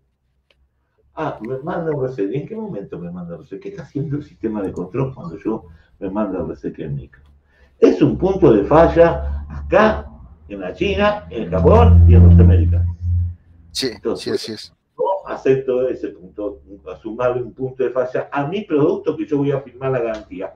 Ah, 1.15 1.37
me 1.41 1.57
manda 1.59 1.91
un 1.91 2.07
reset. 2.07 2.31
¿Y 2.31 2.37
en 2.37 2.47
qué 2.47 2.55
momento 2.55 2.97
me 2.97 3.11
manda 3.11 3.35
un 3.35 3.41
reset? 3.41 3.59
¿Qué 3.59 3.69
está 3.69 3.83
haciendo 3.83 4.17
el 4.17 4.23
sistema 4.23 4.61
de 4.61 4.71
control 4.71 5.13
cuando 5.13 5.37
yo 5.37 5.65
me 5.99 6.09
manda 6.09 6.39
el 6.39 6.47
reset 6.47 6.77
micro? 6.89 7.21
Es 7.79 8.01
un 8.01 8.17
punto 8.17 8.51
de 8.51 8.63
falla 8.63 9.45
acá, 9.49 10.09
en 10.47 10.59
la 10.59 10.73
China, 10.73 11.27
en 11.29 11.49
Japón 11.49 12.05
y 12.07 12.15
en 12.15 12.27
Norteamérica. 12.27 12.85
Sí, 13.71 13.89
sí, 14.15 14.29
así 14.29 14.51
es. 14.53 14.73
No 14.97 15.27
acepto 15.27 15.87
ese 15.87 16.09
punto, 16.09 16.61
sumarle 17.01 17.41
un 17.41 17.53
punto 17.53 17.83
de 17.83 17.89
falla 17.89 18.29
a 18.31 18.45
mi 18.45 18.61
producto 18.61 19.17
que 19.17 19.25
yo 19.25 19.37
voy 19.37 19.51
a 19.51 19.61
firmar 19.61 19.91
la 19.91 19.99
garantía. 19.99 20.53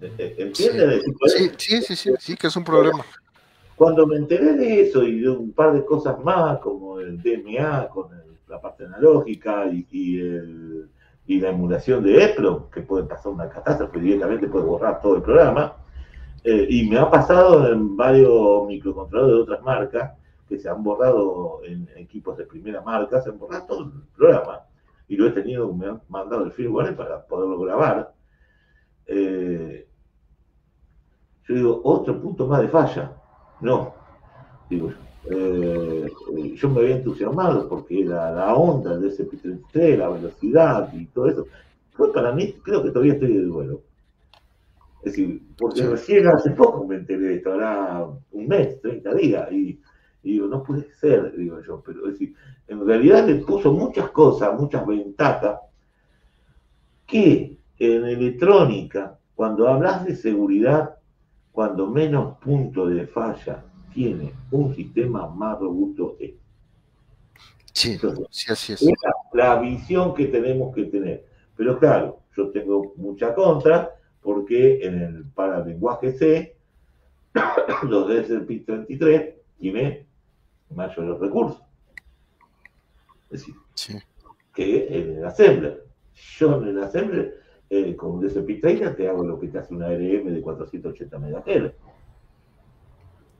¿Entiendes? 0.00 1.02
Sí, 1.26 1.50
sí, 1.56 1.82
sí, 1.82 1.96
sí, 1.96 2.14
sí, 2.18 2.36
que 2.36 2.46
es 2.48 2.56
un 2.56 2.64
problema. 2.64 3.04
Cuando 3.76 4.06
me 4.06 4.16
enteré 4.16 4.52
de 4.54 4.82
eso 4.82 5.02
y 5.02 5.20
de 5.20 5.30
un 5.30 5.52
par 5.52 5.72
de 5.72 5.84
cosas 5.84 6.22
más, 6.22 6.58
como 6.58 7.00
el 7.00 7.20
DMA 7.20 7.88
con 7.88 8.08
la 8.48 8.60
parte 8.60 8.84
analógica 8.84 9.66
y, 9.66 10.20
la 11.26 11.48
emulación 11.50 12.04
de 12.04 12.24
EPRO, 12.24 12.70
que 12.70 12.82
puede 12.82 13.04
pasar 13.04 13.32
una 13.32 13.48
catástrofe, 13.48 13.98
directamente 13.98 14.46
puede 14.46 14.64
borrar 14.64 15.00
todo 15.00 15.16
el 15.16 15.22
programa, 15.22 15.76
eh, 16.44 16.66
y 16.68 16.88
me 16.88 16.98
ha 16.98 17.10
pasado 17.10 17.72
en 17.72 17.96
varios 17.96 18.66
microcontroladores 18.66 19.36
de 19.36 19.42
otras 19.42 19.62
marcas, 19.62 20.12
que 20.48 20.58
se 20.58 20.68
han 20.68 20.84
borrado 20.84 21.60
en 21.64 21.88
equipos 21.96 22.36
de 22.36 22.44
primera 22.44 22.82
marca, 22.82 23.20
se 23.22 23.30
han 23.30 23.38
borrado 23.38 23.66
todo 23.66 23.80
el 23.84 23.90
programa, 24.14 24.60
y 25.08 25.16
lo 25.16 25.26
he 25.26 25.30
tenido, 25.30 25.72
me 25.72 25.86
han 25.86 26.00
mandado 26.08 26.44
el 26.44 26.52
firmware 26.52 26.94
para 26.94 27.26
poderlo 27.26 27.58
grabar. 27.60 28.12
Eh, 29.06 29.86
yo 31.46 31.54
digo, 31.54 31.80
otro 31.84 32.20
punto 32.20 32.46
más 32.46 32.62
de 32.62 32.68
falla. 32.68 33.12
No, 33.60 33.94
digo 34.68 34.92
eh, 35.30 36.10
yo 36.54 36.68
me 36.68 36.80
había 36.80 36.96
entusiasmado 36.96 37.68
porque 37.68 38.04
la, 38.04 38.30
la 38.30 38.54
onda 38.54 38.98
de 38.98 39.08
ese 39.08 39.24
33 39.24 39.98
la 39.98 40.10
velocidad 40.10 40.92
y 40.92 41.06
todo 41.06 41.28
eso, 41.28 41.46
fue 41.92 42.12
para 42.12 42.32
mí, 42.32 42.54
creo 42.62 42.82
que 42.82 42.90
todavía 42.90 43.14
estoy 43.14 43.32
de 43.32 43.42
duelo. 43.44 43.80
Es 44.98 45.12
decir, 45.12 45.42
porque 45.58 45.82
recién 45.86 46.26
hace 46.26 46.50
poco 46.50 46.86
me 46.86 46.96
enteré 46.96 47.20
de 47.20 47.34
esto, 47.36 47.52
ahora 47.52 48.06
un 48.32 48.48
mes, 48.48 48.80
30 48.80 49.14
días, 49.14 49.52
y, 49.52 49.80
digo, 50.22 50.46
no 50.46 50.62
puede 50.62 50.92
ser, 50.94 51.36
digo 51.36 51.60
yo, 51.62 51.82
pero 51.84 52.06
es 52.06 52.14
decir, 52.14 52.34
en 52.68 52.86
realidad 52.86 53.26
le 53.26 53.36
puso 53.36 53.72
muchas 53.72 54.10
cosas, 54.10 54.58
muchas 54.58 54.86
ventajas, 54.86 55.60
que 57.06 57.58
en 57.78 58.04
electrónica, 58.04 59.18
cuando 59.34 59.68
hablas 59.68 60.04
de 60.04 60.16
seguridad, 60.16 60.96
cuando 61.52 61.86
menos 61.86 62.38
puntos 62.38 62.90
de 62.94 63.06
falla 63.06 63.64
tiene 63.92 64.32
un 64.50 64.74
sistema 64.74 65.28
más 65.28 65.58
robusto 65.58 66.16
es. 66.18 66.32
Sí, 67.72 67.98
sí, 68.30 68.52
así 68.52 68.72
es. 68.72 68.86
la, 69.32 69.60
visión 69.60 70.14
que 70.14 70.26
tenemos 70.26 70.74
que 70.74 70.84
tener. 70.84 71.26
Pero 71.56 71.78
claro, 71.78 72.20
yo 72.36 72.50
tengo 72.50 72.92
mucha 72.96 73.34
contra 73.34 73.90
porque 74.20 74.84
en 74.84 75.02
el 75.02 75.24
paralenguaje 75.24 76.12
C, 76.12 76.56
los 77.82 78.08
DSP 78.08 78.64
33 78.64 79.34
tiene 79.58 80.06
mayores 80.70 81.18
recursos. 81.18 81.62
Es 83.30 83.46
decir, 83.46 83.54
que 84.54 84.86
en 84.86 85.18
el 85.18 85.24
assembler. 85.24 85.84
Yo 86.38 86.62
en 86.62 86.68
el 86.68 86.82
assembler 86.82 87.43
eh, 87.76 87.96
con 87.96 88.12
un 88.12 88.20
DCP 88.20 88.60
30 88.60 88.94
te 88.94 89.08
hago 89.08 89.24
lo 89.24 89.40
que 89.40 89.48
te 89.48 89.58
hace 89.58 89.74
una 89.74 89.88
RM 89.88 90.32
de 90.32 90.40
480 90.40 91.18
MHz. 91.18 91.72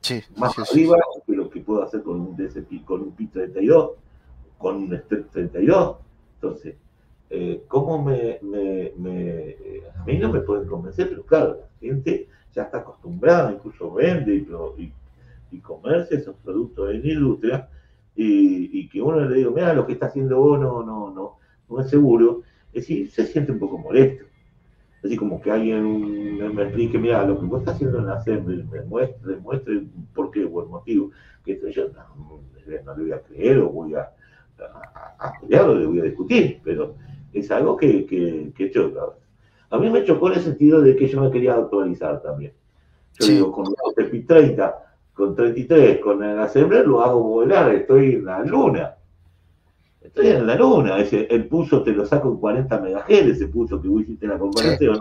Sí, 0.01 0.21
Más 0.35 0.59
arriba 0.59 0.97
que 1.25 1.33
lo 1.33 1.49
que 1.49 1.61
puedo 1.61 1.81
hacer 1.81 2.03
con 2.03 2.19
un 2.19 2.35
DCP, 2.35 2.83
con 2.83 3.01
un 3.01 3.11
PIT 3.11 3.31
32, 3.31 3.91
con 4.57 4.75
un 4.75 4.97
STEP 4.97 5.31
32. 5.31 5.97
Entonces, 6.35 6.75
eh, 7.29 7.63
¿cómo 7.69 8.03
me, 8.03 8.39
me, 8.41 8.91
me, 8.97 9.55
A 9.97 10.03
mí 10.03 10.17
no 10.17 10.33
me 10.33 10.41
pueden 10.41 10.67
convencer, 10.67 11.07
pero 11.07 11.23
claro, 11.25 11.61
la 11.61 11.67
gente 11.79 12.27
ya 12.53 12.63
está 12.63 12.79
acostumbrada, 12.79 13.53
incluso 13.53 13.93
vende 13.93 14.35
y, 14.35 14.93
y, 15.49 15.59
comercia 15.61 16.17
esos 16.17 16.35
productos 16.43 16.93
en 16.93 17.05
industria, 17.05 17.69
y, 18.17 18.81
y, 18.81 18.89
que 18.89 19.01
uno 19.01 19.21
le 19.21 19.33
diga, 19.33 19.49
mira, 19.49 19.73
lo 19.73 19.87
que 19.87 19.93
está 19.93 20.07
haciendo 20.07 20.37
vos 20.41 20.59
no, 20.59 20.83
no, 20.83 21.09
no, 21.09 21.37
no 21.69 21.79
es 21.79 21.89
seguro 21.89 22.43
es 22.75 22.81
decir, 22.81 23.09
se 23.09 23.25
siente 23.25 23.53
un 23.53 23.59
poco 23.59 23.77
molesto. 23.77 24.25
Así 25.01 25.15
como 25.15 25.41
que 25.41 25.49
alguien 25.49 26.37
me, 26.55 26.63
explique, 26.63 26.97
mira, 26.97 27.25
lo 27.25 27.39
que 27.39 27.45
vos 27.45 27.59
estás 27.59 27.75
haciendo 27.75 27.99
en 27.99 28.07
la 28.07 28.21
SEM, 28.21 28.69
me 28.69 28.81
muestre, 28.81 29.37
muestre 29.37 29.83
por 30.13 30.29
qué 30.29 30.41
el 30.41 30.49
motivo. 30.49 31.11
Que 31.45 31.59
yo 31.71 31.87
no, 31.89 32.41
le 32.67 33.03
voy 33.03 33.11
a 33.11 33.21
creer 33.21 33.59
o 33.59 33.69
voy 33.69 33.93
a, 33.93 34.11
a, 35.19 35.33
o 35.41 35.73
le 35.73 35.85
voy 35.85 35.99
a 35.99 36.03
discutir, 36.03 36.59
pero 36.63 36.95
es 37.31 37.49
algo 37.51 37.77
que, 37.77 38.05
que, 38.05 38.51
que 38.55 38.71
choca. 38.71 39.01
A 39.69 39.77
mí 39.77 39.89
me 39.89 40.03
chocó 40.03 40.31
en 40.31 40.39
el 40.39 40.43
sentido 40.43 40.81
de 40.81 40.95
que 40.95 41.07
yo 41.07 41.21
me 41.21 41.31
quería 41.31 41.53
actualizar 41.53 42.21
también. 42.21 42.51
Yo 43.19 43.27
digo, 43.27 43.51
con 43.51 43.67
el 43.67 44.25
30, 44.25 44.75
con 45.13 45.33
33, 45.33 45.99
con 45.99 46.21
el 46.23 46.39
Assembler 46.39 46.85
lo 46.85 47.01
hago 47.01 47.21
volar, 47.21 47.73
estoy 47.73 48.15
en 48.15 48.25
la 48.25 48.43
luna. 48.43 48.94
Estoy 50.05 50.27
en 50.27 50.45
la 50.45 50.55
luna, 50.55 50.99
ese, 50.99 51.27
el 51.31 51.47
pulso 51.47 51.81
te 51.81 51.91
lo 51.91 52.05
saco 52.05 52.29
en 52.29 52.37
40 52.37 52.79
MHz, 52.79 53.09
ese 53.09 53.47
pulso 53.47 53.81
que 53.81 53.87
vos 53.87 54.03
hiciste 54.03 54.27
la 54.27 54.37
comparación, 54.37 54.99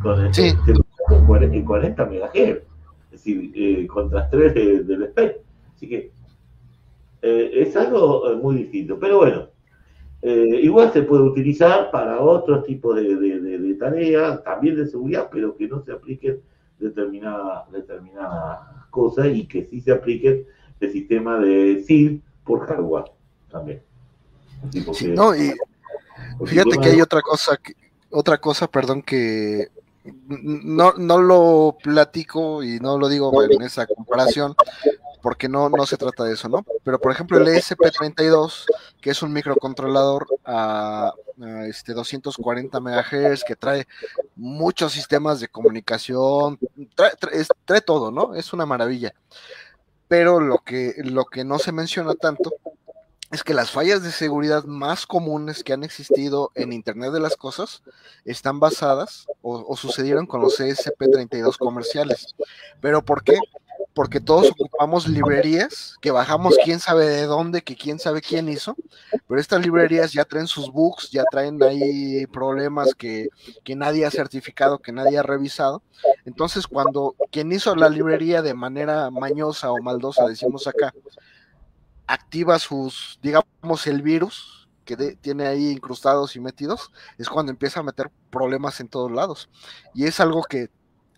con 0.00 0.24
el, 0.24 0.30
te 0.32 0.74
lo 0.74 0.86
saco 1.08 1.36
en 1.36 1.64
40 1.64 2.04
MHz, 2.04 2.34
es 2.34 2.62
decir, 3.10 3.50
eh, 3.54 3.86
contra 3.88 4.30
3 4.30 4.86
del 4.86 5.02
espectro. 5.02 5.42
Así 5.74 5.88
que 5.88 6.12
eh, 7.22 7.50
es 7.52 7.76
algo 7.76 8.30
eh, 8.30 8.36
muy 8.36 8.56
distinto. 8.58 8.96
Pero 9.00 9.18
bueno, 9.18 9.48
eh, 10.22 10.60
igual 10.62 10.92
se 10.92 11.02
puede 11.02 11.22
utilizar 11.24 11.90
para 11.90 12.20
otros 12.20 12.64
tipos 12.64 12.94
de, 12.94 13.16
de, 13.16 13.74
tareas, 13.74 14.42
también 14.44 14.76
de 14.76 14.86
seguridad, 14.86 15.28
pero 15.32 15.56
que 15.56 15.66
no 15.66 15.82
se 15.82 15.92
apliquen 15.92 16.40
determinadas 16.78 17.70
determinada 17.72 18.86
cosas 18.90 19.26
y 19.32 19.46
que 19.46 19.64
sí 19.64 19.80
se 19.80 19.90
apliquen 19.90 20.46
el 20.78 20.92
sistema 20.92 21.38
de 21.40 21.82
SID 21.82 22.20
por 22.44 22.66
hardware 22.66 23.10
también 23.50 23.87
no, 25.14 25.36
y 25.36 25.54
fíjate 26.44 26.78
que 26.78 26.88
hay 26.90 27.00
otra 27.00 27.22
cosa, 27.22 27.58
otra 28.10 28.38
cosa, 28.38 28.66
perdón, 28.66 29.02
que 29.02 29.68
no, 30.28 30.94
no 30.94 31.18
lo 31.20 31.76
platico 31.82 32.62
y 32.62 32.78
no 32.80 32.98
lo 32.98 33.08
digo 33.08 33.42
en 33.42 33.62
esa 33.62 33.86
comparación, 33.86 34.54
porque 35.22 35.48
no, 35.48 35.68
no 35.68 35.86
se 35.86 35.96
trata 35.96 36.24
de 36.24 36.34
eso, 36.34 36.48
¿no? 36.48 36.64
Pero 36.84 36.98
por 36.98 37.12
ejemplo 37.12 37.38
el 37.38 37.48
ESP32, 37.48 38.66
que 39.00 39.10
es 39.10 39.22
un 39.22 39.32
microcontrolador 39.32 40.26
a, 40.44 41.12
este 41.68 41.92
240 41.92 42.80
MHz, 42.80 43.44
que 43.44 43.56
trae 43.56 43.86
muchos 44.36 44.92
sistemas 44.92 45.40
de 45.40 45.48
comunicación, 45.48 46.58
trae, 46.94 47.12
trae, 47.64 47.80
todo, 47.80 48.10
¿no? 48.10 48.34
Es 48.34 48.52
una 48.52 48.66
maravilla. 48.66 49.14
Pero 50.08 50.40
lo 50.40 50.58
que, 50.58 50.94
lo 51.04 51.26
que 51.26 51.44
no 51.44 51.58
se 51.58 51.70
menciona 51.70 52.14
tanto 52.14 52.54
es 53.30 53.42
que 53.42 53.54
las 53.54 53.70
fallas 53.70 54.02
de 54.02 54.10
seguridad 54.10 54.64
más 54.64 55.06
comunes 55.06 55.62
que 55.62 55.72
han 55.72 55.84
existido 55.84 56.50
en 56.54 56.72
Internet 56.72 57.12
de 57.12 57.20
las 57.20 57.36
Cosas 57.36 57.82
están 58.24 58.58
basadas 58.58 59.26
o, 59.42 59.76
sucedieron 59.76 60.26
con 60.26 60.40
los 60.40 60.58
ESP32 60.60 61.58
comerciales. 61.58 62.34
¿Pero 62.80 63.04
por 63.04 63.22
qué? 63.22 63.38
porque 63.98 64.20
todos 64.20 64.52
ocupamos 64.52 65.08
librerías 65.08 65.96
que 66.00 66.12
bajamos 66.12 66.56
quién 66.62 66.78
sabe 66.78 67.04
de 67.04 67.26
dónde, 67.26 67.62
que 67.62 67.74
quién 67.74 67.98
sabe 67.98 68.20
quién 68.20 68.48
hizo, 68.48 68.76
pero 69.26 69.40
estas 69.40 69.60
librerías 69.60 70.12
ya 70.12 70.24
traen 70.24 70.46
sus 70.46 70.70
bugs, 70.70 71.10
ya 71.10 71.24
traen 71.28 71.60
ahí 71.64 72.24
problemas 72.28 72.94
que, 72.94 73.28
que 73.64 73.74
nadie 73.74 74.06
ha 74.06 74.12
certificado, 74.12 74.78
que 74.78 74.92
nadie 74.92 75.18
ha 75.18 75.24
revisado. 75.24 75.82
Entonces, 76.24 76.68
cuando 76.68 77.16
quien 77.32 77.50
hizo 77.50 77.74
la 77.74 77.88
librería 77.88 78.40
de 78.40 78.54
manera 78.54 79.10
mañosa 79.10 79.72
o 79.72 79.82
maldosa, 79.82 80.28
decimos 80.28 80.68
acá, 80.68 80.94
activa 82.08 82.58
sus, 82.58 83.20
digamos, 83.22 83.86
el 83.86 84.02
virus 84.02 84.68
que 84.84 84.96
tiene 85.20 85.46
ahí 85.46 85.68
incrustados 85.68 86.34
y 86.34 86.40
metidos, 86.40 86.90
es 87.18 87.28
cuando 87.28 87.52
empieza 87.52 87.80
a 87.80 87.82
meter 87.82 88.10
problemas 88.30 88.80
en 88.80 88.88
todos 88.88 89.12
lados. 89.12 89.50
Y 89.94 90.06
es 90.06 90.18
algo 90.18 90.42
que 90.42 90.70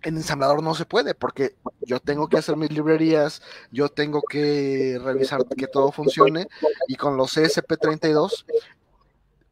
en 0.02 0.16
ensamblador 0.16 0.62
no 0.62 0.74
se 0.74 0.86
puede, 0.86 1.14
porque 1.14 1.54
yo 1.82 2.00
tengo 2.00 2.28
que 2.28 2.38
hacer 2.38 2.56
mis 2.56 2.72
librerías, 2.72 3.42
yo 3.70 3.88
tengo 3.88 4.22
que 4.22 4.98
revisar 5.02 5.46
que 5.46 5.68
todo 5.68 5.92
funcione, 5.92 6.48
y 6.88 6.96
con 6.96 7.16
los 7.16 7.36
ESP32 7.36 8.44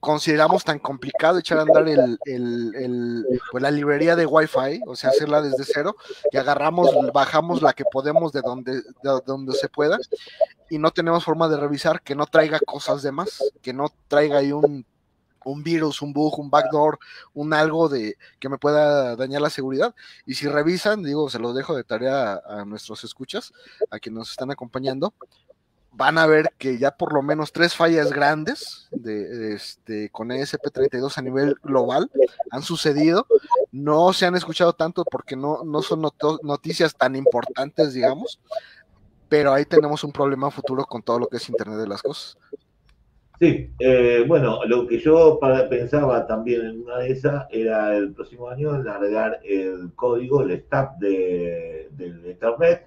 consideramos 0.01 0.65
tan 0.65 0.79
complicado 0.79 1.39
echar 1.39 1.59
a 1.59 1.63
andar 1.63 1.89
el, 1.89 3.27
pues 3.51 3.63
la 3.63 3.71
librería 3.71 4.17
de 4.17 4.27
Wi-Fi, 4.27 4.83
o 4.87 4.95
sea, 4.95 5.11
hacerla 5.11 5.43
desde 5.43 5.65
cero, 5.65 5.97
que 6.31 6.39
agarramos, 6.39 6.91
bajamos 7.13 7.63
la 7.63 7.73
que 7.73 7.85
podemos 7.85 8.33
de 8.33 8.43
donde, 8.43 8.75
de 8.75 9.21
donde 9.27 9.55
se 9.55 9.69
pueda, 9.69 9.99
y 10.71 10.79
no 10.79 10.91
tenemos 10.91 11.25
forma 11.25 11.49
de 11.49 11.57
revisar 11.57 12.03
que 12.03 12.15
no 12.15 12.27
traiga 12.27 12.61
cosas 12.61 13.03
de 13.03 13.13
más, 13.13 13.43
que 13.63 13.73
no 13.73 13.93
traiga 14.09 14.39
ahí 14.39 14.53
un 14.53 14.85
un 15.45 15.63
virus, 15.63 16.03
un 16.03 16.13
bug, 16.13 16.39
un 16.39 16.51
backdoor, 16.51 16.99
un 17.35 17.53
algo 17.53 17.89
de 17.89 18.17
que 18.39 18.49
me 18.49 18.59
pueda 18.59 19.17
dañar 19.17 19.41
la 19.41 19.51
seguridad. 19.51 19.95
Y 20.27 20.35
si 20.35 20.49
revisan, 20.49 21.03
digo, 21.03 21.31
se 21.31 21.39
los 21.39 21.55
dejo 21.55 21.75
de 21.75 21.85
tarea 21.85 22.41
a, 22.47 22.65
nuestros 22.65 23.05
escuchas, 23.05 23.53
a 23.91 23.99
quienes 23.99 24.19
nos 24.19 24.31
están 24.31 24.51
acompañando, 24.51 25.15
van 25.99 26.17
a 26.17 26.27
ver 26.27 26.53
que 26.59 26.79
ya 26.79 26.93
por 26.93 27.13
lo 27.13 27.23
menos 27.23 27.53
tres 27.53 27.75
fallas 27.75 28.13
grandes 28.13 28.89
de, 28.93 29.53
este, 29.53 30.11
con 30.11 30.29
ESP32 30.29 31.19
a 31.19 31.23
nivel 31.23 31.57
global 31.61 32.09
han 32.53 32.63
sucedido. 32.63 33.27
No 33.73 34.13
se 34.13 34.25
han 34.25 34.37
escuchado 34.37 34.73
tanto 34.73 35.05
porque 35.05 35.35
no, 35.35 35.65
no 35.65 35.83
son 35.83 36.03
noticias 36.43 36.95
tan 36.95 37.17
importantes, 37.17 37.95
digamos, 37.95 38.41
pero 39.29 39.53
ahí 39.53 39.65
tenemos 39.65 40.05
un 40.05 40.13
problema 40.13 40.53
futuro 40.53 40.85
con 40.85 41.03
todo 41.03 41.19
lo 41.19 41.27
que 41.27 41.39
es 41.39 41.49
Internet 41.49 41.79
de 41.79 41.89
las 41.89 42.01
Cosas. 42.01 42.39
Sí, 43.41 43.73
eh, 43.81 44.25
bueno, 44.27 44.65
lo 44.67 44.87
que 44.87 45.01
yo 45.01 45.41
pensaba 45.69 46.27
también 46.29 46.65
en 46.65 46.83
una 46.83 46.99
de 46.99 47.11
esas 47.11 47.47
era 47.51 47.97
el 47.97 48.13
próximo 48.13 48.49
año 48.49 48.81
largar 48.83 49.41
el 49.45 49.93
código, 49.97 50.43
el 50.43 50.61
stack 50.61 50.99
de, 50.99 51.89
del 51.93 52.25
Ethernet 52.25 52.87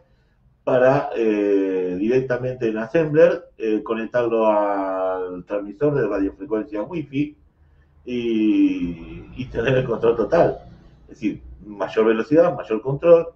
para 0.64 1.10
eh, 1.16 1.96
directamente 2.00 2.70
en 2.70 2.78
Assembler 2.78 3.50
eh, 3.58 3.82
conectarlo 3.84 4.48
al 4.48 5.44
transmisor 5.46 5.96
de 5.96 6.08
radiofrecuencia 6.08 6.84
Wi-Fi 6.84 7.38
y, 8.06 9.46
tener 9.52 9.80
el 9.80 9.86
control 9.86 10.16
total. 10.16 10.60
Es 11.04 11.16
decir, 11.16 11.42
mayor 11.66 12.06
velocidad, 12.06 12.56
mayor 12.56 12.82
control. 12.82 13.28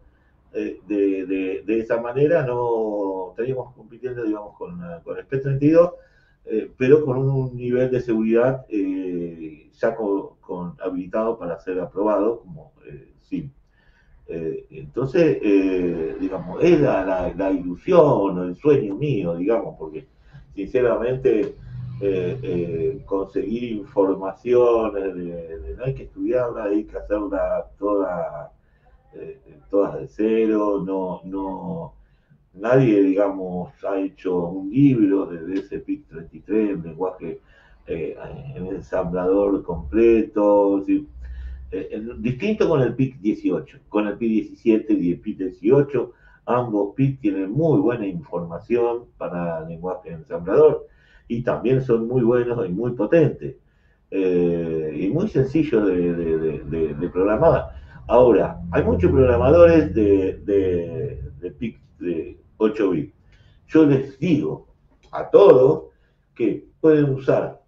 de, 0.53 1.63
esa 1.67 1.99
manera 1.99 2.45
no 2.45 3.31
estaríamos 3.31 3.75
compitiendo, 3.75 4.23
digamos, 4.23 4.55
con, 4.57 4.81
el 4.81 5.27
P32 5.27 5.91
eh, 6.47 6.71
pero 6.77 7.03
con 7.03 7.17
un 7.17 7.55
nivel 7.55 7.89
de 7.89 8.01
seguridad 8.01 8.67
eh, 8.69 9.71
ya 9.73 9.95
con, 9.95 10.75
habilitado 10.79 11.39
para 11.39 11.59
ser 11.59 11.79
aprobado 11.79 12.41
como 12.41 12.73
eh, 14.27 14.65
entonces, 14.71 15.39
digamos, 16.19 16.63
es 16.63 16.79
la, 16.79 17.51
ilusión 17.51 18.39
o 18.39 18.43
el 18.43 18.55
sueño 18.55 18.95
mío, 18.95 19.35
digamos, 19.35 19.75
porque 19.77 20.05
sinceramente 20.53 21.55
conseguir 23.05 23.63
información, 23.71 24.93
no 25.77 25.83
hay 25.85 25.93
que 25.93 26.03
estudiarla, 26.03 26.63
hay 26.65 26.83
que 26.85 26.97
hacerla 26.97 27.67
toda, 27.77 28.51
todas 29.69 29.99
de 29.99 30.07
cero, 30.07 30.83
no, 30.85 31.21
no, 31.23 31.93
nadie, 32.55 33.01
digamos, 33.01 33.71
ha 33.83 33.97
hecho 33.99 34.47
un 34.47 34.69
libro 34.69 35.25
de 35.25 35.59
ese 35.59 35.79
PIC 35.79 36.07
33 36.07 36.69
en 36.71 36.83
lenguaje, 36.83 37.39
eh, 37.87 38.17
en 38.55 38.67
ensamblador 38.67 39.63
completo, 39.63 40.83
eh, 41.71 42.01
distinto 42.19 42.69
con 42.69 42.81
el 42.81 42.95
PIC 42.95 43.19
18, 43.19 43.79
con 43.89 44.07
el 44.07 44.17
PIC 44.17 44.31
17 44.49 44.93
y 44.93 45.11
el 45.11 45.19
PIC 45.19 45.37
18, 45.37 46.13
ambos 46.45 46.95
PIC 46.95 47.21
tienen 47.21 47.51
muy 47.51 47.79
buena 47.79 48.07
información 48.07 49.05
para 49.17 49.67
lenguaje 49.67 50.11
ensamblador 50.11 50.87
y 51.27 51.41
también 51.41 51.81
son 51.81 52.07
muy 52.07 52.23
buenos 52.23 52.65
y 52.67 52.69
muy 52.69 52.91
potentes 52.91 53.55
eh, 54.11 54.97
y 55.01 55.07
muy 55.09 55.27
sencillos 55.27 55.87
de, 55.87 57.09
programar. 57.11 57.69
Ahora, 58.07 58.61
hay 58.71 58.83
muchos 58.83 59.11
programadores 59.11 59.93
de, 59.95 60.37
de 61.39 61.51
PIC 61.51 61.79
de 61.99 62.37
8 62.57 62.89
bits. 62.91 63.13
Yo 63.67 63.85
les 63.85 64.19
digo 64.19 64.67
a 65.11 65.29
todos 65.29 65.85
que 66.35 66.67
pueden 66.79 67.09
usar, 67.11 67.61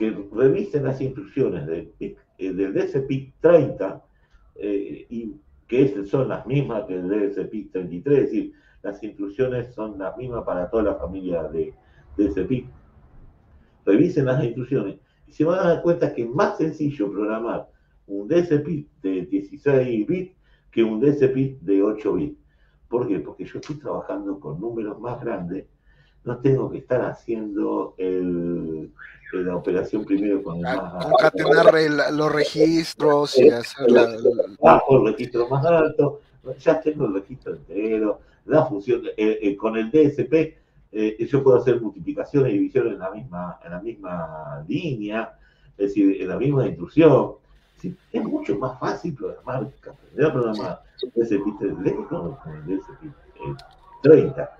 que 0.00 0.16
revisen 0.32 0.84
las 0.84 0.98
instrucciones 1.02 1.66
del, 1.66 1.92
eh, 2.00 2.16
del 2.38 2.72
DSPIC 2.72 3.34
30 3.38 4.02
eh, 4.54 5.06
y 5.10 5.34
que 5.68 6.06
son 6.06 6.26
las 6.26 6.46
mismas 6.46 6.86
que 6.86 6.94
el 6.94 7.06
DSPIC 7.06 7.70
33, 7.70 8.18
es 8.18 8.24
decir, 8.24 8.54
las 8.82 9.02
instrucciones 9.02 9.74
son 9.74 9.98
las 9.98 10.16
mismas 10.16 10.42
para 10.44 10.70
toda 10.70 10.84
la 10.84 10.94
familia 10.94 11.42
de 11.42 11.74
DSPIC. 12.16 12.66
Revisen 13.84 14.24
las 14.24 14.42
instrucciones 14.42 14.96
y 15.26 15.32
se 15.34 15.44
van 15.44 15.58
a 15.58 15.68
dar 15.74 15.82
cuenta 15.82 16.14
que 16.14 16.22
es 16.22 16.30
más 16.30 16.56
sencillo 16.56 17.12
programar 17.12 17.68
un 18.06 18.26
DSPIC 18.26 18.88
de 19.02 19.26
16 19.26 20.06
bits 20.06 20.34
que 20.70 20.82
un 20.82 20.98
DSPIC 20.98 21.60
de 21.60 21.82
8 21.82 22.14
bits. 22.14 22.38
¿Por 22.88 23.06
qué? 23.06 23.20
Porque 23.20 23.44
yo 23.44 23.58
estoy 23.58 23.76
trabajando 23.76 24.40
con 24.40 24.58
números 24.58 24.98
más 24.98 25.20
grandes, 25.20 25.66
no 26.24 26.38
tengo 26.38 26.70
que 26.70 26.78
estar 26.78 27.02
haciendo 27.02 27.94
la 29.32 29.56
operación 29.56 30.04
primero 30.04 30.42
con 30.42 30.56
el 30.56 30.62
más 30.62 31.04
Concatenar 31.06 32.12
los 32.12 32.32
registros 32.32 33.38
y 33.38 33.48
hacer 33.48 33.90
la, 33.90 34.16
bajo 34.60 34.98
el 34.98 35.12
registro 35.12 35.48
más 35.48 35.64
alto, 35.64 36.20
ya 36.58 36.80
tengo 36.80 37.06
el 37.06 37.14
registro 37.14 37.54
entero, 37.54 38.20
la 38.46 38.66
función, 38.66 39.02
eh, 39.16 39.38
eh, 39.42 39.56
con 39.56 39.76
el 39.76 39.90
DSP 39.90 40.60
eh, 40.92 41.24
yo 41.26 41.42
puedo 41.42 41.58
hacer 41.58 41.80
multiplicación 41.80 42.48
y 42.48 42.52
división 42.54 42.88
en 42.88 42.98
la 42.98 43.10
misma, 43.10 43.60
en 43.64 43.70
la 43.70 43.80
misma 43.80 44.64
línea, 44.66 45.34
es 45.78 45.88
decir, 45.88 46.20
en 46.20 46.28
la 46.28 46.36
misma 46.36 46.66
instrucción. 46.66 47.34
Es 48.12 48.24
mucho 48.24 48.58
más 48.58 48.78
fácil 48.78 49.14
programar 49.14 49.70
que 49.82 49.88
aprender 49.88 50.26
a 50.26 50.32
programar. 50.32 50.82
DSP 51.14 51.42
con 52.08 52.36
el 52.54 52.78
DSP 52.78 53.04
30. 54.02 54.50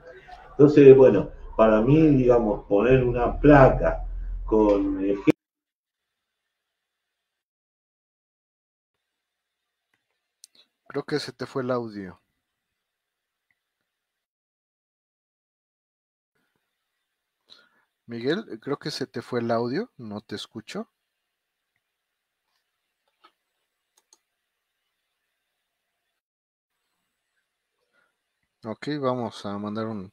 Entonces, 0.52 0.96
bueno, 0.96 1.28
para 1.56 1.82
mí, 1.82 2.00
digamos, 2.00 2.64
poner 2.64 3.04
una 3.04 3.38
placa 3.38 4.04
con 4.50 5.00
Creo 10.88 11.04
que 11.04 11.20
se 11.20 11.32
te 11.32 11.46
fue 11.46 11.62
el 11.62 11.70
audio. 11.70 12.20
Miguel, 18.06 18.58
creo 18.60 18.76
que 18.78 18.90
se 18.90 19.06
te 19.06 19.22
fue 19.22 19.38
el 19.40 19.50
audio, 19.52 19.90
no 19.96 20.20
te 20.20 20.34
escucho. 20.34 20.88
Ok, 28.64 28.88
vamos 29.00 29.44
a 29.46 29.58
mandar 29.58 29.86
un... 29.86 30.12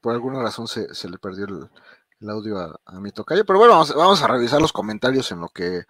por 0.00 0.14
alguna 0.14 0.42
razón 0.42 0.66
se, 0.68 1.08
le 1.08 1.18
perdió 1.18 1.46
el, 1.46 2.30
audio 2.30 2.58
a, 2.58 3.00
mi 3.00 3.10
tocayo, 3.10 3.44
pero 3.44 3.58
bueno, 3.58 3.74
vamos, 3.96 4.22
a 4.22 4.28
revisar 4.28 4.60
los 4.60 4.72
comentarios 4.72 5.32
en 5.32 5.40
lo 5.40 5.48
que 5.48 5.84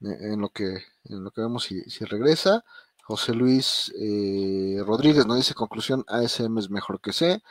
en 0.00 0.40
lo 0.40 0.48
que 0.50 0.82
en 1.04 1.24
lo 1.24 1.30
que 1.30 1.40
vemos 1.40 1.64
si, 1.64 2.04
regresa. 2.04 2.64
José 3.04 3.34
Luis 3.34 3.92
eh, 4.00 4.80
Rodríguez 4.86 5.26
nos 5.26 5.36
dice 5.36 5.54
conclusión 5.54 6.04
ASM 6.06 6.58
es 6.58 6.70
mejor 6.70 7.00
que 7.00 7.12
C. 7.12 7.42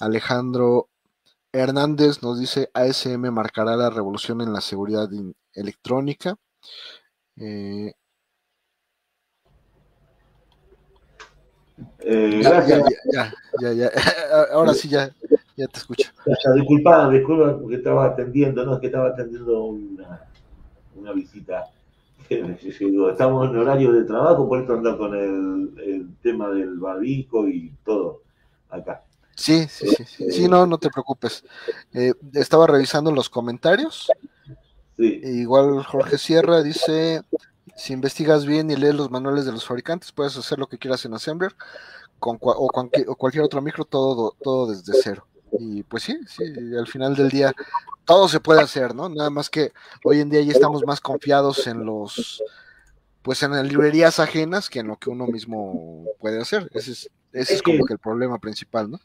Alejandro 0.00 0.90
Hernández 1.52 2.22
nos 2.22 2.38
dice 2.40 2.70
ASM 2.74 3.30
marcará 3.30 3.76
la 3.76 3.88
revolución 3.90 4.40
en 4.40 4.52
la 4.52 4.60
seguridad 4.60 5.08
electrónica. 5.54 6.36
Eh, 7.36 7.94
Eh, 12.00 12.40
gracias. 12.42 12.82
Ya, 13.12 13.34
ya, 13.60 13.72
ya, 13.72 13.90
Ahora 14.52 14.72
sí, 14.74 14.88
ya, 14.88 15.10
ya 15.56 15.66
te 15.66 15.78
escucho. 15.78 16.10
disculpa, 16.54 17.10
disculpa 17.10 17.58
porque 17.58 17.76
estaba 17.76 18.06
atendiendo, 18.06 18.64
no, 18.64 18.74
es 18.74 18.80
que 18.80 18.86
estaba 18.86 19.08
atendiendo 19.08 19.64
una, 19.64 20.20
una 20.94 21.12
visita 21.12 21.64
estamos 22.28 23.50
en 23.50 23.56
horario 23.56 23.92
de 23.92 24.04
trabajo, 24.04 24.48
por 24.48 24.62
eso 24.62 24.74
anda 24.74 24.96
con 24.96 25.14
el, 25.14 26.08
tema 26.22 26.50
del 26.50 26.78
barbico 26.78 27.46
y 27.48 27.72
todo 27.84 28.22
acá. 28.68 29.04
Sí, 29.36 29.66
sí, 29.68 29.88
sí, 30.06 30.30
sí, 30.30 30.48
no, 30.48 30.66
no 30.66 30.78
te 30.78 30.90
preocupes. 30.90 31.44
Eh, 31.92 32.12
estaba 32.32 32.66
revisando 32.66 33.12
los 33.12 33.28
comentarios. 33.28 34.10
Sí. 34.96 35.20
Igual 35.22 35.84
Jorge 35.84 36.18
Sierra 36.18 36.62
dice, 36.62 37.22
si 37.74 37.92
investigas 37.92 38.46
bien 38.46 38.70
y 38.70 38.76
lees 38.76 38.94
los 38.94 39.10
manuales 39.10 39.44
de 39.44 39.52
los 39.52 39.66
fabricantes, 39.66 40.12
puedes 40.12 40.36
hacer 40.36 40.58
lo 40.58 40.68
que 40.68 40.78
quieras 40.78 41.04
en 41.04 41.14
Assembler 41.14 41.54
con, 42.18 42.38
o, 42.40 42.50
o 42.50 43.16
cualquier 43.16 43.44
otro 43.44 43.60
micro, 43.60 43.84
todo, 43.84 44.34
todo 44.42 44.70
desde 44.70 44.92
cero. 45.02 45.26
Y 45.58 45.82
pues 45.84 46.04
sí, 46.04 46.18
al 46.78 46.86
final 46.86 47.14
del 47.14 47.30
día 47.30 47.54
todo 48.04 48.28
se 48.28 48.40
puede 48.40 48.60
hacer, 48.62 48.94
¿no? 48.94 49.08
Nada 49.08 49.30
más 49.30 49.50
que 49.50 49.72
hoy 50.04 50.20
en 50.20 50.30
día 50.30 50.40
ya 50.42 50.52
estamos 50.52 50.84
más 50.86 51.00
confiados 51.00 51.66
en 51.66 51.84
los, 51.84 52.42
pues 53.22 53.42
en 53.42 53.52
las 53.52 53.66
librerías 53.66 54.20
ajenas 54.20 54.70
que 54.70 54.80
en 54.80 54.88
lo 54.88 54.96
que 54.96 55.10
uno 55.10 55.26
mismo 55.26 56.04
puede 56.20 56.40
hacer. 56.40 56.70
Ese 56.72 56.92
es, 56.92 57.10
ese 57.32 57.54
es, 57.54 57.62
como 57.62 57.84
que 57.84 57.94
el 57.94 57.98
problema 57.98 58.38
principal, 58.38 58.90
¿no? 58.90 59.00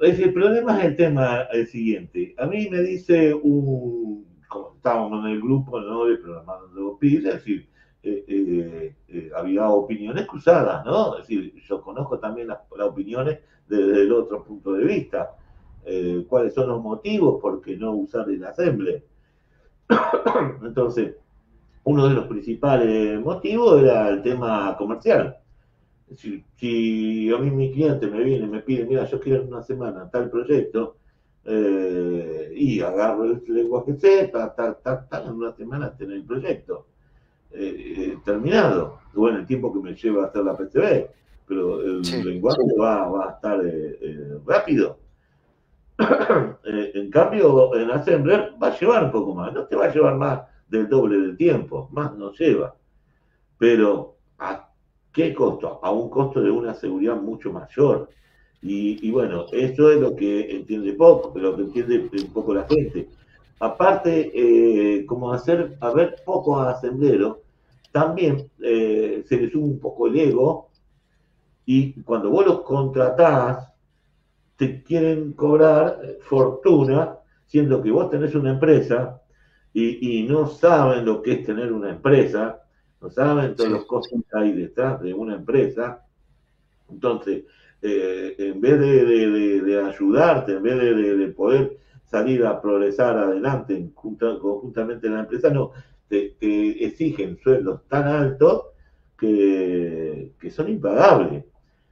El 0.00 0.32
problema 0.32 0.78
es 0.78 0.84
el 0.86 0.96
tema 0.96 1.42
el 1.52 1.66
siguiente. 1.66 2.34
A 2.38 2.46
mí 2.46 2.68
me 2.70 2.80
dice 2.82 3.34
un, 3.34 4.26
como 4.48 4.74
estábamos 4.76 5.24
en 5.24 5.32
el 5.32 5.40
grupo, 5.40 5.80
¿no? 5.80 6.04
De 6.06 6.16
programando 6.16 6.98
PIS, 6.98 7.24
es 7.24 7.34
decir, 7.34 7.68
eh, 8.00 8.24
eh, 8.28 8.94
eh, 9.08 9.30
había 9.34 9.68
opiniones 9.68 10.24
cruzadas, 10.26 10.84
¿no? 10.84 11.18
Es 11.18 11.26
decir, 11.26 11.52
yo 11.68 11.80
conozco 11.82 12.18
también 12.18 12.46
las, 12.46 12.60
opiniones 12.70 13.40
desde 13.68 14.02
el 14.02 14.12
otro 14.12 14.44
punto 14.44 14.72
de 14.72 14.84
vista. 14.84 15.34
Cuáles 16.28 16.52
son 16.52 16.68
los 16.68 16.82
motivos 16.82 17.40
por 17.40 17.62
qué 17.62 17.74
no 17.76 17.92
usar 17.92 18.28
el 18.28 18.44
assembly. 18.44 19.02
Entonces, 20.62 21.16
uno 21.84 22.08
de 22.08 22.14
los 22.14 22.26
principales 22.26 23.18
motivos 23.20 23.82
era 23.82 24.10
el 24.10 24.22
tema 24.22 24.76
comercial. 24.76 25.38
si 26.14 27.32
a 27.32 27.38
mí 27.38 27.50
mi 27.50 27.72
cliente 27.72 28.06
me 28.06 28.22
viene 28.22 28.44
y 28.44 28.48
me 28.50 28.60
pide, 28.60 28.84
mira, 28.84 29.06
yo 29.06 29.18
quiero 29.18 29.42
en 29.42 29.48
una 29.48 29.62
semana 29.62 30.10
tal 30.10 30.30
proyecto, 30.30 30.96
y 31.46 32.80
agarro 32.80 33.24
el 33.24 33.42
lenguaje 33.48 33.96
C, 33.96 34.28
tal, 34.28 34.54
tal, 34.54 34.76
tal, 34.82 35.26
en 35.26 35.32
una 35.32 35.52
semana 35.52 35.96
tener 35.96 36.16
el 36.16 36.24
proyecto 36.24 36.86
eh, 37.52 38.16
terminado. 38.24 38.98
Bueno, 39.14 39.38
el 39.38 39.46
tiempo 39.46 39.72
que 39.72 39.80
me 39.80 39.94
lleva 39.94 40.24
a 40.24 40.26
hacer 40.26 40.44
la 40.44 40.56
PCB, 40.56 41.10
pero 41.46 41.80
el 41.82 42.02
lenguaje 42.24 42.60
va, 42.78 43.08
va, 43.08 43.28
a 43.28 43.30
estar 43.32 43.60
rápido. 44.46 44.98
Eh, 46.64 46.92
en 46.94 47.10
cambio, 47.10 47.74
en 47.74 47.90
Assembler 47.90 48.52
va 48.62 48.68
a 48.68 48.78
llevar 48.78 49.04
un 49.04 49.10
poco 49.10 49.34
más, 49.34 49.52
no 49.54 49.64
te 49.64 49.74
va 49.74 49.86
a 49.86 49.92
llevar 49.92 50.16
más 50.16 50.42
del 50.68 50.88
doble 50.88 51.18
del 51.18 51.36
tiempo, 51.36 51.88
más 51.92 52.14
no 52.14 52.32
lleva. 52.32 52.74
Pero, 53.58 54.16
¿a 54.38 54.70
qué 55.12 55.34
costo? 55.34 55.80
A 55.82 55.90
un 55.90 56.10
costo 56.10 56.42
de 56.42 56.50
una 56.50 56.74
seguridad 56.74 57.16
mucho 57.16 57.52
mayor. 57.52 58.10
Y, 58.60 59.10
bueno, 59.10 59.46
eso 59.52 59.90
es 59.90 60.00
lo 60.00 60.14
que 60.14 60.50
entiende 60.50 60.92
poco, 60.92 61.38
lo 61.38 61.56
que 61.56 61.62
entiende 61.62 62.10
un 62.12 62.32
poco 62.32 62.54
la 62.54 62.66
gente. 62.68 63.08
Aparte, 63.60 64.30
eh, 64.34 65.06
como 65.06 65.32
hacer, 65.32 65.76
a 65.80 65.90
ver, 65.90 66.16
pocos 66.24 66.66
assembleros, 66.66 67.38
también 67.90 68.50
eh, 68.62 69.24
se 69.26 69.36
les 69.36 69.50
sube 69.50 69.64
un 69.64 69.80
poco 69.80 70.06
el 70.06 70.18
ego 70.18 70.68
y 71.64 72.00
cuando 72.02 72.30
vos 72.30 72.46
los 72.46 72.60
contratás, 72.62 73.72
te 74.56 74.82
quieren 74.82 75.32
cobrar 75.32 76.00
fortuna, 76.20 77.16
siendo 77.46 77.82
que 77.82 77.90
vos 77.90 78.10
tenés 78.10 78.34
una 78.34 78.50
empresa 78.50 79.22
y, 79.72 80.26
no 80.28 80.46
saben 80.46 81.04
lo 81.04 81.22
que 81.22 81.32
es 81.32 81.44
tener 81.44 81.72
una 81.72 81.90
empresa, 81.90 82.62
no 83.00 83.10
saben 83.10 83.54
todos 83.54 83.70
los 83.70 83.84
costos 83.84 84.20
que 84.28 84.38
hay 84.38 84.52
detrás 84.52 85.00
de 85.00 85.14
una 85.14 85.36
empresa. 85.36 86.04
Entonces, 86.90 87.44
eh, 87.80 88.34
en 88.38 88.60
vez 88.60 88.80
de, 88.80 89.82
ayudarte, 89.86 90.52
en 90.52 90.62
vez 90.62 90.78
de, 90.78 91.28
poder 91.28 91.78
salir 92.10 92.44
a 92.46 92.60
progresar 92.60 93.16
adelante 93.18 93.90
conjuntamente 93.94 95.06
en 95.06 95.14
la 95.14 95.20
empresa, 95.20 95.50
no, 95.50 95.72
te, 96.08 96.36
exigen 96.40 97.38
sueldos 97.38 97.86
tan 97.88 98.08
altos 98.08 98.64
que, 99.18 100.32
que 100.40 100.50
son 100.50 100.68
impagables. 100.68 101.44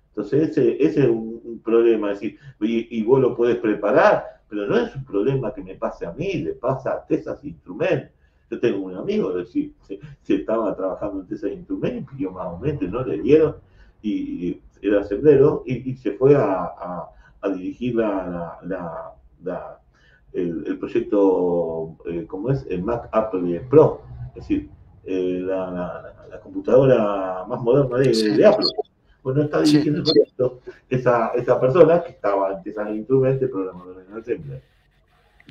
Entonces, 0.08 0.50
ese, 0.50 0.82
ese 0.82 1.02
es 1.02 1.08
un, 1.08 1.60
problema, 1.62 2.10
decir, 2.10 2.38
y, 2.60 3.02
vos 3.02 3.20
lo 3.20 3.36
puedes 3.36 3.56
preparar, 3.56 4.24
pero 4.48 4.66
no 4.66 4.76
es 4.78 4.94
un 4.94 5.04
problema 5.04 5.52
que 5.52 5.62
me 5.62 5.74
pase 5.74 6.06
a 6.06 6.12
mí, 6.12 6.34
le 6.34 6.52
pasa 6.52 6.92
a 6.92 7.06
Tesas 7.06 7.44
Instrument. 7.44 8.10
Yo 8.50 8.60
tengo 8.60 8.84
un 8.84 8.94
amigo, 8.94 9.32
decir, 9.32 9.72
si, 9.82 9.98
estaba 10.32 10.74
trabajando 10.76 11.20
en 11.20 11.26
Tesas 11.26 11.50
Instrument, 11.50 12.08
yo 12.16 12.30
más 12.30 12.46
o 12.46 12.58
menos 12.58 12.82
no 12.82 13.04
le 13.04 13.18
dieron, 13.18 13.56
y, 14.02 14.60
era 14.80 15.02
sendero, 15.04 15.64
y, 15.66 15.94
se 15.96 16.12
fue 16.12 16.34
a, 16.34 17.10
dirigir 17.54 17.96
la, 17.96 18.58
el, 20.36 20.78
proyecto, 20.78 21.96
eh, 22.06 22.26
como 22.26 22.50
es, 22.50 22.66
el 22.68 22.82
Mac 22.82 23.08
Apple 23.12 23.60
Pro, 23.70 24.02
es 24.28 24.34
decir, 24.34 24.68
eh, 25.04 25.40
la, 25.42 26.12
computadora 26.42 27.44
más 27.48 27.60
moderna 27.62 27.98
de 27.98 28.46
Apple. 28.46 28.66
Bueno, 29.22 29.42
está 29.42 29.62
dirigiendo 29.62 30.00
el 30.00 30.04
proyecto 30.04 30.60
esa, 30.88 31.28
esa 31.28 31.58
persona 31.58 32.02
que 32.04 32.10
estaba 32.10 32.50
antes 32.50 32.76
al 32.78 32.94
instrumento 32.94 33.48
programador 33.50 34.04
en 34.06 34.16
Assembler. 34.16 34.62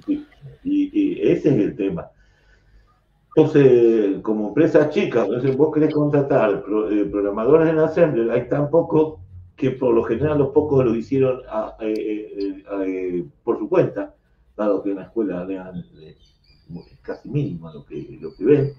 Y, 0.07 0.25
y, 0.63 1.21
ese 1.21 1.49
es 1.49 1.55
el 1.55 1.75
tema. 1.75 2.09
Entonces, 3.35 4.21
como 4.21 4.49
empresa 4.49 4.89
chica, 4.89 5.25
entonces 5.25 5.57
vos 5.57 5.73
querés 5.73 5.93
contratar 5.93 6.63
eh, 6.91 7.05
programadores 7.11 7.69
en 7.69 7.79
Assembler, 7.79 8.31
hay 8.31 8.47
tan 8.47 8.69
pocos 8.69 9.19
que 9.57 9.71
por 9.71 9.93
lo 9.93 10.03
general 10.03 10.37
los 10.37 10.49
pocos 10.49 10.85
lo 10.85 10.95
hicieron 10.95 11.41
eh, 11.81 13.25
por 13.43 13.57
su 13.57 13.67
cuenta, 13.67 14.13
dado 14.55 14.83
que 14.83 14.91
en 14.91 14.97
la 14.97 15.03
escuela 15.03 15.43
lean 15.45 15.85
casi 17.01 17.29
mínimo 17.29 17.71
lo 17.71 17.85
que, 17.85 18.17
lo 18.21 18.33
que 18.33 18.45
ven. 18.45 18.73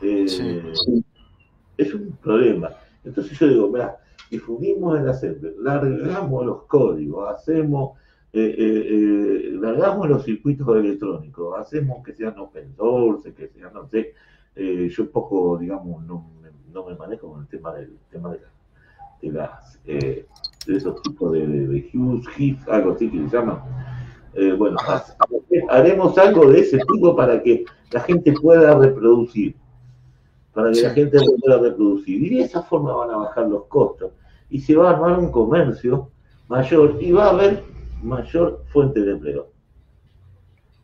Es 0.00 1.94
un 1.94 2.12
problema. 2.22 2.70
Entonces 3.04 3.38
yo 3.38 3.48
digo, 3.48 3.68
mira, 3.68 3.98
difundimos 4.30 4.98
el 4.98 5.08
assembler, 5.08 5.54
largamos 5.58 6.46
los 6.46 6.62
códigos, 6.62 7.28
hacemos, 7.30 7.98
eh, 8.32 8.54
eh, 8.58 8.86
eh, 8.88 9.50
largamos 9.60 10.08
los 10.08 10.24
circuitos 10.24 10.66
electrónicos, 10.76 11.58
hacemos 11.58 12.02
que 12.02 12.14
sean 12.14 12.38
open 12.38 12.74
source, 12.76 13.34
que 13.34 13.48
sean, 13.48 13.74
no 13.74 13.86
sé, 13.88 14.14
yo 14.54 15.02
un 15.02 15.08
poco, 15.10 15.58
digamos, 15.58 16.02
no, 16.04 16.30
no, 16.72 16.86
me 16.86 16.94
manejo 16.94 17.30
con 17.32 17.42
el 17.42 17.48
tema 17.48 17.74
del 17.74 17.96
tema 18.10 18.32
de, 18.32 18.38
de 19.20 19.32
las 19.32 19.82
de 19.84 20.26
esos 20.68 21.02
tipos 21.02 21.32
de, 21.32 21.46
de, 21.46 21.90
HIF, 22.36 22.68
algo 22.68 22.92
así 22.92 23.10
que 23.10 23.28
se 23.28 23.36
llama. 24.34 24.56
bueno, 24.56 24.76
haremos 25.68 26.16
algo 26.18 26.50
de 26.50 26.60
ese 26.60 26.78
tipo 26.78 27.14
para 27.16 27.42
que 27.42 27.64
la 27.90 28.00
gente 28.00 28.32
pueda 28.32 28.78
reproducir 28.78 29.54
para 30.52 30.70
que 30.70 30.82
la 30.82 30.90
gente 30.90 31.18
pueda 31.18 31.58
reproducir. 31.58 32.22
Y 32.22 32.36
de 32.36 32.42
esa 32.42 32.62
forma 32.62 32.94
van 32.94 33.10
a 33.10 33.16
bajar 33.16 33.48
los 33.48 33.64
costos 33.66 34.12
y 34.50 34.60
se 34.60 34.76
va 34.76 34.90
a 34.90 34.92
armar 34.94 35.18
un 35.18 35.30
comercio 35.30 36.10
mayor 36.48 36.98
y 37.00 37.12
va 37.12 37.26
a 37.26 37.30
haber 37.30 37.62
mayor 38.02 38.62
fuente 38.72 39.00
de 39.00 39.12
empleo. 39.12 39.48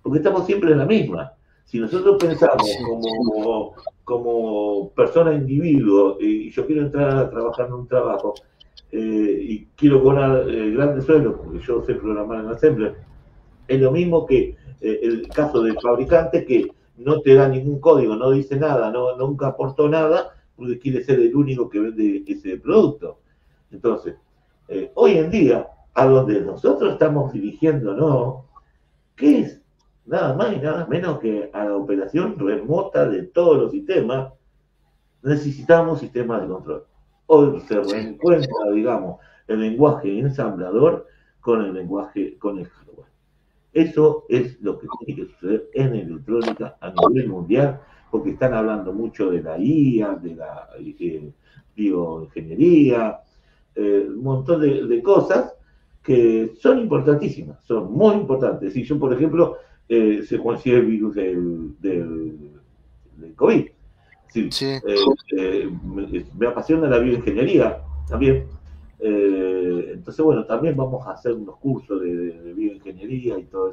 Porque 0.02 0.18
estamos 0.18 0.46
siempre 0.46 0.72
en 0.72 0.78
la 0.78 0.86
misma. 0.86 1.32
Si 1.64 1.78
nosotros 1.78 2.16
pensamos 2.18 2.66
como, 2.86 3.74
como 4.04 4.90
persona 4.90 5.34
individuo 5.34 6.16
y 6.18 6.50
yo 6.50 6.66
quiero 6.66 6.82
entrar 6.82 7.18
a 7.18 7.28
trabajar 7.28 7.66
en 7.66 7.74
un 7.74 7.86
trabajo 7.86 8.32
eh, 8.90 9.38
y 9.42 9.66
quiero 9.76 10.02
cobrar 10.02 10.48
eh, 10.48 10.70
grandes 10.70 11.04
sueldos 11.04 11.34
porque 11.36 11.58
yo 11.58 11.82
sé 11.82 11.94
programar 11.94 12.42
en 12.42 12.50
Assembler, 12.50 12.96
es 13.68 13.80
lo 13.80 13.92
mismo 13.92 14.26
que 14.26 14.56
eh, 14.80 15.00
el 15.02 15.28
caso 15.28 15.62
del 15.62 15.78
fabricante 15.80 16.44
que 16.44 16.68
no 16.96 17.20
te 17.20 17.34
da 17.34 17.48
ningún 17.48 17.80
código, 17.80 18.16
no 18.16 18.30
dice 18.30 18.56
nada, 18.56 18.90
no, 18.90 19.16
nunca 19.16 19.48
aportó 19.48 19.88
nada 19.88 20.34
porque 20.56 20.78
quiere 20.78 21.04
ser 21.04 21.20
el 21.20 21.34
único 21.36 21.68
que 21.68 21.78
vende 21.78 22.24
ese 22.26 22.56
producto. 22.56 23.20
Entonces, 23.70 24.16
eh, 24.68 24.90
hoy 24.94 25.18
en 25.18 25.30
día, 25.30 25.68
a 25.94 26.06
donde 26.06 26.40
nosotros 26.40 26.92
estamos 26.92 27.32
dirigiéndonos, 27.32 28.44
¿qué 29.14 29.40
es? 29.40 29.62
Nada 30.06 30.34
más 30.34 30.52
y 30.56 30.56
nada 30.56 30.86
menos 30.86 31.18
que 31.20 31.50
a 31.52 31.64
la 31.64 31.76
operación 31.76 32.38
remota 32.38 33.08
de 33.08 33.24
todos 33.24 33.58
los 33.58 33.70
sistemas, 33.70 34.32
necesitamos 35.22 36.00
sistemas 36.00 36.42
de 36.42 36.48
control. 36.48 36.84
Hoy 37.26 37.60
se 37.60 37.80
reencuentra, 37.80 38.70
digamos, 38.72 39.20
el 39.46 39.60
lenguaje 39.60 40.18
ensamblador 40.18 41.06
con 41.40 41.62
el 41.62 41.74
lenguaje, 41.74 42.38
con 42.38 42.58
el 42.58 42.66
hardware. 42.66 43.07
Eso 43.78 44.24
es 44.28 44.60
lo 44.60 44.76
que 44.76 44.88
tiene 44.98 45.20
que 45.22 45.32
suceder 45.32 45.70
en 45.72 45.94
electrónica 45.94 46.76
a 46.80 46.92
nivel 46.92 47.28
mundial, 47.28 47.80
porque 48.10 48.30
están 48.30 48.52
hablando 48.52 48.92
mucho 48.92 49.30
de 49.30 49.40
la 49.40 49.56
IA, 49.56 50.16
de 50.16 50.34
la 50.34 50.68
eh, 50.80 51.30
bioingeniería, 51.76 53.20
eh, 53.76 54.06
un 54.08 54.24
montón 54.24 54.62
de, 54.62 55.00
cosas 55.00 55.54
que 56.02 56.54
son 56.60 56.80
importantísimas, 56.80 57.62
son 57.62 57.92
muy 57.92 58.16
importantes. 58.16 58.72
Si 58.72 58.82
yo, 58.82 58.98
por 58.98 59.12
ejemplo, 59.12 59.58
eh, 59.88 60.22
se 60.26 60.38
consigue 60.38 60.78
el 60.78 60.86
virus 60.86 61.14
del, 61.14 61.80
del, 61.80 62.50
COVID, 63.36 63.64
Sí, 64.30 64.50
me, 66.36 66.46
apasiona 66.48 66.88
la 66.88 66.98
bioingeniería 66.98 67.80
también. 68.08 68.44
Entonces, 69.00 70.24
bueno, 70.24 70.44
también 70.44 70.76
vamos 70.76 71.06
a 71.06 71.12
hacer 71.12 71.32
unos 71.32 71.56
cursos 71.56 72.00
de, 72.00 72.52
bioingeniería 72.54 73.38
y 73.38 73.44
todo 73.44 73.72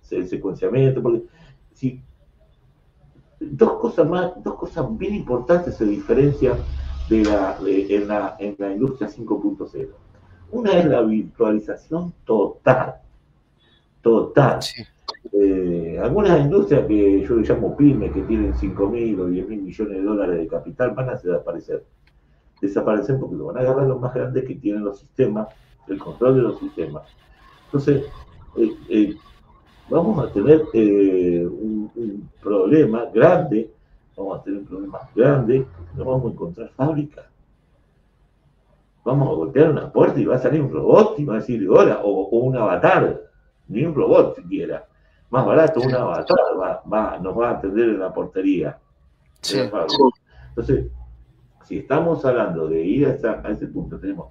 ese 0.00 0.26
secuenciamiento, 0.26 1.02
porque 1.02 1.22
si 1.72 2.00
dos 3.40 3.74
cosas 3.80 4.08
más, 4.08 4.32
dos 4.42 4.54
cosas 4.54 4.86
bien 4.96 5.14
importantes 5.14 5.76
se 5.76 5.84
diferencian 5.84 6.56
de 7.08 7.24
la, 7.24 7.58
en, 7.66 8.08
la, 8.08 8.36
en 8.38 8.56
la 8.58 8.72
industria 8.72 9.08
5.0. 9.08 9.88
Una 10.52 10.72
es 10.78 10.86
la 10.86 11.02
virtualización 11.02 12.12
total, 12.24 12.94
total. 14.00 14.60
Eh, 15.32 15.98
algunas 16.00 16.40
industrias 16.40 16.86
que 16.86 17.26
yo 17.26 17.36
le 17.36 17.48
llamo 17.48 17.76
pymes, 17.76 18.12
que 18.12 18.22
tienen 18.22 18.54
5 18.54 18.88
mil 18.88 19.20
o 19.20 19.26
10 19.26 19.48
mil 19.48 19.62
millones 19.62 19.96
de 19.96 20.02
dólares 20.02 20.38
de 20.38 20.46
capital, 20.46 20.92
van 20.92 21.08
a 21.08 21.14
desaparecer. 21.14 21.84
Desaparecer 22.66 23.18
porque 23.18 23.36
lo 23.36 23.46
van 23.46 23.58
a 23.58 23.60
agarrar 23.60 23.86
los 23.86 24.00
más 24.00 24.14
grandes 24.14 24.44
que 24.44 24.54
tienen 24.54 24.84
los 24.84 24.98
sistemas, 24.98 25.48
el 25.88 25.98
control 25.98 26.36
de 26.36 26.42
los 26.42 26.58
sistemas. 26.58 27.04
Entonces, 27.66 28.04
eh, 28.56 28.76
eh, 28.88 29.14
vamos 29.88 30.24
a 30.24 30.32
tener 30.32 30.62
un, 30.74 31.90
un, 31.94 32.30
problema 32.42 33.06
grande, 33.12 33.70
vamos 34.16 34.40
a 34.40 34.42
tener 34.42 34.60
un 34.60 34.66
problema 34.66 34.98
grande, 35.14 35.66
no 35.94 36.04
vamos 36.04 36.26
a 36.26 36.32
encontrar 36.32 36.70
fábricas 36.70 37.24
vamos 39.04 39.28
a 39.28 39.34
golpear 39.34 39.70
una 39.70 39.92
puerta 39.92 40.18
y 40.18 40.24
va 40.24 40.36
a 40.36 40.38
salir 40.38 40.62
un 40.62 40.72
robot 40.72 41.18
y 41.18 41.24
va 41.24 41.34
a 41.34 41.38
decir 41.38 41.68
hola, 41.68 42.00
o, 42.02 42.28
un 42.38 42.56
avatar, 42.56 43.20
ni 43.68 43.84
un 43.84 43.94
robot 43.94 44.36
siquiera. 44.36 44.86
Más 45.30 45.46
barato, 45.46 45.80
un 45.80 45.94
avatar 45.94 46.38
va, 46.90 47.18
nos 47.18 47.38
va 47.38 47.50
a 47.50 47.52
atender 47.52 47.90
en 47.90 48.00
la 48.00 48.12
portería. 48.12 48.78
Entonces, 50.48 50.90
si 51.64 51.78
estamos 51.78 52.24
hablando 52.24 52.68
de 52.68 52.84
ir 52.84 53.06
a, 53.06 53.50
ese 53.50 53.66
punto, 53.66 53.98
tenemos 53.98 54.28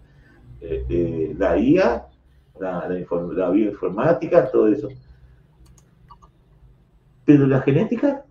eh, 0.62 0.86
eh, 0.90 1.36
la 1.38 1.58
IA, 1.58 2.08
la, 2.60 2.88
la 2.88 3.50
bioinformática, 3.50 4.50
todo 4.52 4.68
eso. 4.68 4.90
Pero 7.26 7.48
la 7.48 7.62
genética, 7.62 8.26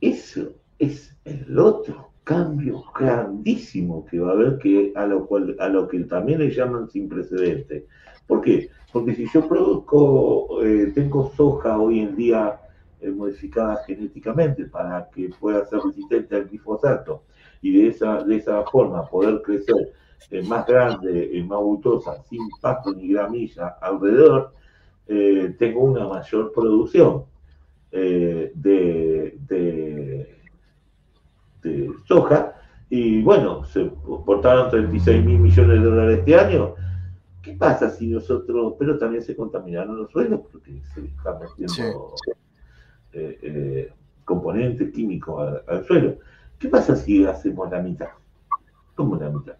eso 0.00 0.52
es 0.78 1.14
el 1.24 1.58
otro 1.58 2.10
cambio 2.24 2.84
grandísimo 2.94 4.04
que 4.06 4.18
va 4.18 4.30
a 4.30 4.34
haber 4.34 4.58
que 4.58 4.92
a 4.94 5.06
lo 5.06 5.28
a 5.58 5.88
que 5.88 6.00
también 6.00 6.40
le 6.40 6.50
llaman 6.50 6.88
sin 6.90 7.08
precedente. 7.08 7.86
¿Por 8.26 8.40
qué? 8.40 8.70
Porque 8.92 9.14
si 9.14 9.26
yo 9.32 9.48
produzco, 9.48 10.62
eh, 10.64 10.92
tengo 10.94 11.30
soja 11.36 11.78
hoy 11.78 12.00
en 12.00 12.16
día 12.16 12.58
modificada 13.14 13.82
genéticamente 13.86 14.66
para 14.66 15.08
que 15.08 15.30
pueda 15.40 15.64
ser 15.64 15.80
resistente 15.80 16.36
al 16.36 16.48
glifosato 16.48 17.22
y 17.62 17.72
de 17.72 17.88
esa, 17.88 18.22
de 18.24 18.36
esa 18.36 18.62
forma 18.64 19.04
poder 19.06 19.42
crecer 19.42 19.92
eh, 20.30 20.42
más 20.42 20.66
grande, 20.66 21.44
más 21.46 21.60
bultosa, 21.60 22.22
sin 22.28 22.40
pasto 22.60 22.92
ni 22.92 23.12
gramilla 23.12 23.76
alrededor, 23.80 24.52
tengo 25.58 25.80
una 25.80 26.06
mayor 26.06 26.52
producción 26.52 27.24
de 27.90 28.52
de 31.62 31.90
soja, 32.06 32.54
y 32.88 33.22
bueno, 33.22 33.64
se 33.64 33.84
portaron 34.26 34.70
36 34.70 35.24
mil 35.24 35.38
millones 35.38 35.80
de 35.80 35.88
dólares 35.88 36.18
este 36.18 36.34
año. 36.34 36.74
¿Qué 37.42 37.52
pasa 37.52 37.88
si 37.90 38.08
nosotros, 38.08 38.74
pero 38.78 38.98
también 38.98 39.22
se 39.22 39.36
contaminaron 39.36 39.96
los 39.96 40.10
suelos 40.10 40.40
porque 40.50 40.80
se 40.92 41.06
están 41.06 41.38
metiendo 41.40 42.14
eh, 43.12 43.38
eh, 43.42 43.92
componentes 44.24 44.90
químicos 44.92 45.62
al, 45.66 45.84
suelo? 45.84 46.16
¿Qué 46.60 46.68
pasa 46.68 46.94
si 46.94 47.24
hacemos 47.24 47.70
la 47.70 47.80
mitad? 47.80 48.10
¿Cómo 48.94 49.16
la 49.16 49.30
mitad? 49.30 49.54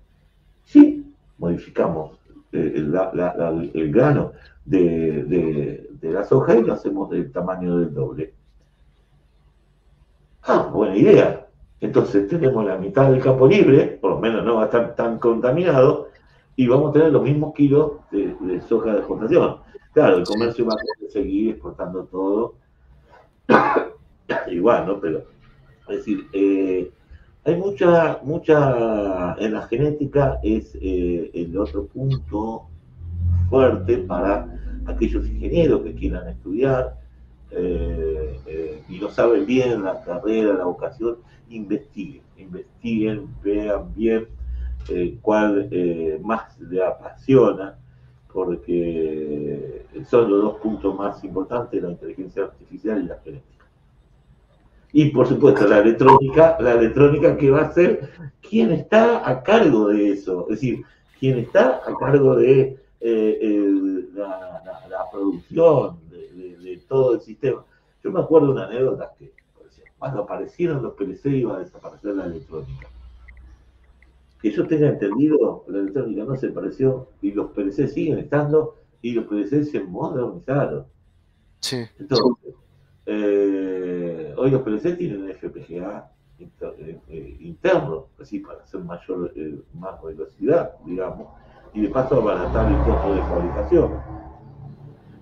Sí, 0.64 1.10
modificamos 1.38 2.18
eh, 2.52 2.74
el 2.76 3.90
grano 3.90 4.32
de, 4.66 5.88
la 6.02 6.24
soja 6.24 6.56
y 6.56 6.62
lo 6.62 6.74
hacemos 6.74 7.08
del 7.08 7.32
tamaño 7.32 7.78
del 7.78 7.94
doble. 7.94 8.34
Ah, 10.42 10.68
buena 10.70 10.94
idea. 10.94 11.46
Entonces 11.80 12.28
tenemos 12.28 12.66
la 12.66 12.76
mitad 12.76 13.10
del 13.10 13.22
campo 13.22 13.48
libre, 13.48 13.98
por 13.98 14.10
lo 14.10 14.18
menos 14.18 14.44
no 14.44 14.56
va 14.56 14.62
a 14.62 14.66
estar 14.66 14.94
tan 14.94 15.18
contaminado, 15.18 16.08
y 16.54 16.68
vamos 16.68 16.90
a 16.90 16.92
tener 16.92 17.12
los 17.12 17.22
mismos 17.22 17.54
kilos 17.54 17.92
de, 18.10 18.60
soja 18.68 18.92
de 18.92 18.98
exportación. 18.98 19.56
Claro, 19.94 20.18
el 20.18 20.24
comercio 20.24 20.66
va 20.66 20.74
a 20.74 21.10
seguir 21.10 21.52
exportando 21.52 22.04
todo 22.04 22.56
igual, 24.50 24.86
¿no? 24.86 25.00
Pero, 25.00 25.24
es 25.90 25.98
decir, 25.98 26.26
eh, 26.32 26.90
hay 27.44 27.56
mucha, 27.56 28.20
mucha, 28.22 29.34
en 29.38 29.54
la 29.54 29.62
genética 29.62 30.38
es 30.42 30.76
eh, 30.80 31.30
el 31.34 31.56
otro 31.58 31.86
punto 31.86 32.68
fuerte 33.48 33.98
para 33.98 34.46
aquellos 34.86 35.26
ingenieros 35.26 35.82
que 35.82 35.94
quieran 35.94 36.28
estudiar 36.28 36.96
eh, 37.50 38.82
y 38.88 38.98
no 38.98 39.08
saben 39.08 39.46
bien 39.46 39.82
la 39.82 40.02
carrera, 40.02 40.54
la 40.54 40.64
vocación, 40.64 41.16
investiguen, 41.48 42.22
investiguen, 42.36 43.28
vean 43.42 43.92
bien 43.94 44.26
cuál 45.20 45.68
más 46.22 46.58
le 46.60 46.82
apasiona, 46.84 47.76
porque 48.32 49.86
son 50.08 50.30
los 50.30 50.42
dos 50.42 50.54
puntos 50.60 50.96
más 50.96 51.22
importantes, 51.22 51.82
la 51.82 51.90
inteligencia 51.90 52.44
artificial 52.44 53.02
y 53.04 53.06
la 53.06 53.18
genética. 53.24 53.59
Y 54.92 55.10
por 55.10 55.26
supuesto 55.26 55.66
la 55.66 55.78
electrónica, 55.78 56.56
la 56.60 56.72
electrónica 56.72 57.36
que 57.36 57.50
va 57.50 57.62
a 57.62 57.72
ser 57.72 58.10
quien 58.40 58.72
está 58.72 59.28
a 59.28 59.42
cargo 59.42 59.88
de 59.88 60.10
eso, 60.10 60.46
es 60.50 60.60
decir, 60.60 60.84
quien 61.18 61.38
está 61.38 61.80
a 61.86 61.96
cargo 61.98 62.36
de 62.36 62.76
eh, 63.00 64.04
la, 64.14 65.10
producción, 65.12 65.98
de, 66.10 66.56
de, 66.58 66.76
todo 66.88 67.14
el 67.14 67.20
sistema. 67.20 67.64
Yo 68.02 68.10
me 68.10 68.20
acuerdo 68.20 68.52
una 68.52 68.66
anécdota 68.66 69.12
que 69.18 69.32
cuando 70.00 70.22
aparecieron 70.22 70.82
los 70.82 70.94
PLC 70.94 71.26
iba 71.26 71.56
a 71.56 71.60
desaparecer 71.60 72.16
la 72.16 72.24
electrónica. 72.24 72.88
Que 74.40 74.50
yo 74.50 74.66
tenga 74.66 74.88
entendido, 74.88 75.64
la 75.68 75.78
electrónica 75.78 76.24
no 76.24 76.36
se 76.36 76.48
pareció 76.48 77.08
y 77.20 77.32
los 77.32 77.50
PLC 77.50 77.86
siguen 77.86 78.18
estando 78.18 78.76
y 79.02 79.12
los 79.12 79.26
PLC 79.26 79.64
se 79.64 79.80
modernizaron. 79.80 80.86
Sí. 81.60 81.84
Entonces, 81.98 82.26
eh, 83.12 84.34
hoy 84.36 84.50
los 84.52 84.62
PLC 84.62 84.96
tienen 84.96 85.34
FPGA 85.34 86.12
eh, 86.38 86.98
eh, 87.08 87.36
interno, 87.40 88.06
así 88.20 88.38
para 88.38 88.62
hacer 88.62 88.80
mayor, 88.82 89.32
más 89.74 90.00
velocidad, 90.00 90.74
digamos, 90.84 91.26
y 91.74 91.80
de 91.80 91.88
paso 91.88 92.20
abaratar 92.20 92.70
el 92.70 92.78
costo 92.84 93.14
de 93.14 93.20
fabricación. 93.22 93.92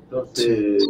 Entonces, 0.04 0.86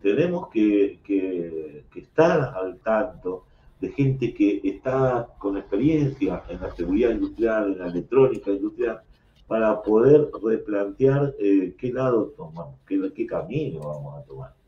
tenemos 0.00 0.48
que, 0.48 1.84
estar 1.94 2.54
al 2.56 2.78
tanto 2.78 3.44
de 3.80 3.90
gente 3.90 4.32
que 4.32 4.62
está 4.64 5.28
con 5.38 5.58
experiencia 5.58 6.42
en 6.48 6.60
la 6.62 6.74
seguridad 6.74 7.10
industrial, 7.10 7.72
en 7.72 7.78
la 7.80 7.86
electrónica 7.88 8.50
industrial, 8.50 9.02
para 9.46 9.82
poder 9.82 10.30
replantear 10.42 11.34
eh, 11.38 11.74
qué 11.76 11.92
lado 11.92 12.32
tomamos, 12.36 12.78
qué, 12.86 13.26
camino 13.26 13.80
vamos 13.80 14.18
a 14.18 14.22
tomar. 14.22 14.59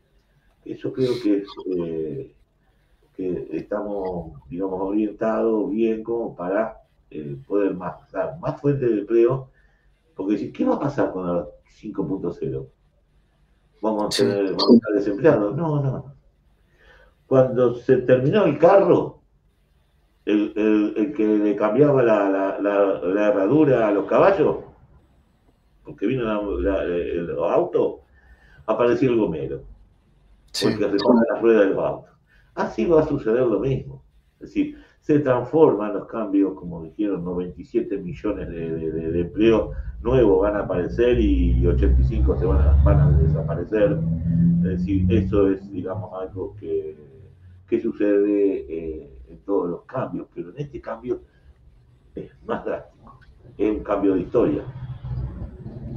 Eso 0.65 0.93
creo 0.93 1.13
que 1.21 1.37
es 1.37 1.47
eh, 1.77 2.33
que 3.15 3.47
estamos, 3.51 4.33
digamos, 4.49 4.81
orientados 4.81 5.69
bien 5.69 6.03
como 6.03 6.35
para 6.35 6.77
eh, 7.11 7.37
poder 7.47 7.75
más, 7.75 8.11
dar 8.11 8.39
más 8.39 8.59
fuentes 8.59 8.89
de 8.89 8.99
empleo, 8.99 9.49
porque 10.15 10.51
¿qué 10.51 10.65
va 10.65 10.75
a 10.75 10.79
pasar 10.79 11.11
con 11.11 11.27
la 11.27 11.45
5.0? 11.81 12.67
vamos 13.83 14.05
a, 14.05 14.23
tener, 14.23 14.45
estar 14.45 14.93
desempleados. 14.93 15.55
No, 15.55 15.81
no. 15.81 16.15
Cuando 17.27 17.75
se 17.75 17.97
terminó 17.97 18.45
el 18.45 18.57
carro, 18.57 19.19
el, 20.25 21.13
que 21.15 21.25
le 21.25 21.55
cambiaba 21.55 22.01
la, 22.01 23.27
herradura 23.27 23.87
a 23.87 23.91
los 23.91 24.05
caballos, 24.05 24.57
porque 25.83 26.07
vino 26.07 26.23
el 26.23 27.29
auto, 27.39 28.01
apareció 28.65 29.11
el 29.11 29.17
gomero, 29.17 29.61
porque 30.61 30.87
repara 30.87 31.21
las 31.31 31.41
ruedas 31.41 31.69
del 31.69 31.79
auto. 31.79 32.09
Así 32.55 32.85
va 32.85 33.01
a 33.01 33.07
suceder 33.07 33.45
lo 33.45 33.59
mismo. 33.59 34.03
Es 34.39 34.49
decir, 34.49 34.77
se 35.01 35.19
transforman 35.19 35.93
los 35.93 36.07
cambios, 36.07 36.53
como 36.53 36.83
dijeron, 36.83 37.25
97 37.25 37.97
millones 37.97 38.49
de, 38.49 38.91
de, 38.91 39.19
empleos 39.21 39.75
nuevos 40.01 40.41
van 40.41 40.55
a 40.55 40.61
aparecer 40.61 41.19
y 41.19 41.65
85 41.65 42.37
se 42.37 42.45
van 42.45 42.61
a, 42.61 42.83
van 42.83 42.99
a 42.99 43.11
desaparecer. 43.17 43.99
Es 44.59 44.79
decir, 44.79 45.11
eso 45.11 45.49
es, 45.49 45.69
digamos, 45.71 46.11
algo 46.13 46.55
que, 46.55 46.95
que 47.67 47.81
sucede 47.81 48.65
eh, 48.69 49.19
en 49.27 49.39
todos 49.39 49.69
los 49.69 49.83
cambios, 49.83 50.27
pero 50.33 50.51
en 50.51 50.59
este 50.59 50.79
cambio 50.79 51.21
es 52.15 52.31
más 52.45 52.63
drástico, 52.63 53.19
es 53.57 53.71
un 53.71 53.83
cambio 53.83 54.13
de 54.13 54.21
historia. 54.21 54.63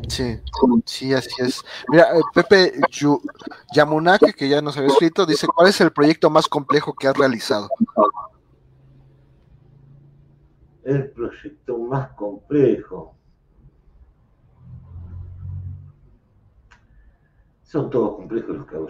Sí, 0.08 0.38
sí, 0.84 1.12
así 1.12 1.30
es. 1.38 1.62
Mira, 1.88 2.16
eh, 2.16 2.20
Pepe 2.34 2.72
Yamunake, 3.74 4.32
que 4.32 4.48
ya 4.48 4.62
nos 4.62 4.76
había 4.76 4.90
escrito, 4.90 5.26
dice, 5.26 5.46
¿cuál 5.46 5.68
es 5.68 5.80
el 5.80 5.92
proyecto 5.92 6.30
más 6.30 6.46
complejo 6.46 6.94
que 6.94 7.08
has 7.08 7.16
realizado? 7.16 7.68
El 10.84 11.10
proyecto 11.10 11.78
más 11.78 12.10
complejo. 12.10 13.14
Son 17.64 17.90
todos 17.90 18.16
complejos 18.16 18.56
los 18.56 18.66
que 18.66 18.76
hago 18.76 18.88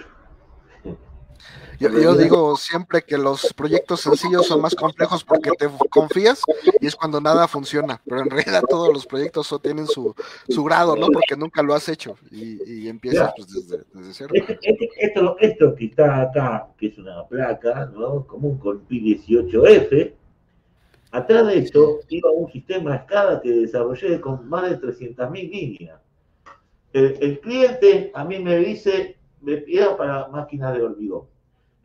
digo 1.79 2.57
siempre 2.57 3.03
que 3.03 3.19
los 3.19 3.53
proyectos 3.55 4.01
sencillos 4.01 4.47
son 4.47 4.61
más 4.61 4.75
complejos 4.75 5.25
porque 5.25 5.51
te 5.59 5.69
confías 5.91 6.43
y 6.81 6.87
es 6.87 6.97
cuando 6.97 7.21
nada 7.21 7.47
funciona, 7.49 8.01
pero 8.05 8.23
en 8.23 8.31
realidad 8.31 8.63
todos 8.69 8.93
los 8.93 9.07
proyectos 9.07 9.55
tienen 9.63 9.87
su, 9.87 10.15
grado, 10.65 10.97
¿no? 10.97 11.09
Porque 11.09 11.37
nunca 11.37 11.63
lo 11.63 11.75
has 11.75 11.89
hecho 11.89 12.17
y, 12.31 12.89
empiezas 12.89 13.33
pues, 13.37 13.49
desde, 13.53 13.85
cero. 14.13 14.31
Este, 14.35 14.59
este, 14.63 14.91
esto, 14.99 15.37
esto, 15.41 15.75
que 15.75 15.87
está 15.87 16.23
acá, 16.23 16.69
que 16.79 16.89
es 16.89 16.99
una 16.99 17.27
placa, 17.27 17.91
¿no? 17.95 18.27
Común 18.27 18.59
con 18.59 18.81
Pi 18.81 19.19
18F, 19.23 20.13
atrás 21.11 21.47
de 21.47 21.59
esto 21.59 22.01
iba 22.09 22.31
un 22.31 22.51
sistema 22.51 22.97
escala 22.97 23.41
que 23.43 23.51
desarrollé 23.51 24.21
con 24.21 24.49
más 24.49 24.71
de 24.71 24.81
300.000 24.81 25.51
líneas. 25.51 26.01
El, 26.93 27.17
el 27.21 27.41
cliente 27.41 28.11
a 28.15 28.25
mí 28.25 28.39
me 28.39 28.57
dice, 28.59 29.17
me 29.43 29.59
pide 29.59 29.87
para 29.97 30.29
máquinas 30.29 30.75
de 30.75 30.83
hormigón 30.83 31.36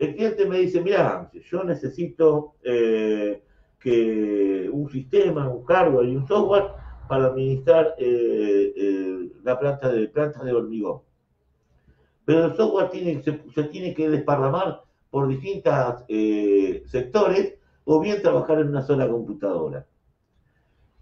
el 0.02 0.16
cliente 0.16 0.47
me 0.47 0.58
dice, 0.58 0.82
mira, 0.82 1.30
yo 1.32 1.64
necesito 1.64 2.56
eh, 2.64 3.43
que 3.80 4.68
un 4.74 4.89
sistema, 4.89 5.47
un 5.47 5.64
hardware 5.64 6.10
y 6.10 6.16
un 6.16 6.28
software 6.28 6.70
para 7.08 7.28
administrar 7.28 7.93
eh, 7.99 8.74
eh, 8.76 9.32
la 9.43 9.60
planta 9.60 9.91
de 9.91 10.08
plantas 10.08 10.43
de 10.43 10.54
hormigón. 10.54 11.02
Pero 12.26 12.45
el 12.45 12.56
software 12.56 12.89
se, 13.54 13.64
tiene 13.66 13.93
que 13.93 14.10
desparramar 14.10 14.82
por 15.12 15.28
distintos 15.28 16.04
sectores 16.89 17.60
o 17.86 17.99
bien 17.99 18.24
trabajar 18.24 18.60
en 18.60 18.70
una 18.70 18.82
sola 18.82 19.08
computadora. 19.08 19.86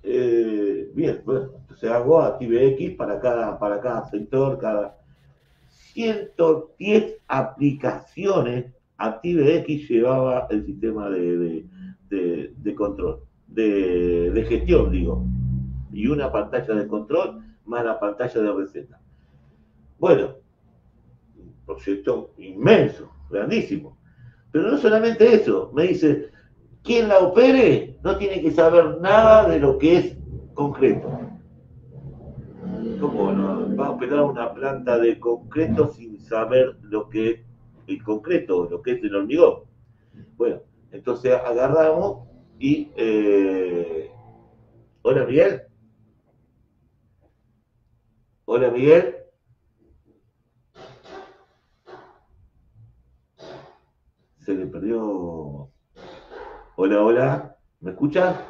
bien, 0.04 1.22
bueno, 1.24 1.52
entonces 1.58 1.89
hago 1.89 2.20
ActiveX 2.20 2.97
para 2.97 3.18
cada, 3.22 3.58
para 3.58 3.80
cada 3.80 4.10
sector, 4.10 4.60
cada 4.60 4.97
110 5.93 7.18
aplicaciones 7.30 8.74
ActiveX 9.00 9.88
llevaba 9.89 10.47
el 10.50 10.66
sistema 10.66 11.10
de, 11.10 11.66
control, 12.76 13.22
de, 13.47 14.45
gestión, 14.47 14.91
digo, 14.91 15.26
y 15.91 16.08
una 16.08 16.32
pantalla 16.32 16.76
de 16.76 16.88
control 16.88 17.41
más 17.66 17.86
la 17.86 18.00
pantalla 18.00 18.41
de 18.41 18.52
receta. 18.52 19.00
Bueno, 19.97 20.36
un 21.38 21.54
proyecto 21.66 22.34
inmenso, 22.38 23.10
grandísimo. 23.30 23.97
Pero 24.52 24.72
no 24.72 24.78
solamente 24.78 25.34
eso, 25.34 25.72
me 25.74 25.84
dice, 25.84 26.30
quien 26.84 27.08
la 27.08 27.20
opere 27.20 27.97
no 28.04 28.18
tiene 28.18 28.41
que 28.41 28.52
saber 28.52 29.00
nada 29.00 29.47
de 29.47 29.60
lo 29.60 29.78
que 29.78 29.97
es 29.97 30.18
concreto. 30.54 31.10
¿Cómo 33.00 33.76
va 33.78 33.88
a 33.88 33.91
operar 33.91 34.24
una 34.24 34.54
planta 34.54 34.97
de 34.97 35.20
concreto 35.20 35.89
sin 35.91 36.20
saber 36.20 36.78
lo 36.82 37.08
que 37.08 37.30
es 37.30 37.49
el 37.90 38.04
concreto, 38.04 38.68
lo 38.70 38.82
que 38.82 38.94
es 38.94 39.04
el 39.04 39.16
hormigón. 39.16 39.64
Bueno, 40.38 40.62
entonces 40.92 41.34
agarramos 41.34 42.28
y... 42.60 42.92
Eh, 42.96 44.12
Hola 45.02 45.26
Miguel. 45.26 45.62
Hola 48.46 48.70
Miguel. 48.70 49.16
Se 54.40 54.54
le 54.54 54.66
perdió... 54.68 55.72
Hola, 56.76 57.04
hola. 57.04 57.58
¿Me 57.80 57.92
escuchas? 57.92 58.49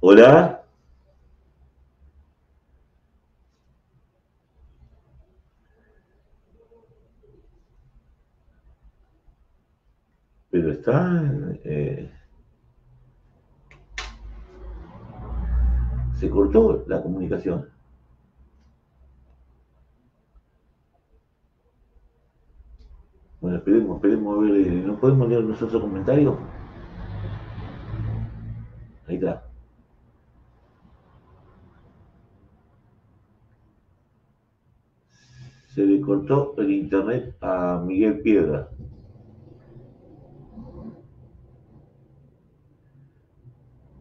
Hola. 0.00 0.64
Pero 10.50 10.72
está... 10.72 11.22
Eh, 11.64 12.10
se 16.14 16.30
cortó 16.30 16.84
la 16.86 17.02
comunicación. 17.02 17.68
Bueno, 23.40 23.58
esperemos, 23.58 23.96
esperemos 23.96 24.36
a 24.36 24.40
ver. 24.40 24.60
Eh, 24.60 24.82
¿No 24.86 24.96
podemos 25.00 25.28
leer 25.28 25.44
nosotros 25.44 25.80
comentarios? 25.82 26.36
Ahí 29.06 29.16
está. 29.16 29.47
Se 35.78 35.86
le 35.86 36.00
cortó 36.00 36.56
el 36.58 36.72
internet 36.72 37.36
a 37.40 37.80
Miguel 37.86 38.20
Piedra. 38.20 38.68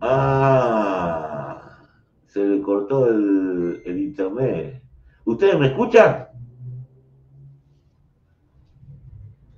Ah, 0.01 1.77
se 2.25 2.43
le 2.43 2.63
cortó 2.63 3.07
el, 3.07 3.83
internet. 3.85 4.81
¿Ustedes 5.23 5.59
me 5.59 5.67
escuchan? 5.67 6.29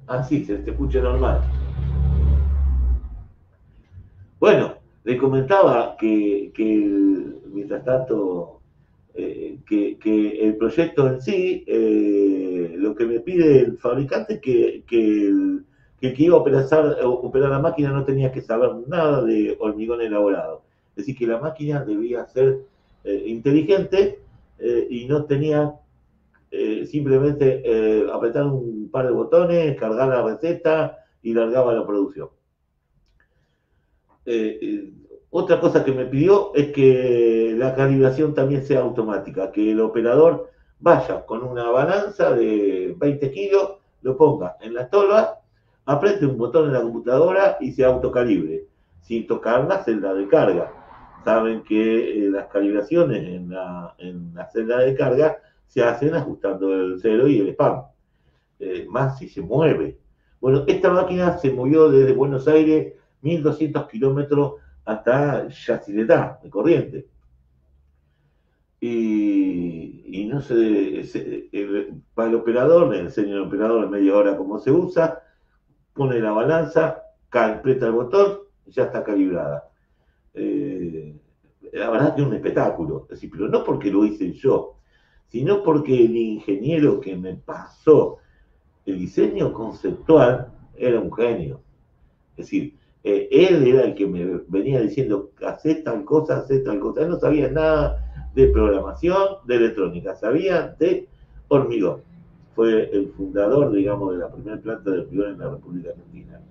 Ah, 0.06 0.22
sí, 0.22 0.44
se 0.44 0.58
te 0.58 0.72
escucha 0.72 1.00
normal. 1.00 1.40
Bueno, 4.42 4.74
le 5.06 5.18
comentaba 5.18 5.96
que, 5.98 6.52
que 6.54 7.34
mientras 7.46 7.86
tanto 7.86 8.59
eh, 9.16 9.60
que, 9.66 10.40
el 10.42 10.56
proyecto 10.58 11.08
en 11.08 11.22
sí, 11.22 11.64
eh, 11.68 12.76
lo 12.78 12.96
que 12.96 13.06
me 13.06 13.20
pide 13.20 13.60
el 13.60 13.78
fabricante 13.78 14.40
que, 14.40 14.84
que 14.88 15.28
el 15.28 15.66
que, 16.00 16.14
iba 16.18 16.38
a 16.38 16.40
operar, 16.40 16.66
operar, 17.04 17.50
la 17.50 17.60
máquina 17.60 17.92
no 17.92 18.06
tenía 18.06 18.32
que 18.32 18.42
saber 18.42 18.70
nada 18.88 19.24
de 19.24 19.58
hormigón 19.60 20.02
elaborado. 20.02 20.64
Es 20.92 20.98
decir, 20.98 21.18
que 21.18 21.28
la 21.28 21.40
máquina 21.40 21.84
debía 21.84 22.26
ser 22.28 22.60
eh, 23.04 23.24
inteligente 23.28 24.20
y 24.90 25.06
no 25.06 25.24
tenía 25.24 25.74
simplemente 26.86 27.64
apretar 28.12 28.46
un 28.46 28.90
par 28.92 29.06
de 29.06 29.14
botones, 29.14 29.78
cargar 29.80 30.10
la 30.10 30.22
receta 30.22 30.98
y 31.24 31.34
largaba 31.34 31.74
la 31.74 31.88
producción. 31.88 32.30
Otra 35.32 35.60
cosa 35.60 35.84
que 35.84 35.92
me 35.92 36.06
pidió 36.06 36.52
es 36.56 36.72
que 36.72 37.54
la 37.56 37.76
calibración 37.76 38.34
también 38.34 38.66
sea 38.66 38.80
automática, 38.80 39.52
que 39.52 39.72
el 39.72 39.80
operador 39.80 40.50
vaya 40.80 41.26
con 41.26 41.44
una 41.44 41.70
balanza 41.70 42.32
de 42.32 42.96
20 42.98 43.32
kilos, 43.32 43.74
lo 44.02 44.18
ponga 44.18 44.56
en 44.62 44.74
la 44.74 44.90
tolva, 44.90 45.40
apriete 45.86 46.26
un 46.26 46.38
botón 46.38 46.68
en 46.68 46.74
la 46.74 46.82
computadora 46.82 47.58
y 47.60 47.72
se 47.72 47.86
autocalibre, 47.86 48.66
sin 49.02 49.28
tocar 49.28 49.68
la 49.68 49.84
celda 49.84 50.16
de 50.16 50.28
carga. 50.28 50.72
Saben 51.24 51.64
que 51.64 52.26
eh, 52.26 52.30
las 52.32 52.48
calibraciones 52.48 53.24
en 53.24 53.50
la, 53.50 53.96
celda 54.52 54.80
de 54.80 54.96
carga 54.96 55.38
se 55.68 55.84
hacen 55.84 56.16
ajustando 56.16 56.74
el 56.74 57.00
cero 57.00 57.28
y 57.28 57.40
el 57.40 57.50
spam, 57.50 57.84
eh, 58.60 58.88
más 58.90 59.20
si 59.20 59.30
se 59.30 59.42
mueve. 59.42 60.00
Bueno, 60.42 60.64
esta 60.66 60.90
máquina 60.90 61.38
se 61.38 61.52
movió 61.52 61.90
desde 61.90 62.14
Buenos 62.14 62.48
Aires 62.48 62.94
1200 63.22 63.88
kilómetros 63.90 64.54
hasta 64.86 65.48
Yacyretá, 65.48 66.40
de 66.44 66.50
corriente. 66.50 67.08
Y, 68.82 70.26
no 70.32 70.42
sé, 70.42 71.04
para 72.14 72.30
el 72.30 72.36
operador, 72.36 72.90
le 72.90 73.02
enseño 73.02 73.36
al 73.36 73.48
operador 73.48 73.84
en 73.84 73.92
media 73.92 74.16
hora 74.16 74.38
cómo 74.38 74.60
se 74.60 74.72
usa, 74.72 75.22
pone 75.94 76.20
la 76.20 76.32
balanza, 76.32 77.04
aprieta 77.30 77.88
el 77.88 77.92
botón, 77.92 78.40
ya 78.68 78.84
está 78.84 79.04
calibrada. 79.04 79.70
Eh, 80.34 81.20
la 81.74 81.90
verdad 81.90 82.16
que 82.16 82.22
es 82.22 82.28
un 82.28 82.34
espectáculo, 82.34 83.08
pero 83.32 83.48
no 83.50 83.64
porque 83.64 83.92
lo 83.92 84.06
hice 84.06 84.32
yo, 84.34 84.78
sino 85.28 85.62
porque 85.62 86.06
el 86.06 86.16
ingeniero 86.16 87.00
que 87.00 87.16
me 87.16 87.36
pasó 87.36 88.18
el 88.86 88.98
diseño 88.98 89.54
conceptual 89.54 90.52
era 90.76 91.00
un 91.00 91.14
genio. 91.14 91.62
Es 92.32 92.46
decir, 92.46 92.79
eh, 93.04 93.28
él 93.32 93.68
era 93.68 93.84
el 93.84 93.96
que 93.96 94.06
me 94.06 94.42
venía 94.48 94.82
diciendo, 94.82 95.32
hace 95.46 95.76
tal 95.76 96.04
cosa, 96.04 96.40
hace 96.40 96.60
tal 96.60 96.80
cosa. 96.80 97.02
Él 97.02 97.10
no 97.10 97.20
sabía 97.20 97.50
nada 97.50 98.30
de 98.36 98.48
programación, 98.48 99.38
de 99.46 99.56
electrónica, 99.56 100.16
sabía 100.16 100.76
de 100.80 101.08
hormigón. 101.48 102.02
Fue 102.56 102.90
el 102.92 103.10
fundador, 103.10 103.72
digamos, 103.72 104.14
de 104.14 104.20
la 104.20 104.32
primera 104.32 104.60
planta 104.60 104.92
de 104.92 105.00
hormigón 105.00 105.32
en 105.32 105.40
la 105.40 105.50
República 105.50 105.90
Argentina. 105.90 106.42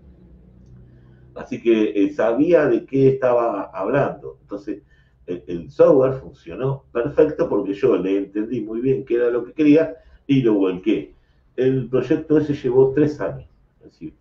Así 1.34 1.60
que 1.62 1.90
eh, 1.94 2.12
sabía 2.12 2.66
de 2.66 2.84
qué 2.84 3.10
estaba 3.10 3.70
hablando. 3.72 4.38
Entonces, 4.42 4.82
el, 5.26 5.70
software 5.70 6.14
funcionó 6.14 6.84
perfecto 6.90 7.48
porque 7.48 7.74
yo 7.74 7.96
le 7.98 8.16
entendí 8.16 8.62
muy 8.62 8.80
bien 8.80 9.04
qué 9.04 9.16
era 9.16 9.30
lo 9.30 9.44
que 9.44 9.52
quería 9.52 9.96
y 10.26 10.40
lo 10.42 10.54
volqué. 10.54 11.14
El 11.56 11.88
proyecto 11.88 12.38
ese 12.38 12.54
llevó 12.54 12.92
tres 12.94 13.20
años. 13.20 13.48
Es 13.80 13.92
decir, 13.92 14.14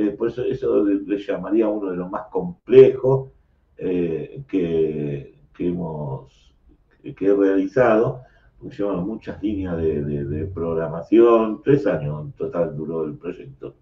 eh, 0.00 0.10
por 0.12 0.28
eso 0.28 0.84
le, 0.84 1.18
llamaría 1.18 1.68
uno 1.68 1.90
de 1.90 1.96
los 1.96 2.10
más 2.10 2.28
complejos 2.30 3.30
eh, 3.76 4.42
que, 4.48 5.34
hemos 5.58 6.54
que 7.02 7.26
he 7.26 7.34
realizado, 7.34 8.22
porque 8.58 8.76
llevan 8.76 9.06
muchas 9.06 9.42
líneas 9.42 9.76
de, 9.76 10.50
programación, 10.54 11.60
tres 11.62 11.86
años 11.86 12.24
en 12.24 12.32
total 12.32 12.76
duró 12.76 13.04
el 13.04 13.16
proyecto. 13.16 13.74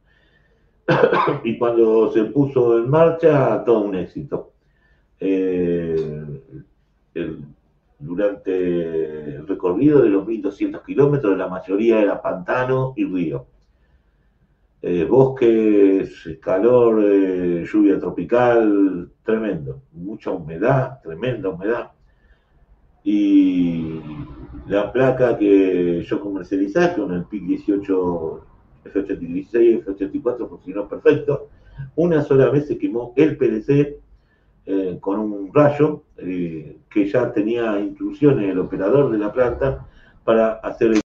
y 1.44 1.58
cuando 1.58 2.10
se 2.12 2.24
puso 2.24 2.78
en 2.78 2.88
marcha, 2.88 3.62
todo 3.64 3.80
un 3.82 3.94
éxito. 3.94 4.52
Eh, 5.20 6.24
durante 7.98 9.36
el 9.36 9.46
recorrido 9.46 10.02
de 10.02 10.10
los 10.10 10.26
1.200 10.26 10.84
kilómetros, 10.84 11.36
la 11.36 11.48
mayoría 11.48 12.00
era 12.00 12.20
pantano 12.22 12.92
y 12.96 13.04
río. 13.04 13.46
Eh, 14.80 15.04
bosques, 15.04 16.38
calor, 16.40 17.02
eh, 17.04 17.64
lluvia 17.64 17.98
tropical, 17.98 19.10
tremendo. 19.24 19.82
Mucha 19.92 20.30
humedad, 20.30 21.00
tremenda 21.02 21.48
humedad. 21.48 21.90
Y 23.02 24.00
la 24.68 24.92
placa 24.92 25.36
que 25.36 26.02
yo 26.04 26.20
comercializé 26.20 26.94
con 26.94 27.12
el 27.12 27.24
PIC 27.24 27.42
18 27.44 28.44
F86, 28.84 29.84
F84 29.84 30.48
funcionó 30.48 30.88
perfecto. 30.88 31.48
Una 31.96 32.22
sola 32.22 32.48
vez 32.50 32.68
se 32.68 32.78
quemó 32.78 33.12
el 33.16 33.36
PLC 33.36 33.98
eh, 34.66 34.98
con 35.00 35.18
un 35.18 35.52
rayo 35.52 36.04
que 36.16 37.08
ya 37.08 37.32
tenía 37.32 37.78
instrucciones 37.80 38.50
el 38.50 38.58
operador 38.58 39.10
de 39.10 39.18
la 39.18 39.32
planta 39.32 39.86
para 40.24 40.54
hacer 40.54 40.92
el 40.92 41.00